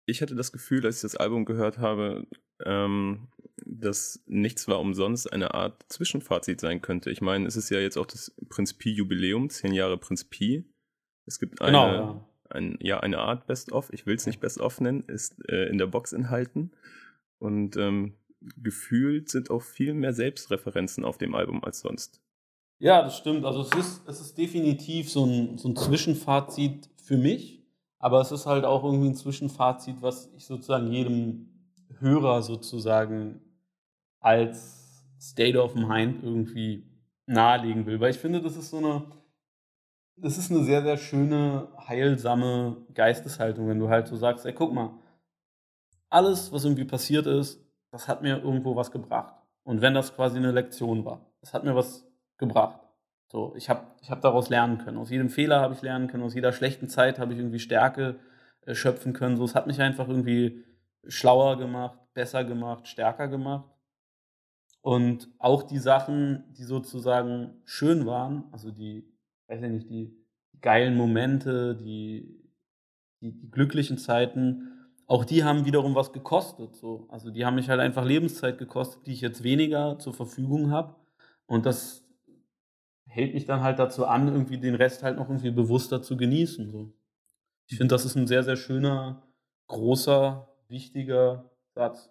ich 0.07 0.21
hatte 0.21 0.35
das 0.35 0.51
Gefühl, 0.51 0.85
als 0.85 0.97
ich 0.97 1.01
das 1.03 1.15
Album 1.15 1.45
gehört 1.45 1.77
habe, 1.77 2.25
ähm, 2.65 3.27
dass 3.65 4.23
nichts 4.25 4.67
war 4.67 4.79
umsonst 4.79 5.31
eine 5.31 5.53
Art 5.53 5.85
Zwischenfazit 5.89 6.61
sein 6.61 6.81
könnte. 6.81 7.11
Ich 7.11 7.21
meine, 7.21 7.45
es 7.47 7.55
ist 7.55 7.69
ja 7.69 7.79
jetzt 7.79 7.97
auch 7.97 8.05
das 8.05 8.33
Prinz 8.49 8.73
Pi-Jubiläum, 8.73 9.49
zehn 9.49 9.73
Jahre 9.73 9.97
Prinz 9.97 10.23
Pi. 10.23 10.65
Es 11.27 11.39
gibt 11.39 11.61
eine, 11.61 11.71
genau, 11.71 11.87
ja. 11.93 12.21
Ein, 12.49 12.77
ja, 12.81 12.99
eine 13.01 13.19
Art 13.19 13.45
Best-of, 13.45 13.91
ich 13.91 14.05
will 14.05 14.15
es 14.15 14.25
nicht 14.25 14.39
Best-of 14.39 14.79
nennen, 14.79 15.03
ist 15.07 15.35
äh, 15.49 15.65
in 15.67 15.77
der 15.77 15.87
Box 15.87 16.13
enthalten. 16.13 16.71
Und 17.39 17.75
ähm, 17.77 18.15
gefühlt 18.55 19.29
sind 19.29 19.49
auch 19.49 19.61
viel 19.61 19.93
mehr 19.93 20.13
Selbstreferenzen 20.13 21.03
auf 21.03 21.17
dem 21.17 21.35
Album 21.35 21.63
als 21.63 21.81
sonst. 21.81 22.21
Ja, 22.79 23.01
das 23.01 23.17
stimmt. 23.17 23.43
Also 23.43 23.61
es 23.61 23.73
ist, 23.75 24.07
es 24.07 24.21
ist 24.21 24.37
definitiv 24.37 25.11
so 25.11 25.25
ein, 25.25 25.57
so 25.57 25.69
ein 25.69 25.75
Zwischenfazit 25.75 26.89
für 26.95 27.17
mich, 27.17 27.65
aber 27.99 28.21
es 28.21 28.31
ist 28.31 28.45
halt 28.45 28.65
auch 28.65 28.83
irgendwie 28.83 29.09
ein 29.09 29.15
Zwischenfazit, 29.15 30.01
was 30.01 30.31
ich 30.35 30.45
sozusagen 30.45 30.91
jedem 30.91 31.49
Hörer 31.99 32.43
sozusagen 32.43 33.41
als 34.19 35.03
State 35.19 35.59
of 35.59 35.73
Mind 35.75 36.23
irgendwie 36.23 36.85
nahelegen 37.25 37.85
will. 37.85 37.99
Weil 37.99 38.11
ich 38.11 38.19
finde, 38.19 38.41
das 38.41 38.55
ist 38.55 38.69
so 38.69 38.77
eine, 38.77 39.03
das 40.17 40.38
ist 40.38 40.51
eine 40.51 40.63
sehr, 40.63 40.82
sehr 40.82 40.97
schöne, 40.97 41.67
heilsame 41.88 42.77
Geisteshaltung, 42.93 43.67
wenn 43.67 43.80
du 43.80 43.89
halt 43.89 44.08
so 44.08 44.15
sagst, 44.15 44.45
ey, 44.45 44.53
guck 44.53 44.73
mal, 44.73 44.97
alles, 46.10 46.51
was 46.51 46.65
irgendwie 46.65 46.86
passiert 46.86 47.27
ist, 47.27 47.63
das 47.91 48.08
hat 48.08 48.21
mir 48.21 48.38
irgendwo 48.38 48.75
was 48.75 48.91
gebracht. 48.91 49.36
Und 49.63 49.82
wenn 49.82 49.93
das 49.93 50.15
quasi 50.15 50.38
eine 50.38 50.51
Lektion 50.51 51.06
war, 51.06 51.21
das 51.41 51.53
hat 51.53 51.63
mir 51.63 51.75
was 51.75 52.06
gebracht. 52.38 52.80
So, 53.32 53.53
ich 53.56 53.69
habe 53.69 53.86
ich 54.01 54.10
hab 54.10 54.21
daraus 54.21 54.49
lernen 54.49 54.77
können. 54.77 54.97
Aus 54.97 55.10
jedem 55.10 55.30
Fehler 55.30 55.60
habe 55.60 55.73
ich 55.73 55.82
lernen 55.82 56.08
können, 56.08 56.23
aus 56.23 56.34
jeder 56.34 56.53
schlechten 56.53 56.88
Zeit 56.88 57.19
habe 57.19 57.34
ich 57.34 57.39
irgendwie 57.39 57.60
Stärke 57.60 58.19
äh, 58.62 58.73
schöpfen 58.73 59.13
können. 59.13 59.38
So, 59.38 59.43
es 59.43 59.53
hat 59.53 59.67
mich 59.67 59.82
einfach 59.82 60.08
irgendwie 60.08 60.63
schlauer 61.08 61.58
gemacht, 61.58 61.99
besser 62.13 62.43
gemacht, 62.43 62.88
stärker 62.88 63.27
gemacht. 63.27 63.69
Und 64.82 65.30
auch 65.38 65.63
die 65.63 65.80
Sachen, 65.80 66.45
die 66.53 66.63
sozusagen 66.63 67.62
schön 67.65 68.06
waren, 68.06 68.45
also 68.53 68.71
die 68.71 69.16
weiß 69.47 69.62
ich 69.63 69.69
nicht, 69.69 69.89
die 69.89 70.27
geilen 70.62 70.95
Momente, 70.95 71.75
die, 71.75 72.41
die, 73.21 73.31
die 73.31 73.51
glücklichen 73.51 73.97
Zeiten, 73.97 74.73
auch 75.05 75.23
die 75.23 75.43
haben 75.43 75.65
wiederum 75.65 75.95
was 75.95 76.12
gekostet. 76.12 76.75
So. 76.75 77.07
Also 77.10 77.31
die 77.31 77.45
haben 77.45 77.55
mich 77.55 77.69
halt 77.69 77.79
einfach 77.79 78.05
Lebenszeit 78.05 78.57
gekostet, 78.57 79.07
die 79.07 79.13
ich 79.13 79.21
jetzt 79.21 79.43
weniger 79.43 79.97
zur 79.99 80.13
Verfügung 80.13 80.71
habe. 80.71 80.95
Und 81.45 81.65
das 81.65 82.05
hält 83.05 83.33
mich 83.33 83.45
dann 83.45 83.62
halt 83.62 83.79
dazu 83.79 84.05
an, 84.05 84.27
irgendwie 84.27 84.57
den 84.57 84.75
Rest 84.75 85.03
halt 85.03 85.17
noch 85.17 85.29
irgendwie 85.29 85.51
bewusster 85.51 86.01
zu 86.01 86.17
genießen. 86.17 86.69
So. 86.71 86.93
Ich 87.67 87.77
finde, 87.77 87.95
das 87.95 88.05
ist 88.05 88.15
ein 88.15 88.27
sehr, 88.27 88.43
sehr 88.43 88.57
schöner, 88.57 89.27
großer, 89.67 90.49
wichtiger 90.67 91.49
Satz. 91.73 92.10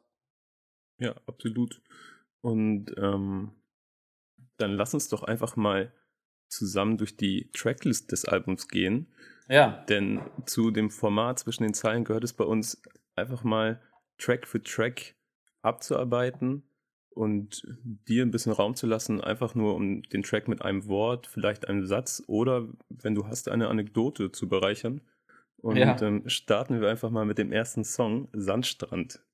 Ja, 0.99 1.15
absolut. 1.27 1.83
Und 2.41 2.95
ähm, 2.97 3.53
dann 4.57 4.73
lass 4.73 4.95
uns 4.95 5.09
doch 5.09 5.23
einfach 5.23 5.57
mal 5.57 5.93
zusammen 6.49 6.99
durch 6.99 7.17
die 7.17 7.51
Tracklist 7.53 8.13
des 8.13 8.25
Albums 8.25 8.69
gehen. 8.69 9.07
Ja. 9.49 9.85
Denn 9.89 10.21
zu 10.45 10.71
dem 10.71 10.91
Format 10.91 11.39
zwischen 11.39 11.63
den 11.63 11.75
Zeilen 11.75 12.05
gehört 12.05 12.25
es 12.25 12.33
bei 12.33 12.45
uns 12.45 12.83
einfach 13.15 13.45
mal 13.45 13.81
Track 14.19 14.47
für 14.47 14.63
Track 14.63 15.15
abzuarbeiten 15.63 16.63
und 17.11 17.67
dir 17.83 18.23
ein 18.23 18.31
bisschen 18.31 18.53
Raum 18.53 18.75
zu 18.75 18.87
lassen, 18.87 19.21
einfach 19.21 19.55
nur 19.55 19.75
um 19.75 20.03
den 20.03 20.23
Track 20.23 20.49
mit 20.49 20.63
einem 20.63 20.87
Wort, 20.87 21.27
vielleicht 21.27 21.69
einem 21.69 21.87
Satz 21.87 22.23
oder 22.27 22.69
wenn 22.89 23.15
du 23.15 23.27
hast, 23.27 23.49
eine 23.49 23.69
Anekdote 23.69 24.33
zu 24.33 24.49
bereichern. 24.49 25.01
Und 25.59 25.77
ja. 25.77 26.01
ähm, 26.03 26.29
starten 26.29 26.81
wir 26.81 26.89
einfach 26.89 27.11
mal 27.11 27.25
mit 27.25 27.39
dem 27.39 27.53
ersten 27.53 27.85
Song, 27.85 28.29
Sandstrand. 28.33 29.25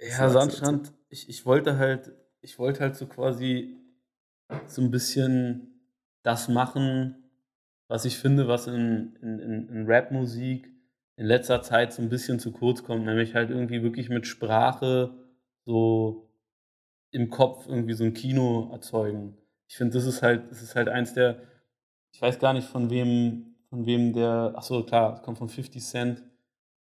Ja, 0.00 0.28
Sandstrand, 0.28 0.92
ich, 1.08 1.28
ich 1.28 1.44
wollte 1.44 1.78
halt, 1.78 2.12
ich 2.40 2.58
wollte 2.58 2.80
halt 2.80 2.94
so 2.96 3.06
quasi 3.06 3.76
so 4.66 4.82
ein 4.82 4.90
bisschen 4.90 5.80
das 6.22 6.48
machen, 6.48 7.16
was 7.88 8.04
ich 8.04 8.18
finde, 8.18 8.48
was 8.48 8.66
in, 8.66 9.16
in, 9.20 9.68
in 9.68 9.86
Rap-Musik 9.86 10.70
in 11.16 11.26
letzter 11.26 11.62
Zeit 11.62 11.92
so 11.92 12.02
ein 12.02 12.08
bisschen 12.08 12.40
zu 12.40 12.50
kurz 12.50 12.82
kommt, 12.82 13.04
nämlich 13.04 13.34
halt 13.34 13.50
irgendwie 13.50 13.82
wirklich 13.82 14.08
mit 14.08 14.26
Sprache 14.26 15.14
so 15.64 16.28
im 17.10 17.30
Kopf 17.30 17.66
irgendwie 17.68 17.94
so 17.94 18.04
ein 18.04 18.14
Kino 18.14 18.70
erzeugen. 18.72 19.36
Ich 19.68 19.76
finde, 19.76 19.94
das 19.94 20.04
ist 20.04 20.22
halt, 20.22 20.50
das 20.50 20.62
ist 20.62 20.74
halt 20.74 20.88
eins 20.88 21.14
der, 21.14 21.40
ich 22.12 22.20
weiß 22.20 22.38
gar 22.38 22.52
nicht 22.52 22.66
von 22.66 22.90
wem, 22.90 23.54
von 23.68 23.86
wem 23.86 24.12
der, 24.12 24.54
ach 24.56 24.62
so, 24.62 24.82
klar, 24.82 25.14
es 25.14 25.22
kommt 25.22 25.38
von 25.38 25.48
50 25.48 25.82
Cent, 25.82 26.22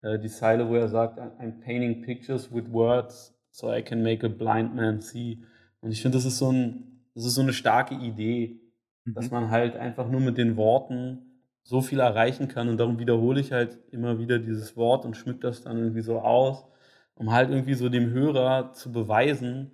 äh, 0.00 0.18
die 0.18 0.28
Zeile, 0.28 0.68
wo 0.68 0.74
er 0.74 0.88
sagt, 0.88 1.18
I'm 1.18 1.60
painting 1.60 2.02
pictures 2.02 2.52
with 2.52 2.70
words 2.70 3.34
so 3.50 3.70
I 3.70 3.82
can 3.82 4.02
make 4.02 4.24
a 4.24 4.28
blind 4.28 4.74
man 4.74 5.00
see. 5.00 5.42
Und 5.80 5.92
ich 5.92 6.00
finde, 6.00 6.16
das 6.16 6.24
ist 6.24 6.38
so 6.38 6.50
ein, 6.50 6.91
das 7.14 7.24
ist 7.24 7.34
so 7.34 7.42
eine 7.42 7.52
starke 7.52 7.94
Idee, 7.94 8.60
mhm. 9.04 9.14
dass 9.14 9.30
man 9.30 9.50
halt 9.50 9.76
einfach 9.76 10.08
nur 10.08 10.20
mit 10.20 10.38
den 10.38 10.56
Worten 10.56 11.32
so 11.64 11.80
viel 11.80 12.00
erreichen 12.00 12.48
kann 12.48 12.68
und 12.68 12.78
darum 12.78 12.98
wiederhole 12.98 13.40
ich 13.40 13.52
halt 13.52 13.78
immer 13.90 14.18
wieder 14.18 14.38
dieses 14.38 14.76
Wort 14.76 15.04
und 15.04 15.16
schmück 15.16 15.40
das 15.40 15.62
dann 15.62 15.78
irgendwie 15.78 16.00
so 16.00 16.18
aus, 16.20 16.66
um 17.14 17.32
halt 17.32 17.50
irgendwie 17.50 17.74
so 17.74 17.88
dem 17.88 18.10
Hörer 18.10 18.72
zu 18.72 18.90
beweisen, 18.90 19.70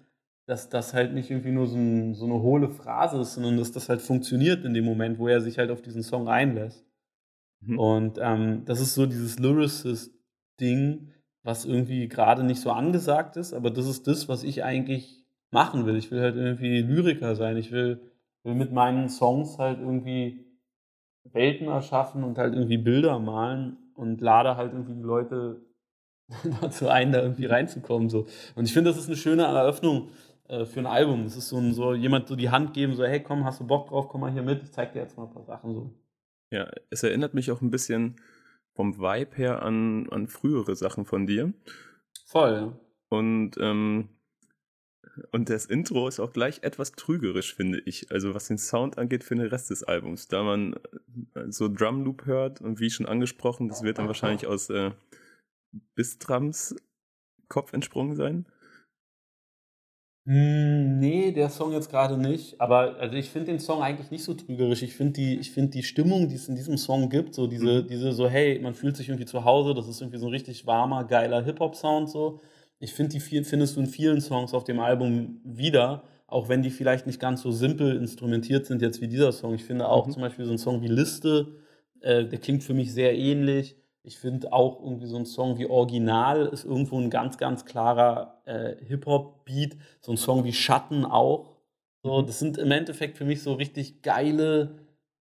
dass 0.47 0.69
das 0.69 0.95
halt 0.95 1.13
nicht 1.13 1.31
irgendwie 1.31 1.51
nur 1.51 1.67
so, 1.67 1.77
ein, 1.77 2.15
so 2.15 2.25
eine 2.25 2.41
hohle 2.41 2.69
Phrase 2.69 3.21
ist, 3.21 3.35
sondern 3.35 3.59
dass 3.59 3.73
das 3.73 3.89
halt 3.89 4.01
funktioniert 4.01 4.65
in 4.65 4.75
dem 4.75 4.85
Moment, 4.85 5.19
wo 5.19 5.29
er 5.29 5.41
sich 5.41 5.59
halt 5.59 5.71
auf 5.71 5.83
diesen 5.83 6.03
Song 6.03 6.29
einlässt. 6.29 6.87
Mhm. 7.61 7.79
Und 7.79 8.19
ähm, 8.21 8.65
das 8.65 8.81
ist 8.81 8.95
so 8.95 9.07
dieses 9.07 9.39
Lyricist-Ding, 9.39 11.13
was 11.43 11.65
irgendwie 11.65 12.09
gerade 12.09 12.45
nicht 12.45 12.61
so 12.61 12.71
angesagt 12.71 13.37
ist, 13.37 13.53
aber 13.55 13.71
das 13.71 13.87
ist 13.87 14.07
das, 14.07 14.29
was 14.29 14.43
ich 14.43 14.65
eigentlich 14.65 15.18
machen 15.51 15.87
will. 15.87 15.97
Ich 15.97 16.11
will 16.11 16.21
halt 16.21 16.37
irgendwie 16.37 16.81
Lyriker 16.83 17.35
sein. 17.35 17.57
Ich 17.57 17.73
will, 17.73 18.01
will 18.43 18.55
mit 18.55 18.73
meinen 18.73 19.09
Songs 19.09 19.59
halt 19.59 19.81
irgendwie 19.81 20.45
Welten 21.25 21.69
erschaffen 21.69 22.25
und 22.25 22.39
halt 22.39 22.55
irgendwie 22.55 22.79
Bilder 22.79 23.19
malen 23.19 23.77
und 23.95 24.21
lade 24.21 24.57
halt 24.57 24.73
irgendwie 24.73 24.95
die 24.95 25.07
Leute 25.07 25.61
dazu 26.61 26.89
ein, 26.89 27.13
da 27.13 27.23
irgendwie 27.23 27.47
reinzukommen. 27.47 28.09
So. 28.09 28.27
Und 28.55 28.65
ich 28.65 28.73
finde, 28.73 28.91
das 28.91 28.99
ist 28.99 29.07
eine 29.07 29.17
schöne 29.17 29.45
Eröffnung 29.45 30.11
äh, 30.49 30.65
für 30.65 30.81
ein 30.81 30.87
Album. 30.87 31.25
Das 31.25 31.37
ist 31.37 31.49
so, 31.49 31.59
ein, 31.59 31.73
so 31.73 31.95
jemand 31.95 32.29
so 32.29 32.37
die 32.37 32.51
Hand 32.51 32.75
geben, 32.75 32.95
so, 32.95 33.05
hey 33.05 33.23
komm, 33.23 33.45
hast 33.45 33.61
du 33.61 33.67
Bock 33.67 33.89
drauf, 33.89 34.09
komm 34.09 34.23
mal 34.23 34.33
hier 34.33 34.43
mit, 34.43 34.63
ich 34.63 34.73
zeig 34.73 34.93
dir 34.93 35.01
jetzt 35.01 35.17
mal 35.17 35.25
ein 35.25 35.33
paar 35.33 35.45
Sachen 35.45 35.75
so. 35.75 35.95
Ja, 36.51 36.71
es 36.91 37.03
erinnert 37.03 37.35
mich 37.35 37.51
auch 37.51 37.61
ein 37.61 37.71
bisschen 37.71 38.17
vom 38.75 38.99
Vibe 38.99 39.37
her 39.37 39.63
an, 39.63 40.09
an 40.11 40.29
frühere 40.29 40.75
Sachen 40.77 41.05
von 41.05 41.27
dir. 41.27 41.53
Voll, 42.27 42.53
ja. 42.53 42.73
Und 43.11 43.53
ähm, 43.59 44.09
und 45.33 45.51
das 45.51 45.67
Intro 45.67 46.09
ist 46.09 46.21
auch 46.21 46.33
gleich 46.33 46.63
etwas 46.63 46.93
trügerisch, 46.93 47.55
finde 47.55 47.81
ich. 47.85 48.11
Also 48.11 48.35
was 48.35 48.49
den 48.49 48.59
Sound 48.59 48.99
angeht 48.99 49.25
für 49.25 49.35
den 49.35 49.47
Rest 49.47 49.71
des 49.71 49.83
Albums. 49.83 50.29
Da 50.29 50.43
man 50.43 50.75
äh, 51.35 51.51
so 51.51 51.69
Drum 51.69 52.05
Loop 52.05 52.27
hört 52.27 52.61
und 52.61 52.81
wie 52.81 52.91
schon 52.91 53.07
angesprochen, 53.07 53.69
das 53.69 53.83
wird 53.83 53.99
dann 53.99 54.07
wahrscheinlich 54.07 54.47
aus 54.47 54.71
äh, 54.71 54.93
Bistrams 55.95 56.77
Kopf 57.49 57.73
entsprungen 57.73 58.17
sein. 58.17 58.47
Hm, 60.27 60.99
nee, 60.99 61.33
der 61.33 61.49
Song 61.49 61.73
jetzt 61.73 61.91
gerade 61.91 62.19
nicht. 62.19 62.61
Aber 62.61 62.97
also 62.97 63.17
ich 63.17 63.31
finde 63.31 63.53
den 63.53 63.61
Song 63.61 63.83
eigentlich 63.83 64.11
nicht 64.11 64.25
so 64.25 64.35
trügerisch. 64.35 64.83
Ich 64.83 64.95
finde 64.95 65.15
die, 65.15 65.43
find 65.43 65.73
die 65.73 65.83
Stimmung, 65.83 66.29
die 66.29 66.35
es 66.35 66.49
in 66.49 66.55
diesem 66.55 66.77
Song 66.77 67.09
gibt, 67.09 67.35
so 67.35 67.47
diese, 67.47 67.83
mhm. 67.83 67.89
diese 67.89 68.13
so, 68.13 68.29
hey, 68.29 68.59
man 68.61 68.75
fühlt 68.75 68.97
sich 68.97 69.09
irgendwie 69.09 69.27
zu 69.27 69.45
Hause, 69.45 69.75
das 69.75 69.89
ist 69.89 70.01
irgendwie 70.01 70.19
so 70.19 70.27
ein 70.27 70.33
richtig 70.33 70.67
warmer, 70.67 71.05
geiler 71.05 71.43
Hip-Hop-Sound 71.43 72.11
so 72.11 72.41
ich 72.81 72.93
finde, 72.95 73.13
die 73.13 73.21
viel, 73.21 73.45
findest 73.45 73.77
du 73.77 73.81
in 73.81 73.87
vielen 73.87 74.21
Songs 74.21 74.55
auf 74.55 74.65
dem 74.65 74.81
Album 74.81 75.41
wieder, 75.45 76.05
auch 76.27 76.49
wenn 76.49 76.63
die 76.63 76.71
vielleicht 76.71 77.07
nicht 77.07 77.21
ganz 77.21 77.43
so 77.43 77.51
simpel 77.51 77.97
instrumentiert 77.97 78.67
sind 78.67 78.83
jetzt 78.83 79.01
wie 79.01 79.09
dieser 79.09 79.33
Song. 79.33 79.55
Ich 79.55 79.65
finde 79.65 79.89
auch 79.89 80.07
mhm. 80.07 80.13
zum 80.13 80.23
Beispiel 80.23 80.45
so 80.45 80.53
ein 80.53 80.59
Song 80.59 80.83
wie 80.83 80.89
Liste, 80.89 81.57
äh, 82.01 82.25
der 82.25 82.39
klingt 82.39 82.63
für 82.63 82.75
mich 82.75 82.93
sehr 82.93 83.17
ähnlich. 83.17 83.77
Ich 84.03 84.19
finde 84.19 84.53
auch 84.53 84.81
irgendwie 84.83 85.07
so 85.07 85.17
ein 85.17 85.27
Song 85.27 85.59
wie 85.59 85.67
Original 85.67 86.47
ist 86.47 86.65
irgendwo 86.65 86.99
ein 86.99 87.11
ganz, 87.11 87.37
ganz 87.37 87.65
klarer 87.65 88.41
äh, 88.47 88.77
Hip-Hop-Beat. 88.87 89.77
So 90.01 90.13
ein 90.13 90.17
Song 90.17 90.45
wie 90.45 90.53
Schatten 90.53 91.05
auch. 91.05 91.57
So, 92.03 92.23
mhm. 92.23 92.27
das 92.27 92.39
sind 92.39 92.59
im 92.59 92.71
Endeffekt 92.71 93.19
für 93.19 93.25
mich 93.25 93.43
so 93.43 93.55
richtig 93.55 94.03
geile, 94.03 94.79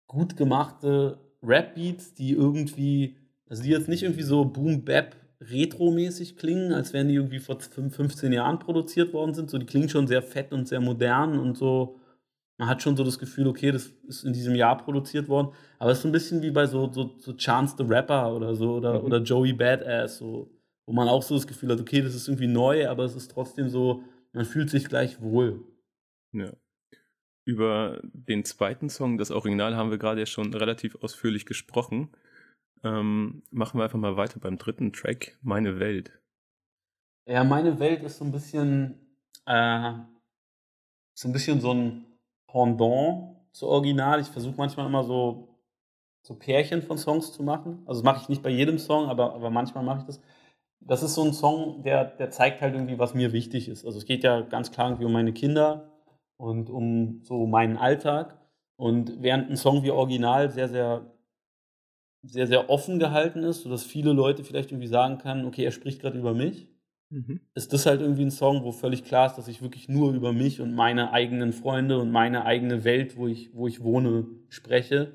gut 0.09 0.37
gemachte 0.37 1.19
Rap-Beats, 1.43 2.15
die 2.15 2.33
irgendwie, 2.33 3.17
also 3.49 3.63
die 3.63 3.71
jetzt 3.71 3.89
nicht 3.89 4.03
irgendwie 4.03 4.23
so 4.23 4.45
Boom-Bap 4.45 5.15
retromäßig 5.51 6.37
klingen, 6.37 6.73
als 6.73 6.93
wären 6.93 7.09
die 7.09 7.15
irgendwie 7.15 7.39
vor 7.39 7.59
15 7.61 8.33
Jahren 8.33 8.59
produziert 8.59 9.13
worden 9.13 9.35
sind. 9.35 9.51
So, 9.51 9.59
die 9.59 9.67
klingen 9.67 9.89
schon 9.89 10.07
sehr 10.07 10.23
fett 10.23 10.53
und 10.53 10.69
sehr 10.69 10.81
modern 10.81 11.39
und 11.39 11.57
so. 11.57 12.01
Man 12.59 12.69
hat 12.69 12.83
schon 12.83 12.97
so 12.97 13.05
das 13.05 13.19
Gefühl, 13.19 13.47
okay, 13.47 13.71
das 13.71 13.93
ist 14.09 14.25
in 14.25 14.33
diesem 14.33 14.55
Jahr 14.55 14.79
produziert 14.79 15.29
worden. 15.29 15.53
Aber 15.79 15.91
es 15.91 15.99
ist 15.99 16.03
so 16.03 16.09
ein 16.09 16.13
bisschen 16.13 16.43
wie 16.43 16.51
bei 16.51 16.67
so, 16.67 16.91
so, 16.91 17.15
so 17.19 17.35
Chance 17.35 17.77
the 17.79 17.85
Rapper 17.85 18.35
oder 18.35 18.55
so 18.55 18.77
oder, 18.77 18.99
mhm. 18.99 19.05
oder 19.05 19.19
Joey 19.19 19.53
Badass, 19.53 20.19
so, 20.19 20.51
wo 20.87 20.93
man 20.93 21.09
auch 21.09 21.23
so 21.23 21.35
das 21.35 21.47
Gefühl 21.47 21.71
hat, 21.73 21.81
okay, 21.81 22.01
das 22.01 22.15
ist 22.15 22.29
irgendwie 22.29 22.47
neu, 22.47 22.89
aber 22.89 23.05
es 23.05 23.15
ist 23.15 23.31
trotzdem 23.31 23.69
so, 23.69 24.03
man 24.33 24.45
fühlt 24.45 24.71
sich 24.71 24.89
gleich 24.89 25.21
wohl. 25.21 25.63
Ja. 26.33 26.53
Über 27.45 28.01
den 28.13 28.45
zweiten 28.45 28.89
Song, 28.89 29.19
das 29.19 29.31
Original, 29.31 29.77
haben 29.77 29.91
wir 29.91 29.99
gerade 29.99 30.21
ja 30.21 30.27
schon 30.27 30.53
relativ 30.53 30.97
ausführlich 30.97 31.47
gesprochen. 31.47 32.11
Ähm, 32.85 33.43
machen 33.51 33.79
wir 33.79 33.85
einfach 33.85 33.99
mal 33.99 34.17
weiter 34.17 34.39
beim 34.39 34.59
dritten 34.59 34.93
Track, 34.93 35.39
Meine 35.43 35.81
Welt. 35.81 36.13
Ja, 37.29 37.43
meine 37.43 37.79
Welt 37.81 38.03
ist 38.03 38.19
so 38.19 38.25
ein 38.25 38.33
bisschen, 38.33 38.95
äh, 39.47 39.93
so 41.15 41.29
ein 41.29 41.33
bisschen 41.33 41.61
so 41.61 41.73
ein 41.73 42.05
Pendant 42.47 43.37
zu 43.53 43.67
Original. 43.67 44.21
Ich 44.21 44.29
versuche 44.29 44.57
manchmal 44.57 44.87
immer 44.87 45.03
so, 45.03 45.49
so 46.23 46.35
Pärchen 46.35 46.83
von 46.83 46.99
Songs 46.99 47.33
zu 47.33 47.43
machen. 47.43 47.83
Also 47.87 48.01
das 48.01 48.05
mache 48.05 48.23
ich 48.23 48.29
nicht 48.29 48.43
bei 48.43 48.51
jedem 48.51 48.79
Song, 48.79 49.09
aber, 49.09 49.35
aber 49.35 49.51
manchmal 49.51 49.83
mache 49.83 50.01
ich 50.01 50.05
das. 50.05 50.21
Das 50.81 51.03
ist 51.03 51.15
so 51.15 51.25
ein 51.25 51.33
Song, 51.33 51.83
der, 51.83 52.05
der 52.05 52.31
zeigt 52.31 52.61
halt 52.61 52.75
irgendwie, 52.75 52.99
was 52.99 53.15
mir 53.15 53.33
wichtig 53.33 53.69
ist. 53.69 53.85
Also 53.85 53.99
es 53.99 54.05
geht 54.05 54.23
ja 54.23 54.43
ganz 54.43 54.71
klar 54.71 54.89
irgendwie 54.89 55.07
um 55.07 55.13
meine 55.13 55.33
Kinder 55.33 55.91
und 56.37 56.71
um 56.71 57.23
so 57.25 57.47
meinen 57.47 57.77
Alltag. 57.77 58.39
Und 58.77 59.23
während 59.23 59.51
ein 59.51 59.57
Song 59.57 59.83
wie 59.83 59.91
Original 59.91 60.51
sehr, 60.51 60.69
sehr 60.69 61.16
sehr, 62.23 62.47
sehr 62.47 62.71
offen 62.71 62.99
gehalten 62.99 63.43
ist, 63.43 63.63
sodass 63.63 63.85
viele 63.85 64.13
Leute 64.13 64.45
vielleicht 64.45 64.73
irgendwie 64.73 64.89
sagen 64.89 65.19
können, 65.19 65.47
okay, 65.47 65.65
er 65.65 65.71
spricht 65.71 66.01
gerade 66.01 66.19
über 66.19 66.35
mich. 66.35 66.69
Mhm. 67.11 67.41
Ist 67.55 67.73
das 67.73 67.87
halt 67.87 68.01
irgendwie 68.01 68.25
ein 68.25 68.31
Song, 68.31 68.65
wo 68.65 68.73
völlig 68.73 69.05
klar 69.05 69.27
ist, 69.27 69.37
dass 69.37 69.49
ich 69.49 69.63
wirklich 69.63 69.89
nur 69.89 70.13
über 70.13 70.33
mich 70.33 70.61
und 70.61 70.75
meine 70.75 71.13
eigenen 71.13 71.53
Freunde 71.53 71.99
und 71.99 72.11
meine 72.11 72.45
eigene 72.45 72.85
Welt, 72.85 73.17
wo 73.17 73.29
ich, 73.29 73.55
wo 73.55 73.69
ich 73.69 73.83
wohne, 73.83 74.27
spreche. 74.49 75.13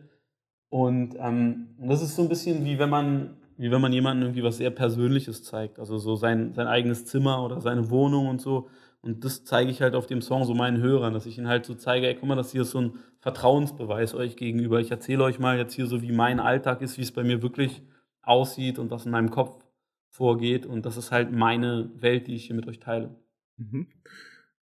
Und 0.69 1.15
ähm, 1.19 1.75
das 1.79 2.01
ist 2.01 2.15
so 2.15 2.21
ein 2.21 2.29
bisschen 2.29 2.63
wie 2.63 2.79
wenn 2.79 2.89
man, 2.89 3.37
wie 3.57 3.71
wenn 3.71 3.81
man 3.81 3.91
jemandem 3.91 4.29
irgendwie 4.29 4.43
was 4.43 4.57
sehr 4.57 4.69
Persönliches 4.69 5.43
zeigt. 5.43 5.79
Also 5.79 5.97
so 5.97 6.15
sein, 6.15 6.53
sein 6.53 6.67
eigenes 6.67 7.05
Zimmer 7.05 7.43
oder 7.43 7.59
seine 7.59 7.89
Wohnung 7.89 8.29
und 8.29 8.39
so. 8.39 8.69
Und 9.03 9.25
das 9.25 9.43
zeige 9.43 9.71
ich 9.71 9.81
halt 9.81 9.95
auf 9.95 10.05
dem 10.05 10.21
Song 10.21 10.45
so 10.45 10.53
meinen 10.53 10.81
Hörern, 10.81 11.13
dass 11.13 11.25
ich 11.25 11.37
ihnen 11.37 11.47
halt 11.47 11.65
so 11.65 11.73
zeige, 11.73 12.07
ey, 12.07 12.15
guck 12.15 12.29
mal, 12.29 12.35
das 12.35 12.51
hier 12.51 12.61
ist 12.61 12.71
so 12.71 12.81
ein 12.81 12.99
Vertrauensbeweis 13.19 14.13
euch 14.13 14.35
gegenüber. 14.35 14.79
Ich 14.79 14.91
erzähle 14.91 15.23
euch 15.23 15.39
mal 15.39 15.57
jetzt 15.57 15.73
hier 15.73 15.87
so, 15.87 16.01
wie 16.01 16.11
mein 16.11 16.39
Alltag 16.39 16.81
ist, 16.81 16.97
wie 16.97 17.01
es 17.01 17.11
bei 17.11 17.23
mir 17.23 17.41
wirklich 17.41 17.81
aussieht 18.21 18.77
und 18.77 18.91
was 18.91 19.05
in 19.05 19.11
meinem 19.11 19.31
Kopf 19.31 19.63
vorgeht. 20.11 20.67
Und 20.67 20.85
das 20.85 20.97
ist 20.97 21.11
halt 21.11 21.31
meine 21.31 21.89
Welt, 21.95 22.27
die 22.27 22.35
ich 22.35 22.45
hier 22.45 22.55
mit 22.55 22.67
euch 22.67 22.79
teile. 22.79 23.15
Mhm. 23.57 23.87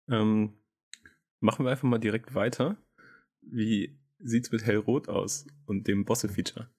Ähm, 0.10 0.54
machen 1.42 1.66
wir 1.66 1.72
einfach 1.72 1.88
mal 1.88 2.00
direkt 2.00 2.34
weiter. 2.34 2.78
Wie 3.42 4.00
sieht 4.20 4.46
es 4.46 4.52
mit 4.52 4.66
Hellrot 4.66 5.10
aus 5.10 5.46
und 5.66 5.88
dem 5.88 6.06
Bosse-Feature? 6.06 6.70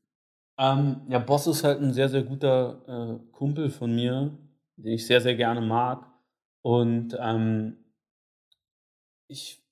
Ähm, 0.59 1.03
ja, 1.09 1.19
Boss 1.19 1.47
ist 1.47 1.65
halt 1.65 1.81
ein 1.81 1.93
sehr, 1.93 2.09
sehr 2.09 2.23
guter 2.23 2.83
äh, 2.87 3.33
Kumpel 3.33 3.71
von 3.71 3.95
mir, 3.95 4.39
den 4.77 4.93
ich 4.93 5.07
sehr, 5.07 5.21
sehr 5.21 5.35
gerne 5.35 5.61
mag. 5.61 6.07
Und 6.63 7.17
ähm, 7.21 7.77
ich 9.29 9.63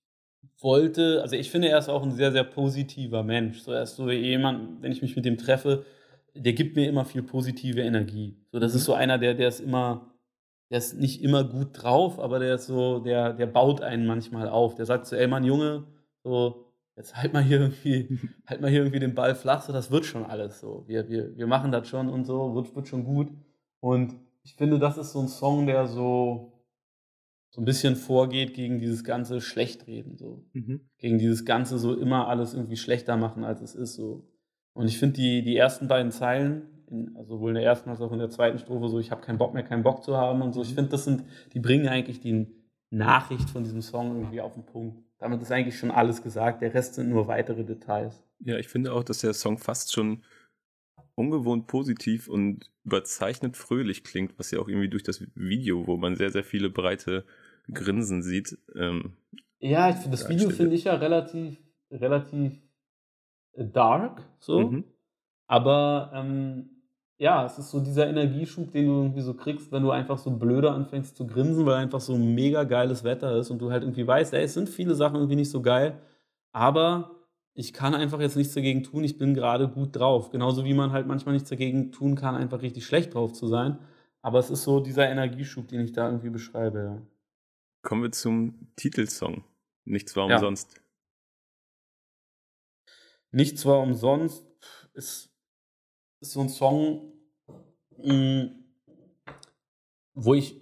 wollte, 0.61 1.23
also 1.23 1.37
ich 1.37 1.51
finde, 1.51 1.69
er 1.69 1.79
ist 1.79 1.89
auch 1.89 2.03
ein 2.03 2.13
sehr, 2.13 2.33
sehr 2.33 2.45
positiver 2.45 3.23
Mensch. 3.23 3.61
So, 3.61 3.73
er 3.73 3.83
ist 3.83 3.97
so 3.97 4.11
jemand, 4.11 4.83
wenn 4.83 4.93
ich 4.93 5.03
mich 5.03 5.17
mit 5.17 5.25
dem 5.25 5.39
treffe, 5.39 5.85
der 6.35 6.53
gibt 6.53 6.77
mir 6.77 6.89
immer 6.89 7.05
viel 7.05 7.23
positive 7.23 7.81
Energie. 7.81 8.37
So, 8.53 8.59
das 8.59 8.75
ist 8.75 8.83
mhm. 8.83 8.87
so 8.87 8.95
einer, 8.95 9.19
der, 9.19 9.35
der 9.35 9.49
ist 9.49 9.61
immer, 9.61 10.13
der 10.71 10.79
ist 10.79 10.99
nicht 10.99 11.23
immer 11.23 11.45
gut 11.45 11.69
drauf, 11.73 12.19
aber 12.19 12.39
der 12.39 12.55
ist 12.57 12.67
so, 12.67 13.01
der, 13.01 13.33
der 13.33 13.47
baut 13.47 13.81
einen 13.81 14.07
manchmal 14.07 14.49
auf. 14.49 14.75
Der 14.75 14.87
sagt 14.87 15.07
so, 15.07 15.17
ey 15.17 15.27
Mann, 15.27 15.45
Junge, 15.45 15.87
so, 16.23 16.73
jetzt 16.97 17.17
halt 17.17 17.33
mal 17.33 17.43
hier 17.43 17.61
irgendwie, 17.61 18.19
halt 18.47 18.61
mal 18.61 18.71
hier 18.71 18.81
irgendwie 18.81 19.01
den 19.01 19.15
Ball 19.15 19.35
flach, 19.35 19.63
so, 19.63 19.73
das 19.73 19.91
wird 19.91 20.05
schon 20.05 20.25
alles 20.25 20.61
so. 20.61 20.85
Wir, 20.87 21.09
wir, 21.09 21.37
wir 21.37 21.47
machen 21.47 21.73
das 21.73 21.89
schon 21.89 22.09
und 22.09 22.25
so, 22.25 22.55
wird, 22.55 22.75
wird 22.75 22.89
schon 22.89 23.05
gut. 23.05 23.29
Und 23.81 24.15
ich 24.43 24.55
finde, 24.55 24.79
das 24.79 24.99
ist 24.99 25.13
so 25.13 25.21
ein 25.21 25.29
Song, 25.29 25.67
der 25.67 25.87
so, 25.87 26.50
so 27.51 27.61
ein 27.61 27.65
bisschen 27.65 27.97
vorgeht 27.97 28.55
gegen 28.55 28.79
dieses 28.79 29.05
ganze 29.05 29.41
Schlechtreden, 29.41 30.17
so. 30.17 30.45
Mhm. 30.53 30.89
Gegen 30.99 31.19
dieses 31.19 31.45
ganze 31.45 31.79
so 31.79 31.95
immer 31.95 32.29
alles 32.29 32.55
irgendwie 32.55 32.77
schlechter 32.77 33.17
machen, 33.17 33.45
als 33.45 33.61
es 33.61 33.75
ist, 33.75 33.95
so. 33.95 34.29
Und 34.73 34.87
ich 34.87 34.99
finde 34.99 35.17
die, 35.17 35.43
die 35.43 35.57
ersten 35.57 35.89
beiden 35.89 36.13
Zeilen, 36.13 36.63
in, 36.89 37.17
also 37.17 37.37
sowohl 37.37 37.51
in 37.51 37.57
der 37.57 37.65
ersten 37.65 37.91
als 37.91 38.01
auch 38.01 38.13
in 38.13 38.21
der 38.21 38.31
zweiten 38.31 38.59
Strophe, 38.59 38.89
so 38.89 39.01
ich 39.01 39.11
habe 39.11 39.21
keinen 39.21 39.39
Bock 39.39 39.53
mehr, 39.53 39.65
keinen 39.65 39.83
Bock 39.83 40.05
zu 40.05 40.17
haben 40.17 40.43
und 40.43 40.53
so, 40.53 40.63
ich 40.63 40.71
mhm. 40.71 40.77
finde, 40.77 40.91
das 40.91 41.05
sind, 41.05 41.25
die 41.53 41.61
bringen 41.61 41.89
eigentlich 41.89 42.21
die 42.21 42.47
Nachricht 42.91 43.51
von 43.51 43.65
diesem 43.65 43.83
Song 43.83 44.17
irgendwie 44.17 44.41
auf 44.41 44.55
den 44.55 44.65
Punkt. 44.65 44.99
damit 45.19 45.43
ist 45.43 45.53
eigentlich 45.53 45.79
schon 45.79 45.91
alles 45.91 46.23
gesagt. 46.23 46.63
Der 46.63 46.75
Rest 46.75 46.95
sind 46.95 47.09
nur 47.09 47.29
weitere 47.29 47.65
Details. 47.65 48.23
Ja, 48.41 48.57
ich 48.59 48.69
finde 48.69 48.93
auch, 48.93 49.05
dass 49.05 49.19
der 49.19 49.35
Song 49.35 49.59
fast 49.59 49.93
schon 49.93 50.23
ungewohnt 51.21 51.67
positiv 51.67 52.29
und 52.29 52.71
überzeichnet 52.85 53.57
fröhlich 53.57 54.03
klingt, 54.05 54.39
was 54.39 54.51
ja 54.51 54.59
auch 54.59 54.69
irgendwie 54.69 54.89
durch 54.89 55.03
das 55.03 55.23
Video, 55.35 55.87
wo 55.87 55.97
man 55.97 56.17
sehr, 56.17 56.31
sehr 56.31 56.45
viele 56.45 56.71
breite 56.71 57.25
Grinsen 57.73 58.23
sieht. 58.23 58.59
Ähm, 58.75 59.13
ja, 59.59 59.91
ich 59.91 59.97
finde 59.97 60.17
das 60.17 60.29
Video 60.29 60.51
finde 60.51 60.75
ich 60.75 60.85
ja 60.85 60.95
relativ, 60.95 61.59
relativ 61.91 62.53
äh, 63.53 63.65
dark, 63.67 64.23
so. 64.39 64.71
Mhm. 64.71 64.85
Aber 65.47 66.11
ähm, 66.15 66.71
ja, 67.19 67.45
es 67.45 67.59
ist 67.59 67.71
so 67.71 67.81
dieser 67.81 68.09
Energieschub, 68.09 68.73
den 68.73 68.87
du 68.87 68.93
irgendwie 68.93 69.21
so 69.21 69.35
kriegst, 69.35 69.71
wenn 69.73 69.83
du 69.83 69.91
einfach 69.91 70.17
so 70.17 70.31
blöder 70.31 70.73
anfängst 70.73 71.17
zu 71.17 71.27
grinsen, 71.27 71.67
weil 71.67 71.75
einfach 71.75 72.01
so 72.01 72.17
mega 72.17 72.65
geiles 72.65 73.05
Wetter 73.05 73.37
ist 73.37 73.51
und 73.51 73.59
du 73.59 73.71
halt 73.71 73.83
irgendwie 73.83 74.07
weißt, 74.07 74.33
ey, 74.33 74.45
es 74.45 74.55
sind 74.55 74.71
viele 74.71 74.95
Sachen 74.95 75.17
irgendwie 75.17 75.37
nicht 75.37 75.51
so 75.51 75.61
geil, 75.61 76.01
aber 76.53 77.20
ich 77.55 77.73
kann 77.73 77.95
einfach 77.95 78.21
jetzt 78.21 78.37
nichts 78.37 78.55
dagegen 78.55 78.83
tun, 78.83 79.05
ich 79.05 79.19
bin 79.19 79.35
gerade 79.35 79.69
gut 79.69 79.97
drauf. 79.97 80.31
Genauso 80.31 80.65
wie 80.65 80.75
man 80.75 80.93
halt 80.93 81.07
manchmal 81.07 81.35
nichts 81.35 81.51
dagegen 81.51 81.93
tun 81.93 82.15
kann, 82.15 82.35
einfach 82.35 82.63
richtig 82.63 82.87
schlecht 82.87 83.15
drauf 83.15 83.33
zu 83.33 83.47
sein. 83.49 83.79
Aber 84.23 84.39
es 84.39 84.51
ist 84.51 84.63
so 84.63 84.81
dieser 84.81 85.09
Energieschub, 85.09 85.69
den 85.69 85.81
ich 85.81 85.93
da 85.93 86.07
irgendwie 86.07 86.31
beschreibe. 86.31 86.79
Ja. 86.79 87.03
Kommen 87.83 88.03
wir 88.03 88.13
zum 88.13 88.73
Titelsong. 88.77 89.45
Nichts 89.85 90.15
war 90.17 90.27
umsonst. 90.27 90.75
Ja. 90.75 90.81
Nichts 93.33 93.65
war 93.65 93.81
umsonst 93.81 94.45
ist, 94.95 95.33
ist 96.21 96.33
so 96.33 96.41
ein 96.41 96.49
Song, 96.49 97.13
mh, 97.97 98.15
mm, 98.15 98.65
wo 100.15 100.35
ich, 100.35 100.61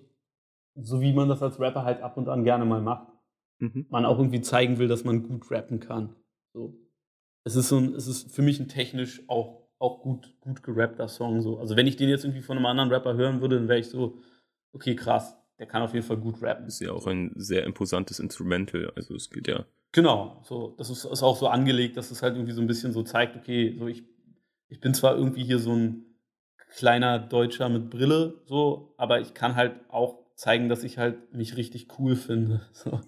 so 0.74 1.00
wie 1.00 1.12
man 1.12 1.28
das 1.28 1.42
als 1.42 1.58
Rapper 1.58 1.84
halt 1.84 2.02
ab 2.02 2.16
und 2.16 2.28
an 2.28 2.44
gerne 2.44 2.64
mal 2.64 2.80
macht, 2.80 3.08
mhm. 3.58 3.86
man 3.88 4.04
auch 4.04 4.18
irgendwie 4.18 4.40
zeigen 4.40 4.78
will, 4.78 4.88
dass 4.88 5.04
man 5.04 5.26
gut 5.26 5.50
rappen 5.50 5.80
kann. 5.80 6.14
So. 6.58 6.74
Es 7.44 7.54
ist 7.56 7.68
so 7.68 7.78
ein, 7.78 7.94
es 7.94 8.06
ist 8.06 8.34
für 8.34 8.42
mich 8.42 8.58
ein 8.58 8.68
technisch 8.68 9.22
auch, 9.28 9.68
auch 9.78 10.02
gut, 10.02 10.34
gut 10.40 10.62
gerappter 10.62 11.08
Song. 11.08 11.40
So. 11.40 11.58
Also 11.58 11.76
wenn 11.76 11.86
ich 11.86 11.96
den 11.96 12.08
jetzt 12.08 12.24
irgendwie 12.24 12.42
von 12.42 12.56
einem 12.56 12.66
anderen 12.66 12.90
Rapper 12.90 13.14
hören 13.14 13.40
würde, 13.40 13.56
dann 13.56 13.68
wäre 13.68 13.78
ich 13.78 13.88
so, 13.88 14.18
okay, 14.72 14.96
krass, 14.96 15.36
der 15.58 15.66
kann 15.66 15.82
auf 15.82 15.94
jeden 15.94 16.04
Fall 16.04 16.16
gut 16.16 16.42
rappen. 16.42 16.66
Ist 16.66 16.80
ja 16.80 16.92
auch 16.92 17.06
ein 17.06 17.32
sehr 17.36 17.64
imposantes 17.64 18.18
Instrumental. 18.18 18.92
Also 18.96 19.14
es 19.14 19.30
geht 19.30 19.46
ja. 19.48 19.64
Genau, 19.92 20.42
so, 20.44 20.74
das 20.76 20.90
ist, 20.90 21.04
ist 21.04 21.22
auch 21.22 21.36
so 21.36 21.48
angelegt, 21.48 21.96
dass 21.96 22.10
es 22.10 22.22
halt 22.22 22.34
irgendwie 22.34 22.52
so 22.52 22.60
ein 22.60 22.66
bisschen 22.66 22.92
so 22.92 23.02
zeigt, 23.02 23.36
okay, 23.36 23.74
so 23.78 23.86
ich, 23.86 24.02
ich 24.68 24.80
bin 24.80 24.92
zwar 24.92 25.16
irgendwie 25.16 25.44
hier 25.44 25.58
so 25.58 25.72
ein 25.72 26.04
kleiner 26.70 27.18
Deutscher 27.18 27.68
mit 27.68 27.88
Brille, 27.88 28.42
so, 28.44 28.94
aber 28.98 29.20
ich 29.20 29.32
kann 29.32 29.56
halt 29.56 29.76
auch 29.88 30.27
zeigen, 30.38 30.68
dass 30.68 30.84
ich 30.84 30.98
halt 30.98 31.34
mich 31.34 31.56
richtig 31.56 31.98
cool 31.98 32.16
finde. 32.16 32.62
So. 32.72 33.00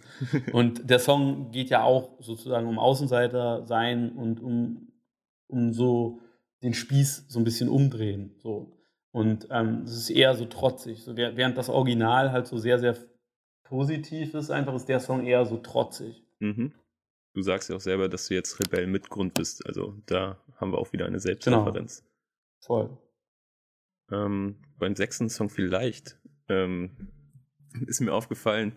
Und 0.53 0.91
der 0.91 0.99
Song 0.99 1.53
geht 1.53 1.71
ja 1.71 1.85
auch 1.85 2.21
sozusagen 2.21 2.67
um 2.67 2.79
Außenseiter 2.79 3.67
sein 3.67 4.13
und 4.17 4.41
um, 4.41 4.93
um 5.47 5.73
so 5.73 6.21
den 6.63 6.75
Spieß 6.75 7.27
so 7.29 7.39
ein 7.39 7.45
bisschen 7.45 7.69
umdrehen. 7.69 8.35
So. 8.39 8.77
Und 9.13 9.47
ähm, 9.51 9.83
es 9.85 9.97
ist 9.97 10.11
eher 10.11 10.35
so 10.35 10.45
trotzig. 10.45 11.05
So, 11.05 11.17
während 11.17 11.57
das 11.57 11.69
Original 11.69 12.33
halt 12.33 12.49
so 12.49 12.59
sehr, 12.59 12.81
sehr 12.81 12.97
positiv 13.63 14.35
ist, 14.35 14.51
einfach 14.51 14.75
ist 14.75 14.89
der 14.89 15.01
Song 15.01 15.25
eher 15.25 15.47
so 15.47 15.57
trotzig. 15.57 16.25
Mhm. 16.41 16.73
Du 17.33 17.43
sagst 17.43 17.71
ja 17.71 17.77
auch 17.77 17.81
selber, 17.81 18.09
dass 18.09 18.27
du 18.27 18.35
jetzt 18.35 18.59
Rebell 18.59 18.89
mit 18.89 19.09
Grund 19.09 19.35
bist. 19.35 19.65
Also 19.67 19.95
da 20.07 20.37
haben 20.57 20.73
wir 20.73 20.79
auch 20.79 20.93
wieder 20.93 21.07
eine 21.07 21.21
Selbstreferenz. 21.21 22.01
Genau. 22.01 22.11
Voll. 22.67 22.99
Ähm, 24.11 24.57
beim 24.79 24.97
sechsten 24.97 25.29
Song 25.29 25.49
vielleicht 25.49 26.19
ähm, 26.49 26.97
ist 27.87 28.01
mir 28.01 28.13
aufgefallen, 28.13 28.73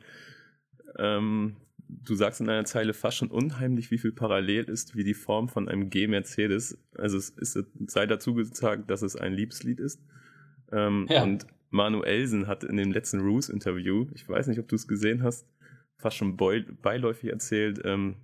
ähm, 0.98 1.56
du 1.88 2.16
sagst 2.16 2.42
in 2.42 2.50
einer 2.50 2.66
Zeile 2.66 2.94
fast 2.94 3.18
schon 3.18 3.30
unheimlich, 3.30 3.92
wie 3.92 3.98
viel 3.98 4.12
parallel 4.12 4.66
ist 4.66 4.96
wie 4.96 5.04
die 5.04 5.14
Form 5.14 5.50
von 5.50 5.68
einem 5.70 5.90
G-Mercedes. 5.90 6.78
Also 6.98 7.18
es 7.18 7.30
ist, 7.30 7.60
sei 7.88 8.06
dazu 8.06 8.34
gesagt, 8.34 8.90
dass 8.90 9.02
es 9.02 9.16
ein 9.16 9.34
Liebeslied 9.34 9.80
ist. 9.80 10.02
Ähm, 10.72 11.08
ja. 11.10 11.24
Und 11.24 11.48
Manuelsen 11.70 12.48
hat 12.48 12.64
in 12.64 12.78
dem 12.78 12.92
letzten 12.92 13.20
Roos-Interview, 13.20 14.08
ich 14.14 14.28
weiß 14.28 14.48
nicht, 14.48 14.60
ob 14.60 14.68
du 14.68 14.76
es 14.76 14.88
gesehen 14.88 15.24
hast, 15.24 15.48
fast 15.98 16.18
schon 16.18 16.38
beiläufig 16.38 17.32
erzählt, 17.32 17.82
ähm, 17.84 18.16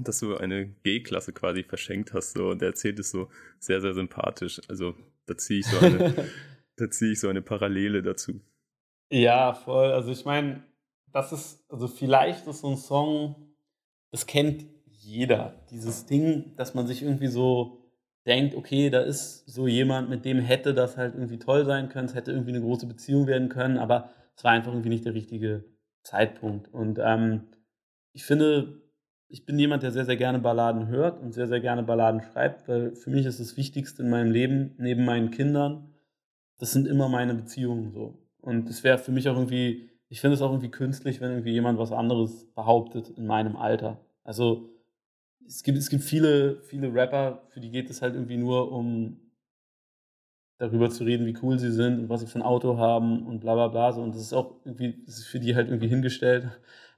dass 0.00 0.20
du 0.20 0.36
eine 0.36 0.66
G-Klasse 0.82 1.32
quasi 1.32 1.62
verschenkt 1.62 2.12
hast. 2.12 2.32
So, 2.32 2.50
und 2.50 2.62
er 2.62 2.68
erzählt 2.68 2.98
es 2.98 3.10
so 3.10 3.28
sehr, 3.58 3.80
sehr 3.80 3.94
sympathisch. 3.94 4.60
Also 4.68 4.96
da 5.26 5.36
ziehe 5.36 5.60
ich 5.60 5.66
so 5.66 5.78
eine, 5.78 6.14
da 6.76 6.90
ziehe 6.90 7.12
ich 7.12 7.20
so 7.20 7.28
eine 7.28 7.42
Parallele 7.42 8.02
dazu. 8.02 8.40
Ja, 9.14 9.54
voll. 9.54 9.92
Also 9.92 10.10
ich 10.10 10.24
meine, 10.24 10.64
das 11.12 11.30
ist, 11.32 11.64
also 11.70 11.86
vielleicht 11.86 12.48
ist 12.48 12.62
so 12.62 12.70
ein 12.70 12.76
Song, 12.76 13.54
das 14.10 14.26
kennt 14.26 14.66
jeder. 14.86 15.54
Dieses 15.70 16.06
Ding, 16.06 16.56
dass 16.56 16.74
man 16.74 16.88
sich 16.88 17.00
irgendwie 17.02 17.28
so 17.28 17.92
denkt, 18.26 18.56
okay, 18.56 18.90
da 18.90 19.02
ist 19.02 19.46
so 19.46 19.68
jemand, 19.68 20.10
mit 20.10 20.24
dem 20.24 20.40
hätte 20.40 20.74
das 20.74 20.96
halt 20.96 21.14
irgendwie 21.14 21.38
toll 21.38 21.64
sein 21.64 21.90
können, 21.90 22.08
es 22.08 22.16
hätte 22.16 22.32
irgendwie 22.32 22.50
eine 22.50 22.62
große 22.62 22.86
Beziehung 22.88 23.28
werden 23.28 23.48
können, 23.50 23.78
aber 23.78 24.10
es 24.34 24.42
war 24.42 24.50
einfach 24.50 24.72
irgendwie 24.72 24.88
nicht 24.88 25.04
der 25.04 25.14
richtige 25.14 25.64
Zeitpunkt. 26.02 26.74
Und 26.74 26.98
ähm, 27.00 27.44
ich 28.12 28.24
finde, 28.24 28.82
ich 29.28 29.46
bin 29.46 29.60
jemand, 29.60 29.84
der 29.84 29.92
sehr, 29.92 30.06
sehr 30.06 30.16
gerne 30.16 30.40
Balladen 30.40 30.88
hört 30.88 31.20
und 31.20 31.34
sehr, 31.34 31.46
sehr 31.46 31.60
gerne 31.60 31.84
Balladen 31.84 32.20
schreibt, 32.20 32.66
weil 32.66 32.96
für 32.96 33.10
mich 33.10 33.26
ist 33.26 33.38
das 33.38 33.56
Wichtigste 33.56 34.02
in 34.02 34.10
meinem 34.10 34.32
Leben, 34.32 34.74
neben 34.78 35.04
meinen 35.04 35.30
Kindern, 35.30 35.94
das 36.58 36.72
sind 36.72 36.88
immer 36.88 37.08
meine 37.08 37.34
Beziehungen 37.34 37.92
so. 37.92 38.23
Und 38.44 38.68
es 38.68 38.84
wäre 38.84 38.98
für 38.98 39.10
mich 39.10 39.28
auch 39.28 39.36
irgendwie, 39.36 39.88
ich 40.10 40.20
finde 40.20 40.34
es 40.34 40.42
auch 40.42 40.50
irgendwie 40.50 40.70
künstlich, 40.70 41.20
wenn 41.20 41.30
irgendwie 41.30 41.52
jemand 41.52 41.78
was 41.78 41.92
anderes 41.92 42.46
behauptet 42.54 43.08
in 43.08 43.26
meinem 43.26 43.56
Alter. 43.56 44.04
Also 44.22 44.70
es 45.46 45.62
gibt, 45.62 45.78
es 45.78 45.88
gibt 45.88 46.04
viele, 46.04 46.60
viele 46.62 46.92
Rapper, 46.92 47.46
für 47.48 47.60
die 47.60 47.70
geht 47.70 47.88
es 47.88 48.02
halt 48.02 48.14
irgendwie 48.14 48.36
nur 48.36 48.70
um 48.70 49.18
darüber 50.58 50.90
zu 50.90 51.04
reden, 51.04 51.26
wie 51.26 51.36
cool 51.42 51.58
sie 51.58 51.72
sind 51.72 52.00
und 52.00 52.08
was 52.10 52.20
sie 52.20 52.26
für 52.26 52.38
ein 52.38 52.42
Auto 52.42 52.76
haben 52.76 53.26
und 53.26 53.40
bla 53.40 53.54
bla 53.54 53.68
bla. 53.68 53.92
So. 53.92 54.02
Und 54.02 54.14
das 54.14 54.20
ist 54.20 54.34
auch 54.34 54.60
irgendwie, 54.66 55.02
das 55.06 55.18
ist 55.18 55.26
für 55.26 55.40
die 55.40 55.56
halt 55.56 55.68
irgendwie 55.68 55.88
hingestellt. 55.88 56.48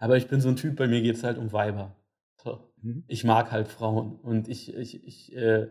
Aber 0.01 0.17
ich 0.17 0.27
bin 0.27 0.41
so 0.41 0.49
ein 0.49 0.57
Typ, 0.57 0.75
bei 0.75 0.89
mir 0.89 1.01
geht 1.01 1.15
es 1.15 1.23
halt 1.23 1.39
um 1.39 1.53
Weiber. 1.53 1.97
So. 2.43 2.73
Mhm. 2.83 3.05
Ich 3.07 3.23
mag 3.23 3.53
halt 3.53 3.69
Frauen 3.69 4.17
und 4.17 4.49
ich, 4.49 4.75
ich, 4.75 5.07
ich, 5.07 5.35
äh, 5.37 5.69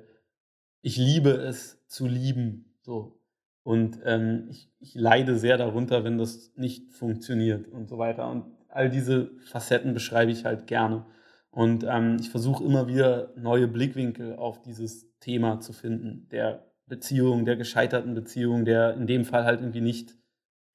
ich 0.82 0.96
liebe 0.96 1.32
es 1.32 1.86
zu 1.88 2.08
lieben. 2.08 2.78
So. 2.82 3.20
Und 3.66 3.99
ähm, 4.05 4.45
ich, 4.51 4.70
ich 4.80 4.93
leide 4.93 5.39
sehr 5.39 5.57
darunter, 5.57 6.03
wenn 6.03 6.20
das 6.20 6.51
nicht 6.55 6.93
funktioniert 6.93 7.68
und 7.68 7.89
so 7.89 7.97
weiter. 7.97 8.30
Und 8.30 8.45
all 8.70 8.91
diese 8.91 9.32
Facetten 9.47 9.95
beschreibe 9.95 10.32
ich 10.32 10.45
halt 10.45 10.68
gerne. 10.68 11.07
Und 11.49 11.84
ähm, 11.84 12.18
ich 12.20 12.30
versuche 12.30 12.63
immer 12.63 12.88
wieder 12.88 13.34
neue 13.36 13.68
Blickwinkel 13.68 14.36
auf 14.36 14.61
dieses 14.61 15.18
Thema 15.20 15.61
zu 15.61 15.74
finden, 15.74 16.28
der 16.30 16.72
Beziehung, 16.86 17.45
der 17.45 17.55
gescheiterten 17.55 18.13
Beziehung, 18.13 18.66
der 18.66 18.93
in 18.93 19.07
dem 19.07 19.26
Fall 19.26 19.45
halt 19.45 19.61
irgendwie 19.61 19.82
nicht 19.82 20.16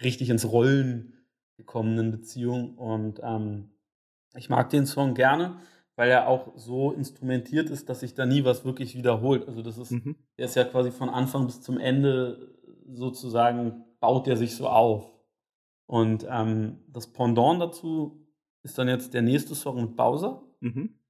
richtig 0.02 0.28
ins 0.28 0.50
Rollen 0.50 1.12
gekommenen 1.56 2.10
Beziehung. 2.10 2.76
Und 2.76 3.20
ähm, 3.22 3.70
ich 4.34 4.50
mag 4.50 4.68
den 4.70 4.86
Song 4.86 5.14
gerne, 5.14 5.58
weil 5.94 6.10
er 6.10 6.26
auch 6.26 6.54
so 6.56 6.90
instrumentiert 6.90 7.70
ist, 7.70 7.88
dass 7.88 8.00
sich 8.00 8.14
da 8.14 8.26
nie 8.26 8.44
was 8.44 8.64
wirklich 8.64 8.96
wiederholt. 8.96 9.46
Also 9.46 9.62
das 9.62 9.78
ist, 9.78 9.92
mhm. 9.92 10.16
der 10.38 10.46
ist 10.46 10.56
ja 10.56 10.64
quasi 10.64 10.90
von 10.90 11.08
Anfang 11.08 11.46
bis 11.46 11.60
zum 11.60 11.78
Ende 11.78 12.58
sozusagen 12.92 13.84
baut 14.00 14.26
der 14.26 14.36
sich 14.36 14.56
so 14.56 14.68
auf. 14.68 15.10
Und 15.86 16.26
ähm, 16.30 16.78
das 16.88 17.12
Pendant 17.12 17.60
dazu 17.60 18.26
ist 18.62 18.78
dann 18.78 18.88
jetzt 18.88 19.14
der 19.14 19.22
nächste 19.22 19.54
Song 19.54 19.80
mit 19.80 19.96
Bowser. 19.96 20.42
Mhm. 20.60 21.00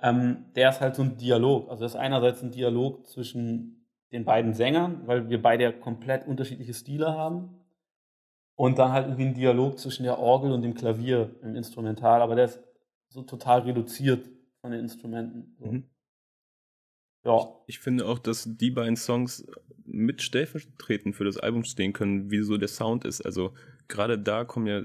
Ähm, 0.00 0.46
der 0.54 0.70
ist 0.70 0.80
halt 0.80 0.96
so 0.96 1.02
ein 1.02 1.16
Dialog. 1.16 1.68
Also 1.68 1.82
das 1.82 1.94
ist 1.94 2.00
einerseits 2.00 2.42
ein 2.42 2.50
Dialog 2.50 3.06
zwischen 3.06 3.86
den 4.12 4.24
beiden 4.24 4.52
Sängern, 4.52 5.06
weil 5.06 5.28
wir 5.30 5.40
beide 5.40 5.64
ja 5.64 5.72
komplett 5.72 6.26
unterschiedliche 6.26 6.74
Stile 6.74 7.12
haben. 7.12 7.58
Und 8.54 8.78
dann 8.78 8.92
halt 8.92 9.06
irgendwie 9.06 9.26
ein 9.26 9.34
Dialog 9.34 9.78
zwischen 9.78 10.02
der 10.02 10.18
Orgel 10.18 10.52
und 10.52 10.62
dem 10.62 10.74
Klavier 10.74 11.34
im 11.42 11.56
Instrumental. 11.56 12.20
Aber 12.20 12.34
der 12.34 12.44
ist 12.46 12.62
so 13.08 13.22
total 13.22 13.60
reduziert 13.60 14.28
von 14.60 14.70
den 14.70 14.80
Instrumenten. 14.80 15.56
So. 15.58 15.66
Mhm. 15.66 15.90
Ja. 17.24 17.38
Ich, 17.66 17.76
ich, 17.76 17.78
finde 17.80 18.06
auch, 18.06 18.18
dass 18.18 18.48
die 18.56 18.70
beiden 18.70 18.96
Songs 18.96 19.46
mit 19.92 20.22
stellvertretend 20.22 21.14
für 21.14 21.24
das 21.24 21.38
Album 21.38 21.64
stehen 21.64 21.92
können, 21.92 22.30
wie 22.30 22.42
so 22.42 22.56
der 22.56 22.68
Sound 22.68 23.04
ist. 23.04 23.20
Also 23.20 23.52
gerade 23.88 24.18
da 24.18 24.44
kommen 24.44 24.66
ja 24.66 24.82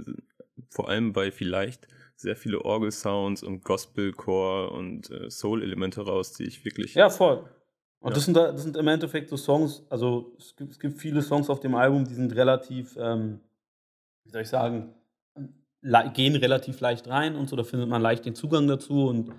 vor 0.70 0.90
allem 0.90 1.14
bei 1.14 1.32
vielleicht 1.32 1.88
sehr 2.16 2.36
viele 2.36 2.66
Orgel-Sounds 2.66 3.44
und 3.44 3.64
Gospelcore 3.64 4.72
und 4.72 5.10
äh, 5.12 5.30
Soul-Elemente 5.30 6.02
raus, 6.02 6.34
die 6.34 6.44
ich 6.44 6.66
wirklich. 6.66 6.96
Ja, 6.96 7.10
voll. 7.10 7.46
Und 8.00 8.12
ja. 8.12 8.16
das, 8.16 8.26
sind, 8.26 8.36
das 8.36 8.64
sind 8.64 8.76
im 8.76 8.88
Endeffekt 8.88 9.30
so 9.30 9.38
Songs, 9.38 9.84
also 9.90 10.36
es 10.38 10.56
gibt, 10.56 10.72
es 10.72 10.80
gibt 10.80 11.00
viele 11.00 11.22
Songs 11.22 11.50
auf 11.50 11.60
dem 11.60 11.76
Album, 11.76 12.06
die 12.06 12.14
sind 12.14 12.36
relativ, 12.36 12.96
ähm, 13.00 13.40
wie 14.24 14.32
soll 14.32 14.42
ich 14.42 14.50
sagen, 14.50 14.94
gehen 16.14 16.36
relativ 16.36 16.80
leicht 16.80 17.08
rein 17.08 17.36
und 17.36 17.50
so, 17.50 17.56
da 17.56 17.64
findet 17.64 17.90
man 17.90 18.02
leicht 18.02 18.26
den 18.26 18.36
Zugang 18.36 18.68
dazu 18.68 19.08
und 19.08 19.32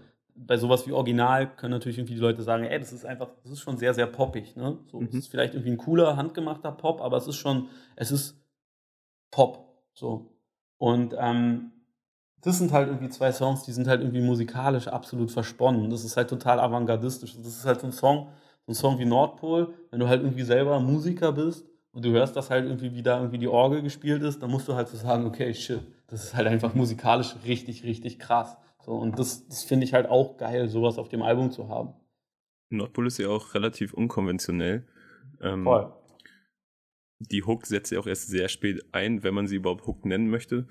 bei 0.47 0.57
sowas 0.57 0.86
wie 0.86 0.93
Original 0.93 1.55
können 1.57 1.72
natürlich 1.72 1.99
irgendwie 1.99 2.14
die 2.14 2.20
Leute 2.20 2.43
sagen, 2.43 2.64
ey, 2.64 2.78
das 2.78 2.93
ist 2.93 3.05
einfach, 3.05 3.28
das 3.43 3.53
ist 3.53 3.61
schon 3.61 3.76
sehr, 3.76 3.95
sehr 3.95 4.07
poppig. 4.07 4.57
Ne? 4.57 4.78
So, 4.91 5.01
mhm. 5.01 5.07
Es 5.07 5.14
ist 5.14 5.28
vielleicht 5.28 5.55
irgendwie 5.55 5.72
ein 5.72 5.78
cooler, 5.78 6.16
handgemachter 6.16 6.72
Pop, 6.72 7.01
aber 7.01 7.16
es 7.16 7.26
ist 7.26 7.36
schon, 7.36 7.68
es 7.97 8.11
ist 8.11 8.41
Pop. 9.30 9.82
So. 9.95 10.32
Und 10.78 11.14
ähm, 11.18 11.72
das 12.41 12.59
sind 12.59 12.72
halt 12.72 12.89
irgendwie 12.89 13.09
zwei 13.09 13.32
Songs, 13.32 13.64
die 13.64 13.72
sind 13.72 13.89
halt 13.89 14.01
irgendwie 14.01 14.20
musikalisch 14.20 14.89
absolut 14.89 15.30
versponnen. 15.30 15.91
Das 15.91 16.05
ist 16.05 16.16
halt 16.16 16.30
total 16.30 16.61
avantgardistisch. 16.61 17.36
Das 17.36 17.47
ist 17.47 17.64
halt 17.64 17.80
so 17.80 17.89
ein 17.89 17.93
Song, 17.93 18.28
so 18.66 18.72
ein 18.72 18.74
Song 18.74 18.99
wie 18.99 19.05
Nordpol, 19.05 19.74
wenn 19.91 19.99
du 19.99 20.09
halt 20.09 20.22
irgendwie 20.22 20.45
selber 20.45 20.78
Musiker 20.78 21.32
bist 21.32 21.66
und 21.93 22.05
du 22.05 22.11
hörst 22.11 22.36
das 22.36 22.51
halt 22.51 22.66
irgendwie, 22.66 22.95
wie 22.95 23.03
da 23.03 23.18
irgendwie 23.18 23.39
die 23.39 23.49
Orgel 23.49 23.82
gespielt 23.82 24.22
ist, 24.22 24.41
dann 24.43 24.51
musst 24.51 24.68
du 24.68 24.74
halt 24.74 24.89
so 24.89 24.97
sagen, 24.97 25.26
okay, 25.26 25.53
shit, 25.53 25.80
das 26.07 26.24
ist 26.24 26.36
halt 26.36 26.47
einfach 26.47 26.74
musikalisch 26.74 27.34
richtig, 27.45 27.82
richtig 27.82 28.18
krass. 28.18 28.57
So, 28.89 28.95
und 28.95 29.18
das, 29.18 29.47
das 29.47 29.64
finde 29.64 29.84
ich 29.84 29.93
halt 29.93 30.09
auch 30.09 30.39
geil, 30.39 30.66
sowas 30.66 30.97
auf 30.97 31.11
dem 31.11 31.20
Album 31.20 31.51
zu 31.51 31.68
haben. 31.68 31.93
Nordpol 32.70 33.07
ist 33.07 33.18
ja 33.18 33.28
auch 33.28 33.53
relativ 33.53 33.93
unkonventionell. 33.93 34.86
Ähm, 35.43 35.64
Voll. 35.64 35.93
Die 37.18 37.43
Hook 37.43 37.66
setzt 37.66 37.93
ja 37.93 38.01
auch 38.01 38.07
erst 38.07 38.28
sehr 38.28 38.49
spät 38.49 38.82
ein, 38.93 39.22
wenn 39.22 39.34
man 39.34 39.47
sie 39.47 39.57
überhaupt 39.57 39.86
Hook 39.86 40.07
nennen 40.07 40.30
möchte. 40.30 40.66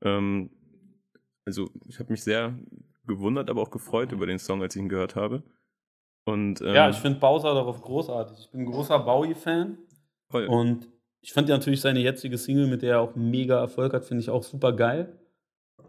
Ähm, 0.00 0.50
also 1.46 1.70
ich 1.86 2.00
habe 2.00 2.10
mich 2.10 2.24
sehr 2.24 2.58
gewundert, 3.06 3.48
aber 3.48 3.62
auch 3.62 3.70
gefreut 3.70 4.10
über 4.10 4.26
den 4.26 4.40
Song, 4.40 4.60
als 4.60 4.74
ich 4.74 4.82
ihn 4.82 4.88
gehört 4.88 5.14
habe. 5.14 5.44
Und, 6.24 6.62
ähm, 6.62 6.74
ja, 6.74 6.90
ich 6.90 6.96
finde 6.96 7.20
Bowser 7.20 7.54
darauf 7.54 7.80
großartig. 7.80 8.38
Ich 8.40 8.50
bin 8.50 8.62
ein 8.62 8.66
großer 8.66 8.98
Bowie-Fan. 8.98 9.78
Und 10.48 10.88
ich 11.20 11.32
fand 11.32 11.48
ja 11.48 11.56
natürlich 11.56 11.80
seine 11.80 12.00
jetzige 12.00 12.38
Single, 12.38 12.66
mit 12.66 12.82
der 12.82 12.94
er 12.94 13.00
auch 13.02 13.14
mega 13.14 13.60
Erfolg 13.60 13.92
hat, 13.92 14.04
finde 14.04 14.22
ich 14.22 14.30
auch 14.30 14.42
super 14.42 14.72
geil. 14.72 15.16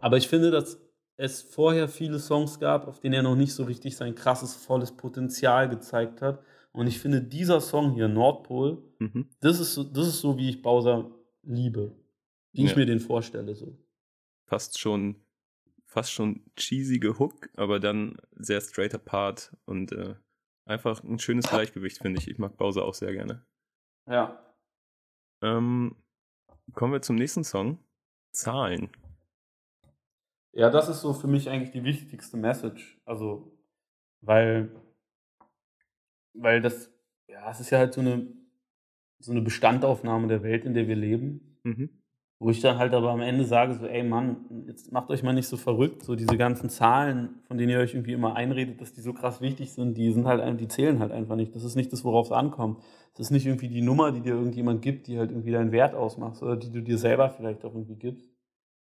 Aber 0.00 0.16
ich 0.18 0.28
finde, 0.28 0.52
dass 0.52 0.84
es 1.16 1.42
vorher 1.42 1.88
viele 1.88 2.18
Songs 2.18 2.58
gab, 2.58 2.88
auf 2.88 3.00
denen 3.00 3.14
er 3.14 3.22
noch 3.22 3.36
nicht 3.36 3.54
so 3.54 3.64
richtig 3.64 3.96
sein 3.96 4.14
krasses, 4.14 4.54
volles 4.54 4.96
Potenzial 4.96 5.68
gezeigt 5.68 6.22
hat. 6.22 6.42
Und 6.72 6.86
ich 6.86 6.98
finde, 6.98 7.22
dieser 7.22 7.60
Song 7.60 7.92
hier, 7.94 8.08
Nordpol, 8.08 8.82
mhm. 8.98 9.28
das, 9.40 9.60
ist 9.60 9.74
so, 9.74 9.84
das 9.84 10.08
ist 10.08 10.20
so, 10.20 10.36
wie 10.36 10.48
ich 10.48 10.62
Bowser 10.62 11.10
liebe. 11.42 11.96
Wie 12.52 12.64
ja. 12.64 12.70
ich 12.70 12.76
mir 12.76 12.86
den 12.86 13.00
vorstelle. 13.00 13.54
So. 13.54 13.78
Fast 14.46 14.78
schon 14.78 15.24
fast 15.94 16.10
schon 16.10 16.42
cheesige 16.56 17.20
Hook, 17.20 17.50
aber 17.54 17.78
dann 17.78 18.16
sehr 18.32 18.60
straighter 18.60 18.98
Part 18.98 19.56
und 19.64 19.92
äh, 19.92 20.16
einfach 20.64 21.04
ein 21.04 21.20
schönes 21.20 21.48
Gleichgewicht, 21.48 21.98
finde 21.98 22.18
ich. 22.18 22.26
Ich 22.28 22.38
mag 22.38 22.56
Bowser 22.56 22.84
auch 22.84 22.94
sehr 22.94 23.12
gerne. 23.12 23.46
Ja. 24.10 24.44
Ähm, 25.40 25.94
kommen 26.72 26.92
wir 26.92 27.00
zum 27.00 27.14
nächsten 27.14 27.44
Song. 27.44 27.78
Zahlen. 28.32 28.90
Ja, 30.54 30.70
das 30.70 30.88
ist 30.88 31.00
so 31.00 31.12
für 31.12 31.26
mich 31.26 31.50
eigentlich 31.50 31.72
die 31.72 31.84
wichtigste 31.84 32.36
Message. 32.36 33.00
Also, 33.04 33.52
weil, 34.20 34.70
weil 36.32 36.60
das, 36.60 36.92
ja, 37.28 37.50
es 37.50 37.60
ist 37.60 37.70
ja 37.70 37.78
halt 37.78 37.92
so 37.92 38.00
eine, 38.00 38.28
so 39.18 39.32
eine 39.32 39.42
Bestandaufnahme 39.42 40.28
der 40.28 40.42
Welt, 40.42 40.64
in 40.64 40.74
der 40.74 40.86
wir 40.86 40.96
leben. 40.96 41.58
Mhm. 41.64 41.90
Wo 42.38 42.50
ich 42.50 42.60
dann 42.60 42.78
halt 42.78 42.92
aber 42.94 43.10
am 43.10 43.20
Ende 43.20 43.44
sage, 43.44 43.74
so, 43.74 43.86
ey 43.86 44.02
Mann, 44.02 44.64
jetzt 44.66 44.92
macht 44.92 45.08
euch 45.10 45.22
mal 45.22 45.32
nicht 45.32 45.46
so 45.48 45.56
verrückt, 45.56 46.02
so 46.02 46.14
diese 46.14 46.36
ganzen 46.36 46.68
Zahlen, 46.68 47.40
von 47.46 47.56
denen 47.56 47.70
ihr 47.70 47.78
euch 47.78 47.94
irgendwie 47.94 48.12
immer 48.12 48.36
einredet, 48.36 48.80
dass 48.80 48.92
die 48.92 49.00
so 49.00 49.12
krass 49.12 49.40
wichtig 49.40 49.72
sind, 49.72 49.96
die 49.96 50.12
sind 50.12 50.26
halt, 50.26 50.60
die 50.60 50.68
zählen 50.68 50.98
halt 50.98 51.10
einfach 51.10 51.36
nicht. 51.36 51.54
Das 51.54 51.64
ist 51.64 51.74
nicht 51.74 51.92
das, 51.92 52.04
worauf 52.04 52.26
es 52.26 52.32
ankommt. 52.32 52.82
Das 53.14 53.26
ist 53.26 53.30
nicht 53.30 53.46
irgendwie 53.46 53.68
die 53.68 53.82
Nummer, 53.82 54.12
die 54.12 54.20
dir 54.20 54.34
irgendjemand 54.34 54.82
gibt, 54.82 55.06
die 55.06 55.18
halt 55.18 55.30
irgendwie 55.30 55.52
deinen 55.52 55.72
Wert 55.72 55.94
ausmacht, 55.94 56.42
oder 56.42 56.56
die 56.56 56.70
du 56.70 56.82
dir 56.82 56.98
selber 56.98 57.30
vielleicht 57.30 57.64
auch 57.64 57.72
irgendwie 57.72 57.96
gibst. 57.96 58.28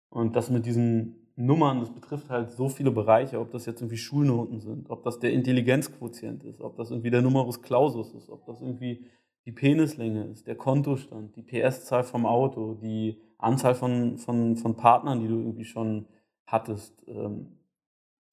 Und 0.09 0.35
das 0.35 0.49
mit 0.49 0.65
diesen 0.65 1.24
Nummern, 1.37 1.81
das 1.81 1.89
betrifft 1.89 2.29
halt 2.29 2.51
so 2.51 2.69
viele 2.69 2.91
Bereiche, 2.91 3.39
ob 3.39 3.51
das 3.51 3.65
jetzt 3.65 3.81
irgendwie 3.81 3.97
Schulnoten 3.97 4.61
sind, 4.61 4.89
ob 4.89 5.03
das 5.03 5.19
der 5.19 5.33
Intelligenzquotient 5.33 6.43
ist, 6.45 6.61
ob 6.61 6.77
das 6.77 6.91
irgendwie 6.91 7.11
der 7.11 7.21
Numerus 7.21 7.61
Clausus 7.61 8.13
ist, 8.13 8.29
ob 8.29 8.45
das 8.45 8.61
irgendwie 8.61 9.05
die 9.45 9.51
Penislänge 9.51 10.25
ist, 10.25 10.47
der 10.47 10.55
Kontostand, 10.55 11.35
die 11.35 11.43
PS-Zahl 11.43 12.03
vom 12.03 12.25
Auto, 12.25 12.73
die 12.75 13.21
Anzahl 13.37 13.75
von, 13.75 14.17
von, 14.17 14.55
von 14.55 14.75
Partnern, 14.75 15.19
die 15.19 15.27
du 15.27 15.39
irgendwie 15.39 15.65
schon 15.65 16.07
hattest, 16.47 17.05
ähm, 17.07 17.59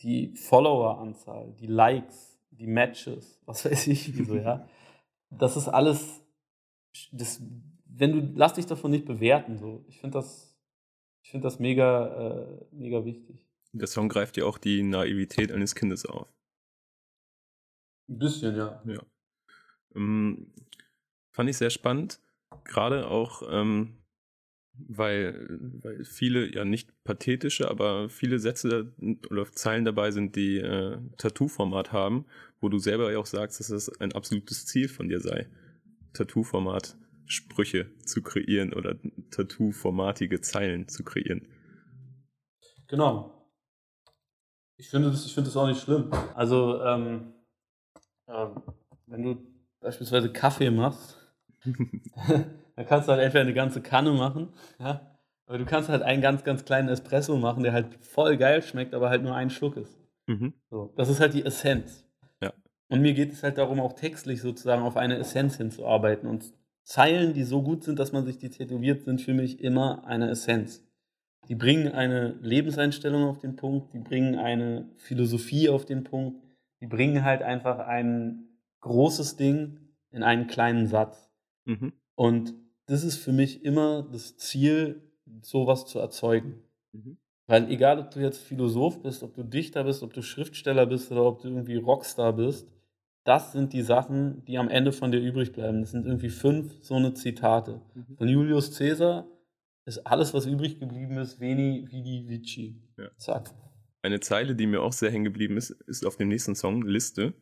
die 0.01 0.35
Follower-Anzahl, 0.37 1.55
die 1.61 1.67
Likes, 1.67 2.39
die 2.51 2.67
Matches, 2.67 3.41
was 3.47 3.65
weiß 3.71 3.89
ich, 3.89 4.17
wieso, 4.17 4.37
ja. 4.37 4.67
Das 5.31 5.57
ist 5.57 5.69
alles, 5.69 6.23
das, 7.11 7.43
wenn 7.85 8.13
du, 8.13 8.33
lass 8.35 8.55
dich 8.55 8.67
davon 8.67 8.91
nicht 8.91 9.07
bewerten, 9.07 9.59
so. 9.59 9.85
Ich 9.89 9.99
finde 9.99 10.19
das, 10.19 10.52
ich 11.23 11.31
finde 11.31 11.45
das 11.45 11.59
mega, 11.59 12.31
äh, 12.31 12.65
mega 12.73 13.05
wichtig. 13.05 13.47
Der 13.73 13.87
Song 13.87 14.09
greift 14.09 14.37
ja 14.37 14.45
auch 14.45 14.59
die 14.59 14.83
Naivität 14.83 15.51
eines 15.51 15.75
Kindes 15.75 16.05
auf. 16.05 16.29
Ein 18.09 18.19
bisschen, 18.19 18.57
ja. 18.57 18.83
Ja. 18.85 19.03
Ähm, 19.95 20.53
fand 21.31 21.49
ich 21.49 21.57
sehr 21.57 21.71
spannend. 21.71 22.21
Gerade 22.65 23.09
auch, 23.09 23.43
ähm, 23.51 23.97
weil, 24.75 25.47
weil 25.83 26.05
viele, 26.05 26.53
ja 26.53 26.65
nicht 26.65 26.91
pathetische, 27.05 27.71
aber 27.71 28.09
viele 28.09 28.39
Sätze 28.39 28.93
oder 29.31 29.51
Zeilen 29.53 29.85
dabei 29.85 30.11
sind, 30.11 30.37
die 30.37 30.59
äh, 30.59 30.99
Tattoo-Format 31.17 31.93
haben, 31.93 32.27
wo 32.61 32.69
du 32.69 32.79
selber 32.79 33.11
ja 33.13 33.19
auch 33.19 33.27
sagst, 33.27 33.61
dass 33.61 33.69
das 33.69 33.89
ein 34.01 34.13
absolutes 34.13 34.67
Ziel 34.67 34.89
von 34.89 35.09
dir 35.09 35.21
sei, 35.21 35.47
Tattoo-Format 36.13 36.97
Sprüche 37.33 37.91
zu 38.05 38.23
kreieren 38.23 38.75
oder 38.75 38.97
Tattoo-formatige 39.31 40.43
Zeilen 40.43 40.87
zu 40.89 41.03
kreieren. 41.03 41.49
Genau. 42.89 43.49
Ich 44.77 44.91
finde 44.91 45.11
das, 45.11 45.25
ich 45.25 45.33
finde 45.33 45.49
das 45.49 45.57
auch 45.57 45.67
nicht 45.67 45.81
schlimm. 45.81 46.11
Also, 46.35 46.83
ähm, 46.83 47.33
äh, 48.27 48.47
wenn 49.07 49.23
du 49.23 49.37
beispielsweise 49.81 50.31
Kaffee 50.31 50.71
machst, 50.71 51.19
dann 51.65 52.87
kannst 52.87 53.09
du 53.09 53.13
halt 53.13 53.23
entweder 53.23 53.43
eine 53.43 53.55
ganze 53.55 53.81
Kanne 53.81 54.13
machen, 54.13 54.53
ja, 54.79 55.17
aber 55.47 55.59
du 55.59 55.65
kannst 55.65 55.89
halt 55.89 56.03
einen 56.03 56.21
ganz, 56.21 56.45
ganz 56.45 56.65
kleinen 56.65 56.89
Espresso 56.89 57.37
machen, 57.39 57.63
der 57.63 57.73
halt 57.73 57.95
voll 58.05 58.37
geil 58.37 58.63
schmeckt, 58.63 58.95
aber 58.95 59.09
halt 59.09 59.23
nur 59.23 59.35
ein 59.35 59.51
Schluck 59.51 59.77
ist. 59.77 59.99
Mhm. 60.27 60.53
So, 60.69 60.93
das 60.97 61.09
ist 61.09 61.21
halt 61.21 61.35
die 61.35 61.45
Essenz. 61.45 62.07
Ja. 62.41 62.53
Und 62.89 63.01
mir 63.01 63.15
geht 63.15 63.33
es 63.33 63.43
halt 63.43 63.57
darum, 63.59 63.81
auch 63.81 63.95
textlich 63.95 64.41
sozusagen 64.41 64.83
auf 64.83 64.97
eine 64.97 65.17
Essenz 65.17 65.57
hinzuarbeiten. 65.57 66.29
Und 66.29 66.53
Zeilen, 66.85 67.33
die 67.33 67.45
so 67.45 67.63
gut 67.63 67.85
sind, 67.85 67.99
dass 67.99 68.13
man 68.13 68.25
sich 68.25 68.39
die 68.39 68.51
tätowiert, 68.51 69.05
sind 69.05 69.21
für 69.21 69.35
mich 69.35 69.61
immer 69.61 70.05
eine 70.07 70.31
Essenz. 70.31 70.85
Die 71.49 71.55
bringen 71.55 71.89
eine 71.89 72.39
Lebenseinstellung 72.41 73.25
auf 73.25 73.39
den 73.39 73.57
Punkt, 73.57 73.93
die 73.95 73.99
bringen 73.99 74.37
eine 74.37 74.89
Philosophie 74.97 75.69
auf 75.69 75.85
den 75.85 76.05
Punkt, 76.05 76.41
die 76.81 76.87
bringen 76.87 77.25
halt 77.25 77.43
einfach 77.43 77.79
ein 77.79 78.49
großes 78.81 79.37
Ding 79.37 79.79
in 80.11 80.23
einen 80.23 80.47
kleinen 80.47 80.87
Satz. 80.87 81.31
Mhm. 81.65 81.93
Und 82.15 82.55
das 82.87 83.05
ist 83.05 83.17
für 83.17 83.33
mich 83.33 83.65
immer 83.65 84.03
das 84.03 84.37
Ziel, 84.37 85.03
sowas 85.41 85.87
zu 85.87 85.99
erzeugen. 85.99 86.63
Mhm. 86.93 87.19
Weil 87.47 87.71
egal, 87.71 87.99
ob 87.99 88.11
du 88.11 88.21
jetzt 88.21 88.39
Philosoph 88.39 89.03
bist, 89.03 89.23
ob 89.23 89.35
du 89.35 89.43
Dichter 89.43 89.85
bist, 89.85 90.03
ob 90.03 90.13
du 90.13 90.23
Schriftsteller 90.23 90.87
bist 90.87 91.11
oder 91.11 91.25
ob 91.25 91.43
du 91.43 91.49
irgendwie 91.49 91.77
Rockstar 91.77 92.33
bist, 92.33 92.72
das 93.25 93.53
sind 93.53 93.73
die 93.73 93.83
Sachen, 93.83 94.45
die 94.45 94.59
am 94.59 94.69
Ende 94.69 94.93
von 94.93 95.13
dir 95.13 95.21
übrig 95.21 95.53
bleiben. 95.53 95.81
Das 95.81 95.93
sind 95.93 96.07
irgendwie 96.07 96.31
fünf 96.31 96.73
so 96.83 96.95
eine 96.95 97.15
Zitate. 97.15 97.81
Mhm. 97.95 98.17
Von 98.17 98.29
Julius 98.29 98.77
Caesar 98.77 99.27
ist 99.85 99.99
alles, 100.07 100.35
was 100.35 100.47
übrig 100.47 100.81
geblieben 100.81 101.19
ist, 101.19 101.41
Veni, 101.41 101.87
Vidi, 101.91 102.29
Vici. 102.29 102.81
Ja. 102.97 103.11
Zack. 103.17 103.51
Eine 104.03 104.21
Zeile, 104.21 104.57
die 104.57 104.67
mir 104.67 104.83
auch 104.83 104.93
sehr 104.93 105.11
hängen 105.11 105.25
geblieben 105.25 105.57
ist, 105.57 105.71
ist 105.71 106.05
auf 106.05 106.17
dem 106.17 106.29
nächsten 106.29 106.57
Song, 106.57 106.83
Liste. 106.83 107.35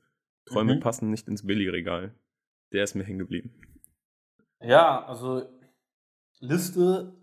Träume 0.45 0.75
mhm. 0.75 0.81
passen 0.81 1.11
nicht 1.11 1.29
ins 1.29 1.47
Billigregal. 1.47 2.15
Der 2.73 2.85
ist 2.85 2.95
mir 2.95 3.05
hängen 3.05 3.19
geblieben. 3.19 3.55
Ja, 4.61 5.05
also 5.07 5.47
Liste 6.41 7.15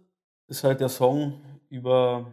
ist 0.47 0.63
halt 0.63 0.79
der 0.79 0.89
Song 0.89 1.41
über, 1.69 2.31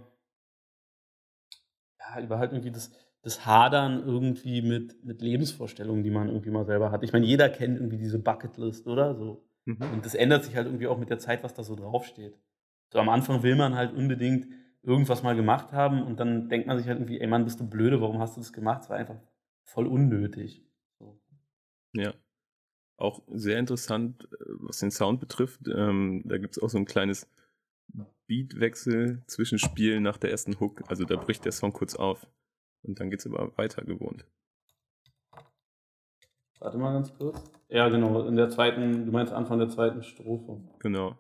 ja, 1.99 2.23
über 2.23 2.39
halt 2.39 2.53
irgendwie 2.53 2.71
das, 2.71 2.91
das 3.25 3.47
Hadern 3.47 4.05
irgendwie 4.07 4.61
mit, 4.61 5.03
mit 5.03 5.23
Lebensvorstellungen, 5.23 6.05
die 6.05 6.11
man 6.11 6.29
irgendwie 6.29 6.51
mal 6.51 6.67
selber 6.67 6.93
hat. 6.93 7.03
Ich 7.03 7.13
meine, 7.15 7.25
jeder 7.25 7.49
kennt 7.49 7.79
irgendwie 7.79 7.97
diese 7.97 8.19
Bucketlist, 8.19 8.87
oder? 8.87 9.15
So. 9.15 9.43
Mhm. 9.65 9.79
Und 9.95 10.05
das 10.05 10.15
ändert 10.15 10.45
sich 10.45 10.55
halt 10.55 10.67
irgendwie 10.67 10.87
auch 10.87 10.99
mit 10.99 11.09
der 11.09 11.19
Zeit, 11.19 11.43
was 11.43 11.55
da 11.55 11.63
so 11.63 11.75
draufsteht. 11.75 12.39
So 12.93 12.99
am 12.99 13.09
Anfang 13.09 13.43
will 13.43 13.57
man 13.57 13.75
halt 13.75 13.95
unbedingt 13.95 14.47
irgendwas 14.83 15.23
mal 15.23 15.35
gemacht 15.35 15.73
haben 15.73 16.03
und 16.03 16.21
dann 16.21 16.51
denkt 16.51 16.67
man 16.67 16.77
sich 16.77 16.87
halt 16.87 16.99
irgendwie, 16.99 17.19
ey 17.19 17.27
Mann, 17.27 17.45
bist 17.45 17.59
du 17.59 17.67
blöde, 17.67 18.03
warum 18.03 18.19
hast 18.19 18.37
du 18.37 18.41
das 18.43 18.53
gemacht? 18.53 18.83
Es 18.83 18.91
war 18.91 18.99
einfach 18.99 19.17
voll 19.65 19.87
unnötig. 19.87 20.63
So. 20.99 21.19
Ja. 21.95 22.13
Auch 22.99 23.23
sehr 23.29 23.59
interessant, 23.59 24.29
äh, 24.33 24.45
was 24.61 24.79
den 24.81 24.91
Sound 24.91 25.19
betrifft. 25.19 25.63
Ähm, 25.67 26.23
da 26.27 26.37
gibt 26.37 26.59
es 26.59 26.63
auch 26.63 26.69
so 26.69 26.77
ein 26.77 26.85
kleines 26.85 27.27
Beatwechsel 28.27 29.23
zwischen 29.27 29.59
Spielen 29.59 30.03
nach 30.03 30.19
der 30.19 30.31
ersten 30.31 30.61
Hook. 30.61 30.83
Also 30.89 31.05
da 31.05 31.17
bricht 31.17 31.47
der 31.47 31.53
Song 31.53 31.73
kurz 31.73 31.95
auf 31.97 32.27
und 32.85 33.01
dann 33.01 33.11
geht 33.11 33.21
es 33.21 33.27
aber 33.27 33.57
weiter 33.57 33.83
gewohnt. 33.85 34.27
Warte 36.61 36.79
mal 36.79 36.93
ganz 36.93 37.15
kurz. 37.17 37.43
Ja, 37.69 37.89
genau, 37.89 38.27
in 38.27 38.37
der 38.37 38.49
zweiten, 38.49 39.07
du 39.07 39.13
meinst 39.13 39.33
Anfang 39.33 39.59
der 39.59 39.69
zweiten 39.69 40.03
Strophe. 40.03 40.61
Genau. 40.79 41.19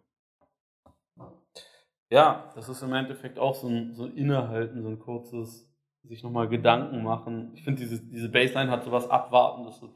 Ja, 2.11 2.51
das 2.55 2.69
ist 2.69 2.83
im 2.83 2.93
Endeffekt 2.93 3.39
auch 3.39 3.55
so 3.55 3.69
ein, 3.69 3.95
so 3.95 4.05
ein 4.05 4.17
Innehalten, 4.17 4.83
so 4.83 4.89
ein 4.89 4.99
kurzes 4.99 5.71
sich 6.05 6.23
nochmal 6.23 6.49
Gedanken 6.49 7.03
machen. 7.03 7.53
Ich 7.55 7.65
finde, 7.65 7.81
diese, 7.81 8.03
diese 8.03 8.29
Bassline 8.29 8.71
hat 8.71 8.85
so 8.85 8.93
was 8.93 9.09
Abwartendes. 9.09 9.79
So 9.79 9.91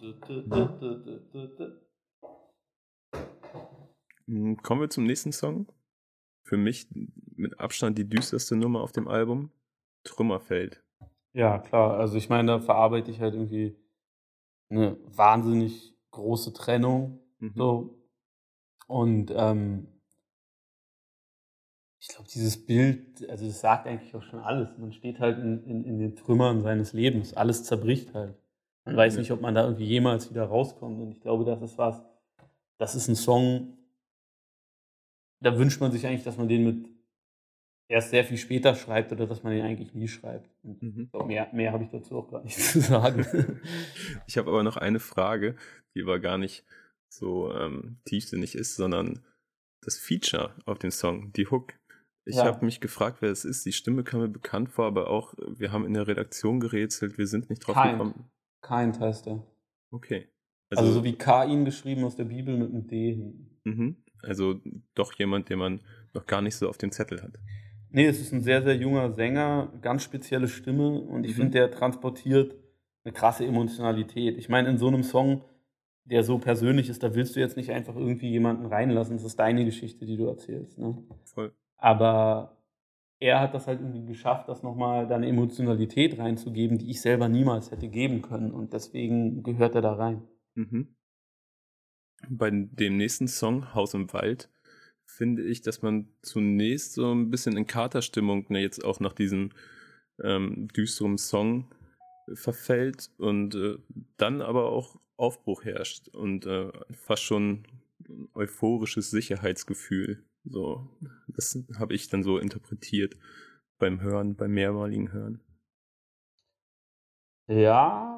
hm, 4.27 4.57
Kommen 4.62 4.81
wir 4.81 4.91
zum 4.91 5.05
nächsten 5.05 5.33
Song. 5.33 5.71
Für 6.45 6.57
mich 6.57 6.89
mit 7.37 7.61
Abstand 7.61 7.99
die 7.99 8.09
düsterste 8.09 8.57
Nummer 8.57 8.81
auf 8.81 8.93
dem 8.93 9.07
Album. 9.07 9.51
Trümmerfeld. 10.05 10.83
Ja, 11.39 11.61
klar. 11.61 11.97
Also 12.01 12.16
ich 12.16 12.28
meine, 12.28 12.49
da 12.49 12.59
verarbeite 12.59 13.12
ich 13.12 13.20
halt 13.20 13.34
irgendwie 13.34 13.76
eine 14.70 14.97
wahnsinnig 15.05 15.95
große 16.11 16.53
Trennung. 16.53 17.20
Mhm. 17.39 17.53
So. 17.55 18.03
Und 18.89 19.30
ähm, 19.32 19.86
ich 22.01 22.09
glaube, 22.09 22.28
dieses 22.34 22.66
Bild, 22.66 23.28
also 23.30 23.47
das 23.47 23.61
sagt 23.61 23.86
eigentlich 23.86 24.12
auch 24.16 24.22
schon 24.24 24.41
alles. 24.41 24.76
Man 24.78 24.93
steht 24.93 25.20
halt 25.20 25.39
in, 25.39 25.62
in, 25.62 25.84
in 25.84 25.99
den 26.01 26.16
Trümmern 26.16 26.61
seines 26.61 26.93
Lebens. 26.93 27.34
Alles 27.34 27.62
zerbricht 27.62 28.14
halt. 28.14 28.36
Man 28.84 28.97
weiß 28.97 29.14
Ja. 29.14 29.20
nicht, 29.20 29.30
ob 29.30 29.41
man 29.41 29.55
da 29.55 29.62
irgendwie 29.62 29.86
jemals 29.86 30.30
wieder 30.30 30.45
rauskommt. 30.45 30.99
Und 31.01 31.12
ich 31.12 31.20
glaube, 31.20 31.45
das 31.45 31.62
ist 31.62 31.78
was, 31.78 32.03
das 32.78 32.97
ist 32.97 33.07
ein 33.07 33.14
Song, 33.14 33.78
da 35.41 35.57
wünscht 35.57 35.80
man 35.80 35.93
sich 35.93 36.05
eigentlich, 36.05 36.24
dass 36.24 36.36
man 36.36 36.49
den 36.49 36.64
mit 36.64 36.97
erst 37.89 38.11
sehr 38.11 38.24
viel 38.24 38.36
später 38.36 38.74
schreibt 38.74 39.12
oder 39.12 39.26
dass 39.26 39.43
man 39.43 39.53
den 39.53 39.64
eigentlich 39.64 39.95
nie 39.95 40.09
schreibt. 40.09 40.51
Mhm. 40.62 41.11
mehr, 41.26 41.49
mehr 41.53 41.72
habe 41.72 41.84
ich 41.84 41.91
dazu 41.91 42.16
auch 42.18 42.30
gar 42.30 42.43
nicht 42.45 42.57
zu 42.59 42.80
sagen. 42.80 43.26
Ich 44.26 44.36
habe 44.39 44.51
aber 44.51 44.62
noch 44.62 44.76
eine 44.76 45.01
Frage, 45.01 45.57
die 45.95 46.03
aber 46.03 46.18
gar 46.20 46.39
nicht 46.39 46.64
so 47.09 47.53
ähm, 47.53 47.99
tiefsinnig 48.05 48.55
ist, 48.55 48.76
sondern 48.76 49.24
das 49.80 49.99
Feature 49.99 50.55
auf 50.66 50.78
dem 50.78 50.91
Song, 50.91 51.32
die 51.32 51.47
Hook. 51.47 51.72
Ich 52.26 52.36
Ja. 52.36 52.45
habe 52.45 52.64
mich 52.64 52.80
gefragt, 52.80 53.18
wer 53.22 53.30
es 53.30 53.47
ist. 53.47 53.64
Die 53.64 53.72
Stimme 53.72 54.05
kam 54.05 54.20
mir 54.20 54.28
bekannt 54.28 54.68
vor, 54.68 54.84
aber 54.86 55.09
auch 55.09 55.32
wir 55.57 55.72
haben 55.72 55.86
in 55.86 55.95
der 55.95 56.07
Redaktion 56.07 56.61
gerätselt, 56.61 57.16
wir 57.16 57.26
sind 57.26 57.49
nicht 57.49 57.61
drauf 57.66 57.74
Kein. 57.74 57.93
gekommen. 57.93 58.30
Kind 58.61 59.01
heißt 59.01 59.28
er. 59.28 59.47
Okay. 59.91 60.28
Also, 60.70 60.93
so 60.93 61.05
wie 61.05 61.14
Kain 61.16 61.64
geschrieben 61.64 62.05
aus 62.05 62.16
der 62.16 62.24
Bibel 62.24 62.55
mit 62.59 62.68
einem 62.68 62.86
D 62.86 63.32
mhm. 63.64 63.97
also 64.20 64.61
doch 64.95 65.14
jemand, 65.14 65.49
den 65.49 65.59
man 65.59 65.80
noch 66.12 66.26
gar 66.26 66.43
nicht 66.43 66.57
so 66.57 66.68
auf 66.68 66.76
dem 66.76 66.93
Zettel 66.93 67.22
hat. 67.22 67.39
Nee, 67.91 68.07
es 68.07 68.20
ist 68.20 68.32
ein 68.32 68.43
sehr, 68.43 68.62
sehr 68.62 68.76
junger 68.76 69.12
Sänger, 69.12 69.72
ganz 69.80 70.03
spezielle 70.03 70.49
Stimme 70.49 71.01
und 71.01 71.24
ich 71.24 71.32
Mhm. 71.32 71.36
finde, 71.36 71.51
der 71.59 71.70
transportiert 71.70 72.55
eine 73.05 73.12
krasse 73.12 73.47
Emotionalität. 73.47 74.36
Ich 74.36 74.49
meine, 74.49 74.68
in 74.68 74.78
so 74.78 74.89
einem 74.89 75.03
Song, 75.03 75.43
der 76.05 76.22
so 76.22 76.39
persönlich 76.39 76.89
ist, 76.89 77.03
da 77.03 77.14
willst 77.14 77.36
du 77.36 77.41
jetzt 77.41 77.57
nicht 77.57 77.70
einfach 77.70 77.97
irgendwie 77.97 78.28
jemanden 78.30 78.66
reinlassen. 78.66 79.16
Das 79.16 79.24
ist 79.24 79.39
deine 79.39 79.64
Geschichte, 79.64 80.05
die 80.07 80.16
du 80.16 80.26
erzählst. 80.26 80.78
Ne? 80.78 81.03
Voll. 81.24 81.53
Aber 81.76 82.57
er 83.20 83.41
hat 83.41 83.55
das 83.55 83.66
halt 83.66 83.80
irgendwie 83.80 84.07
geschafft, 84.07 84.49
das 84.49 84.62
nochmal 84.62 85.07
da 85.07 85.16
eine 85.16 85.26
Emotionalität 85.28 86.18
reinzugeben, 86.18 86.78
die 86.78 86.91
ich 86.91 87.01
selber 87.01 87.28
niemals 87.28 87.70
hätte 87.70 87.89
geben 87.89 88.22
können. 88.22 88.53
Und 88.53 88.72
deswegen 88.72 89.43
gehört 89.43 89.74
er 89.74 89.82
da 89.82 89.95
rein. 89.95 90.22
Mhm. 90.55 90.95
Bei 92.28 92.51
dem 92.51 92.97
nächsten 92.97 93.28
Song, 93.28 93.74
Haus 93.74 93.95
im 93.95 94.12
Wald, 94.12 94.51
finde 95.09 95.43
ich, 95.43 95.63
dass 95.63 95.83
man 95.83 96.09
zunächst 96.23 96.93
so 96.93 97.13
ein 97.13 97.31
bisschen 97.31 97.57
in 97.57 97.67
Katerstimmung, 97.67 98.47
ne, 98.51 98.61
jetzt 98.61 98.85
auch 98.85 99.01
nach 99.01 99.15
diesem 99.15 99.51
ähm, 100.23 100.69
düsteren 100.69 101.19
Song 101.19 101.73
äh, 102.29 102.37
verfällt 102.37 103.11
und 103.19 103.55
äh, 103.55 103.79
dann 104.17 104.43
aber 104.43 104.71
auch 104.71 105.01
Aufbruch 105.17 105.65
herrscht 105.65 106.09
und 106.09 106.47
äh, 106.47 106.71
fast 106.93 107.25
schon 107.25 107.65
euphorisches 108.35 109.11
Sicherheitsgefühl. 109.11 110.23
So, 110.45 110.89
das 111.27 111.59
habe 111.79 111.95
ich 111.95 112.09
dann 112.09 112.23
so 112.23 112.39
interpretiert 112.39 113.17
beim 113.79 114.01
Hören, 114.01 114.37
beim 114.37 114.53
mehrmaligen 114.53 115.13
Hören. 115.13 115.41
Ja, 117.49 118.18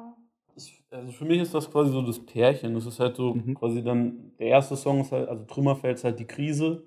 also 0.91 1.11
für 1.11 1.25
mich 1.25 1.39
ist 1.41 1.53
das 1.53 1.69
quasi 1.71 1.91
so 1.91 2.01
das 2.01 2.23
Pärchen. 2.25 2.73
Das 2.73 2.85
ist 2.85 2.99
halt 2.99 3.15
so 3.15 3.33
Mhm. 3.33 3.55
quasi 3.55 3.83
dann, 3.83 4.35
der 4.37 4.47
erste 4.47 4.75
Song 4.75 5.01
ist 5.01 5.11
halt, 5.11 5.27
also 5.29 5.43
Trümmerfeld 5.45 5.95
ist 5.97 6.03
halt 6.03 6.19
die 6.19 6.27
Krise 6.27 6.85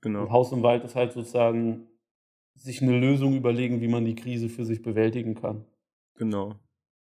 Genau. 0.00 0.22
und 0.22 0.30
Haus 0.30 0.52
im 0.52 0.62
Wald 0.62 0.84
ist 0.84 0.94
halt 0.96 1.12
sozusagen 1.12 1.86
sich 2.54 2.82
eine 2.82 2.98
Lösung 2.98 3.34
überlegen, 3.36 3.80
wie 3.80 3.88
man 3.88 4.04
die 4.04 4.14
Krise 4.14 4.48
für 4.48 4.64
sich 4.64 4.82
bewältigen 4.82 5.34
kann. 5.34 5.64
Genau. 6.16 6.58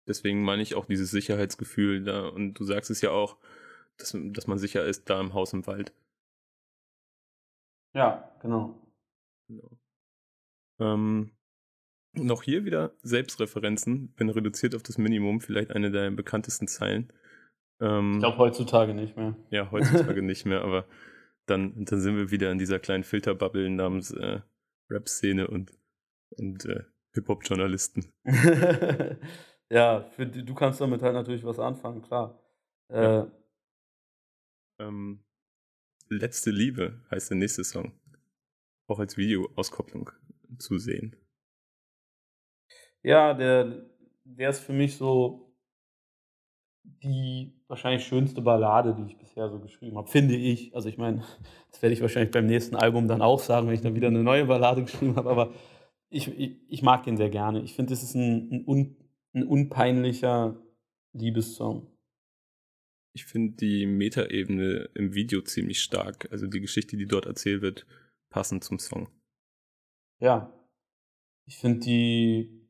Deswegen 0.07 0.43
meine 0.43 0.61
ich 0.61 0.75
auch 0.75 0.85
dieses 0.85 1.11
Sicherheitsgefühl 1.11 2.03
da. 2.03 2.29
Und 2.29 2.53
du 2.55 2.63
sagst 2.63 2.89
es 2.91 3.01
ja 3.01 3.11
auch, 3.11 3.37
dass, 3.97 4.15
dass 4.17 4.47
man 4.47 4.57
sicher 4.59 4.85
ist 4.85 5.09
da 5.09 5.19
im 5.19 5.33
Haus 5.33 5.53
im 5.53 5.65
Wald. 5.67 5.93
Ja, 7.93 8.29
genau. 8.41 8.75
Genau. 9.47 9.69
Ähm, 10.79 11.31
noch 12.15 12.43
hier 12.43 12.65
wieder 12.65 12.93
Selbstreferenzen, 13.03 14.13
bin 14.13 14.29
reduziert 14.29 14.75
auf 14.75 14.83
das 14.83 14.97
Minimum, 14.97 15.41
vielleicht 15.41 15.71
eine 15.71 15.91
der 15.91 16.11
bekanntesten 16.11 16.67
Zeilen. 16.67 17.11
Ähm, 17.79 18.13
Ich 18.13 18.19
glaube 18.19 18.37
heutzutage 18.37 18.93
nicht 18.93 19.15
mehr. 19.17 19.35
ja, 19.49 19.71
heutzutage 19.71 20.21
nicht 20.21 20.45
mehr, 20.45 20.61
aber 20.61 20.85
dann, 21.45 21.85
dann 21.85 21.99
sind 21.99 22.15
wir 22.15 22.31
wieder 22.31 22.51
in 22.51 22.57
dieser 22.57 22.79
kleinen 22.79 23.03
Filterbubble 23.03 23.69
namens 23.69 24.11
äh, 24.11 24.41
Rap-Szene 24.89 25.47
und, 25.47 25.71
und 26.37 26.65
äh, 26.65 26.83
Hip-Hop-Journalisten. 27.13 28.11
ja, 29.69 30.01
für, 30.15 30.25
du 30.27 30.53
kannst 30.55 30.81
damit 30.81 31.01
halt 31.01 31.13
natürlich 31.13 31.43
was 31.43 31.59
anfangen, 31.59 32.01
klar. 32.01 32.39
Äh, 32.89 33.01
Ja. 33.01 33.31
Ähm, 34.79 35.21
Letzte 36.09 36.51
Liebe 36.51 37.01
heißt 37.09 37.31
der 37.31 37.37
nächste 37.37 37.63
Song. 37.63 37.93
Auch 38.87 38.99
als 38.99 39.17
Videoauskopplung 39.17 40.11
zu 40.59 40.77
sehen. 40.77 41.15
Ja, 43.05 43.35
der, 43.35 43.85
der 44.23 44.49
ist 44.49 44.61
für 44.61 44.73
mich 44.73 44.97
so 44.97 45.55
die 47.03 47.53
wahrscheinlich 47.67 48.03
schönste 48.03 48.41
Ballade, 48.41 48.95
die 48.95 49.11
ich 49.11 49.17
bisher 49.19 49.47
so 49.47 49.59
geschrieben 49.59 49.95
habe, 49.95 50.09
finde 50.09 50.35
ich. 50.35 50.73
Also 50.73 50.89
ich 50.89 50.97
meine, 50.97 51.23
das 51.71 51.83
werde 51.83 51.93
ich 51.93 52.01
wahrscheinlich 52.01 52.31
beim 52.31 52.47
nächsten 52.47 52.75
Album 52.75 53.07
dann 53.07 53.21
auch 53.21 53.39
sagen, 53.39 53.67
wenn 53.67 53.75
ich 53.75 53.81
dann 53.81 53.93
wieder 53.93 54.07
eine 54.07 54.23
neue 54.23 54.45
Ballade 54.45 54.81
geschrieben 54.83 55.15
habe, 55.17 55.29
aber 55.29 55.53
ich, 56.09 56.27
ich, 56.29 56.57
ich 56.67 56.81
mag 56.81 57.03
den 57.03 57.15
sehr 57.15 57.29
gerne. 57.29 57.61
Ich 57.61 57.75
finde, 57.75 57.93
es 57.93 58.01
ist 58.01 58.15
ein, 58.15 58.49
ein, 58.51 58.67
un, 58.67 58.97
ein 59.33 59.43
unpeinlicher 59.43 60.59
Liebessong. 61.13 61.85
Ich 63.13 63.25
finde 63.25 63.55
die 63.55 63.85
Metaebene 63.85 64.89
im 64.95 65.13
Video 65.13 65.41
ziemlich 65.41 65.79
stark. 65.79 66.27
Also 66.31 66.47
die 66.47 66.59
Geschichte, 66.59 66.97
die 66.97 67.05
dort 67.05 67.27
erzählt 67.27 67.61
wird, 67.61 67.85
passend 68.31 68.63
zum 68.63 68.79
Song. 68.79 69.09
Ja. 70.19 70.51
Ich 71.45 71.57
finde 71.59 71.79
die, 71.81 72.64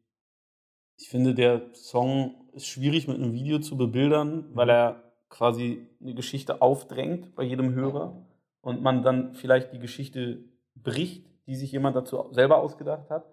ich 0.97 1.09
finde 1.09 1.33
der 1.33 1.73
Song 1.73 2.49
ist 2.53 2.67
schwierig 2.67 3.07
mit 3.07 3.17
einem 3.17 3.33
Video 3.33 3.59
zu 3.59 3.77
bebildern, 3.77 4.49
weil 4.55 4.69
er 4.69 5.13
quasi 5.29 5.87
eine 6.01 6.13
Geschichte 6.13 6.61
aufdrängt 6.61 7.35
bei 7.35 7.43
jedem 7.43 7.73
Hörer 7.73 8.25
und 8.61 8.81
man 8.81 9.03
dann 9.03 9.33
vielleicht 9.33 9.73
die 9.73 9.79
Geschichte 9.79 10.43
bricht, 10.75 11.27
die 11.47 11.55
sich 11.55 11.71
jemand 11.71 11.95
dazu 11.95 12.29
selber 12.31 12.57
ausgedacht 12.57 13.09
hat. 13.09 13.25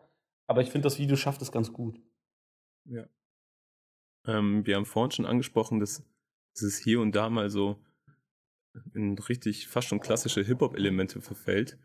Aber 0.47 0.61
ich 0.61 0.71
finde, 0.71 0.87
das 0.87 0.99
Video 0.99 1.17
schafft 1.17 1.41
es 1.43 1.53
ganz 1.53 1.73
gut. 1.73 2.01
Ja. 2.85 3.07
Ähm, 4.27 4.67
wir 4.67 4.77
haben 4.77 4.87
vorhin 4.87 5.13
schon 5.13 5.27
angesprochen, 5.27 5.81
dass, 5.81 6.05
dass 6.55 6.63
es 6.63 6.79
hier 6.79 7.01
und 7.01 7.15
da 7.15 7.31
mal 7.31 7.49
so 7.49 7.79
in 8.95 9.19
richtig 9.19 9.69
fast 9.69 9.89
schon 9.89 10.01
klassische 10.01 10.43
Hip-Hop-Elemente 10.43 11.21
verfällt. 11.21 11.79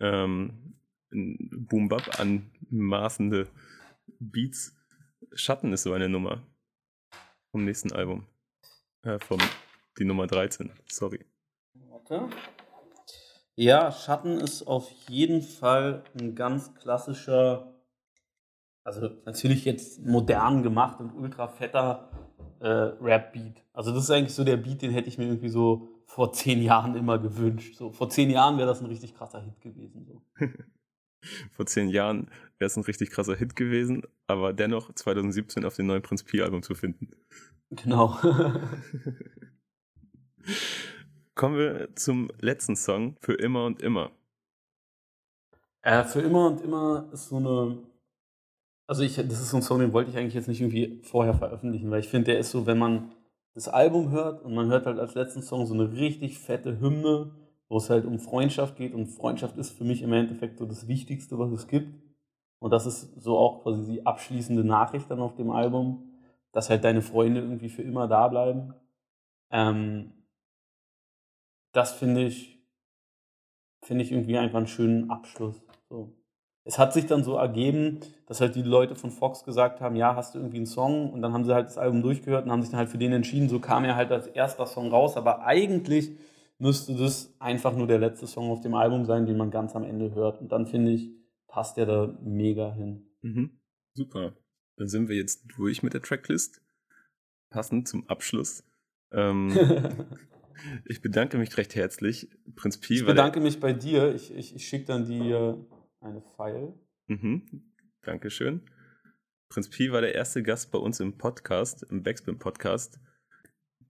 Ähm, 0.00 0.78
Boom-Bap 1.10 2.20
anmaßende 2.20 3.48
Beats. 4.18 4.76
Schatten 5.32 5.72
ist 5.72 5.84
so 5.84 5.92
eine 5.92 6.08
Nummer 6.08 6.42
vom 7.50 7.64
nächsten 7.64 7.92
Album. 7.92 8.26
Äh, 9.02 9.18
vom, 9.18 9.38
die 9.98 10.04
Nummer 10.04 10.26
13, 10.26 10.70
sorry. 10.88 11.24
Warte. 11.88 12.28
Ja, 13.56 13.92
Schatten 13.92 14.38
ist 14.40 14.62
auf 14.66 14.90
jeden 15.08 15.42
Fall 15.42 16.04
ein 16.18 16.34
ganz 16.34 16.74
klassischer, 16.74 17.74
also 18.84 19.10
natürlich 19.24 19.64
jetzt 19.64 20.04
modern 20.04 20.62
gemacht 20.62 21.00
und 21.00 21.12
ultra 21.14 21.48
fetter 21.48 22.10
äh, 22.60 22.68
Rap-Beat. 22.68 23.64
Also 23.72 23.92
das 23.92 24.04
ist 24.04 24.10
eigentlich 24.10 24.34
so 24.34 24.44
der 24.44 24.56
Beat, 24.56 24.82
den 24.82 24.92
hätte 24.92 25.08
ich 25.08 25.18
mir 25.18 25.26
irgendwie 25.26 25.48
so 25.48 25.88
vor 26.06 26.32
zehn 26.32 26.60
Jahren 26.62 26.96
immer 26.96 27.18
gewünscht. 27.18 27.76
So, 27.76 27.92
vor 27.92 28.10
zehn 28.10 28.30
Jahren 28.30 28.58
wäre 28.58 28.66
das 28.66 28.80
ein 28.80 28.86
richtig 28.86 29.14
krasser 29.14 29.40
Hit 29.40 29.60
gewesen. 29.60 30.04
So. 30.06 30.22
Vor 31.52 31.66
zehn 31.66 31.88
Jahren 31.88 32.30
wäre 32.58 32.66
es 32.66 32.76
ein 32.76 32.84
richtig 32.84 33.10
krasser 33.10 33.36
Hit 33.36 33.56
gewesen, 33.56 34.02
aber 34.26 34.52
dennoch 34.52 34.92
2017 34.94 35.64
auf 35.64 35.76
dem 35.76 35.86
neuen 35.86 36.02
Prinz 36.02 36.22
Pi-Album 36.24 36.62
zu 36.62 36.74
finden. 36.74 37.10
Genau. 37.70 38.16
Kommen 41.34 41.56
wir 41.56 41.94
zum 41.96 42.30
letzten 42.40 42.76
Song, 42.76 43.16
Für 43.20 43.34
immer 43.34 43.64
und 43.64 43.82
immer. 43.82 44.10
äh, 45.82 46.04
für 46.04 46.20
immer 46.20 46.48
und 46.48 46.60
immer 46.60 47.08
ist 47.12 47.28
so 47.28 47.36
eine. 47.36 47.78
Also 48.86 49.02
ich, 49.02 49.14
das 49.16 49.40
ist 49.40 49.50
so 49.50 49.56
ein 49.58 49.62
Song, 49.62 49.78
den 49.78 49.92
wollte 49.92 50.10
ich 50.10 50.16
eigentlich 50.16 50.34
jetzt 50.34 50.48
nicht 50.48 50.60
irgendwie 50.60 51.00
vorher 51.04 51.34
veröffentlichen, 51.34 51.90
weil 51.90 52.00
ich 52.00 52.08
finde, 52.08 52.32
der 52.32 52.40
ist 52.40 52.50
so, 52.50 52.66
wenn 52.66 52.78
man 52.78 53.12
das 53.54 53.68
Album 53.68 54.10
hört 54.10 54.42
und 54.42 54.54
man 54.54 54.68
hört 54.68 54.86
halt 54.86 54.98
als 54.98 55.14
letzten 55.14 55.42
Song 55.42 55.66
so 55.66 55.74
eine 55.74 55.92
richtig 55.92 56.38
fette 56.38 56.80
Hymne, 56.80 57.30
wo 57.70 57.76
es 57.76 57.88
halt 57.88 58.04
um 58.04 58.18
Freundschaft 58.18 58.76
geht 58.76 58.92
und 58.92 59.06
Freundschaft 59.06 59.56
ist 59.56 59.70
für 59.70 59.84
mich 59.84 60.02
im 60.02 60.12
Endeffekt 60.12 60.58
so 60.58 60.66
das 60.66 60.88
Wichtigste, 60.88 61.38
was 61.38 61.52
es 61.52 61.68
gibt. 61.68 61.94
Und 62.58 62.72
das 62.72 62.84
ist 62.84 63.22
so 63.22 63.38
auch 63.38 63.62
quasi 63.62 63.92
die 63.92 64.04
abschließende 64.04 64.64
Nachricht 64.64 65.08
dann 65.08 65.20
auf 65.20 65.36
dem 65.36 65.52
Album, 65.52 66.10
dass 66.50 66.68
halt 66.68 66.82
deine 66.82 67.00
Freunde 67.00 67.40
irgendwie 67.40 67.68
für 67.68 67.82
immer 67.82 68.08
da 68.08 68.26
bleiben. 68.26 68.74
Ähm, 69.52 70.12
das 71.72 71.92
finde 71.92 72.24
ich, 72.24 72.60
finde 73.84 74.02
ich 74.02 74.10
irgendwie 74.10 74.36
einfach 74.36 74.58
einen 74.58 74.66
schönen 74.66 75.08
Abschluss. 75.08 75.62
So. 75.88 76.12
es 76.64 76.76
hat 76.76 76.92
sich 76.92 77.06
dann 77.06 77.22
so 77.22 77.36
ergeben, 77.36 78.00
dass 78.26 78.40
halt 78.40 78.56
die 78.56 78.62
Leute 78.62 78.96
von 78.96 79.12
Fox 79.12 79.44
gesagt 79.44 79.80
haben, 79.80 79.94
ja, 79.94 80.16
hast 80.16 80.34
du 80.34 80.40
irgendwie 80.40 80.56
einen 80.56 80.66
Song? 80.66 81.12
Und 81.12 81.22
dann 81.22 81.32
haben 81.32 81.44
sie 81.44 81.54
halt 81.54 81.68
das 81.68 81.78
Album 81.78 82.02
durchgehört 82.02 82.46
und 82.46 82.50
haben 82.50 82.62
sich 82.62 82.72
dann 82.72 82.78
halt 82.78 82.88
für 82.88 82.98
den 82.98 83.12
entschieden. 83.12 83.48
So 83.48 83.60
kam 83.60 83.84
er 83.84 83.94
halt 83.94 84.10
als 84.10 84.26
erster 84.26 84.66
Song 84.66 84.90
raus. 84.90 85.16
Aber 85.16 85.44
eigentlich 85.44 86.10
müsste 86.60 86.94
das 86.94 87.34
einfach 87.40 87.74
nur 87.74 87.86
der 87.86 87.98
letzte 87.98 88.26
Song 88.26 88.50
auf 88.50 88.60
dem 88.60 88.74
Album 88.74 89.04
sein, 89.04 89.26
den 89.26 89.36
man 89.36 89.50
ganz 89.50 89.74
am 89.74 89.82
Ende 89.82 90.14
hört. 90.14 90.40
Und 90.40 90.52
dann 90.52 90.66
finde 90.66 90.92
ich, 90.92 91.10
passt 91.48 91.76
der 91.76 91.86
da 91.86 92.18
mega 92.22 92.72
hin. 92.72 93.08
Mhm. 93.22 93.58
Super. 93.94 94.36
Dann 94.76 94.88
sind 94.88 95.08
wir 95.08 95.16
jetzt 95.16 95.46
durch 95.56 95.82
mit 95.82 95.94
der 95.94 96.02
Tracklist. 96.02 96.62
Passend 97.50 97.88
zum 97.88 98.08
Abschluss. 98.08 98.64
Ähm, 99.10 99.50
ich 100.84 101.00
bedanke 101.00 101.38
mich 101.38 101.56
recht 101.56 101.74
herzlich. 101.74 102.28
Prinz 102.54 102.78
Pi. 102.78 102.94
Ich 102.94 103.06
bedanke 103.06 103.40
mich 103.40 103.58
bei 103.58 103.72
dir. 103.72 104.14
Ich, 104.14 104.32
ich, 104.32 104.54
ich 104.54 104.68
schicke 104.68 104.84
dann 104.84 105.10
äh, 105.10 105.54
eine 106.00 106.22
File. 106.36 106.74
Mhm. 107.08 107.72
Dankeschön. 108.02 108.62
Prinz 109.48 109.68
Pi 109.70 109.90
war 109.90 110.02
der 110.02 110.14
erste 110.14 110.42
Gast 110.42 110.70
bei 110.70 110.78
uns 110.78 111.00
im 111.00 111.16
Podcast, 111.18 111.82
im 111.90 112.02
Backspin 112.02 112.38
Podcast. 112.38 113.00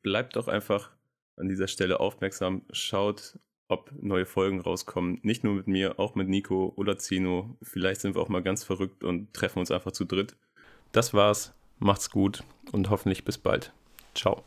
Bleibt 0.03 0.37
doch 0.37 0.49
einfach 0.49 0.97
an 1.41 1.49
dieser 1.49 1.68
Stelle 1.68 2.01
aufmerksam. 2.01 2.62
Schaut, 2.70 3.38
ob 3.68 3.93
neue 4.01 4.26
Folgen 4.26 4.61
rauskommen. 4.61 5.18
Nicht 5.22 5.45
nur 5.45 5.55
mit 5.55 5.66
mir, 5.66 5.99
auch 5.99 6.14
mit 6.14 6.28
Nico 6.28 6.72
oder 6.76 6.99
Zino. 6.99 7.57
Vielleicht 7.62 8.01
sind 8.01 8.14
wir 8.14 8.22
auch 8.22 8.28
mal 8.28 8.43
ganz 8.43 8.64
verrückt 8.64 9.05
und 9.05 9.32
treffen 9.32 9.61
uns 9.61 9.70
einfach 9.70 9.93
zu 9.93 10.05
dritt. 10.05 10.36
Das 10.93 11.14
war's. 11.14 11.55
Macht's 11.78 12.11
gut 12.11 12.43
und 12.72 12.91
hoffentlich 12.91 13.24
bis 13.24 13.38
bald. 13.38 13.72
Ciao. 14.14 14.45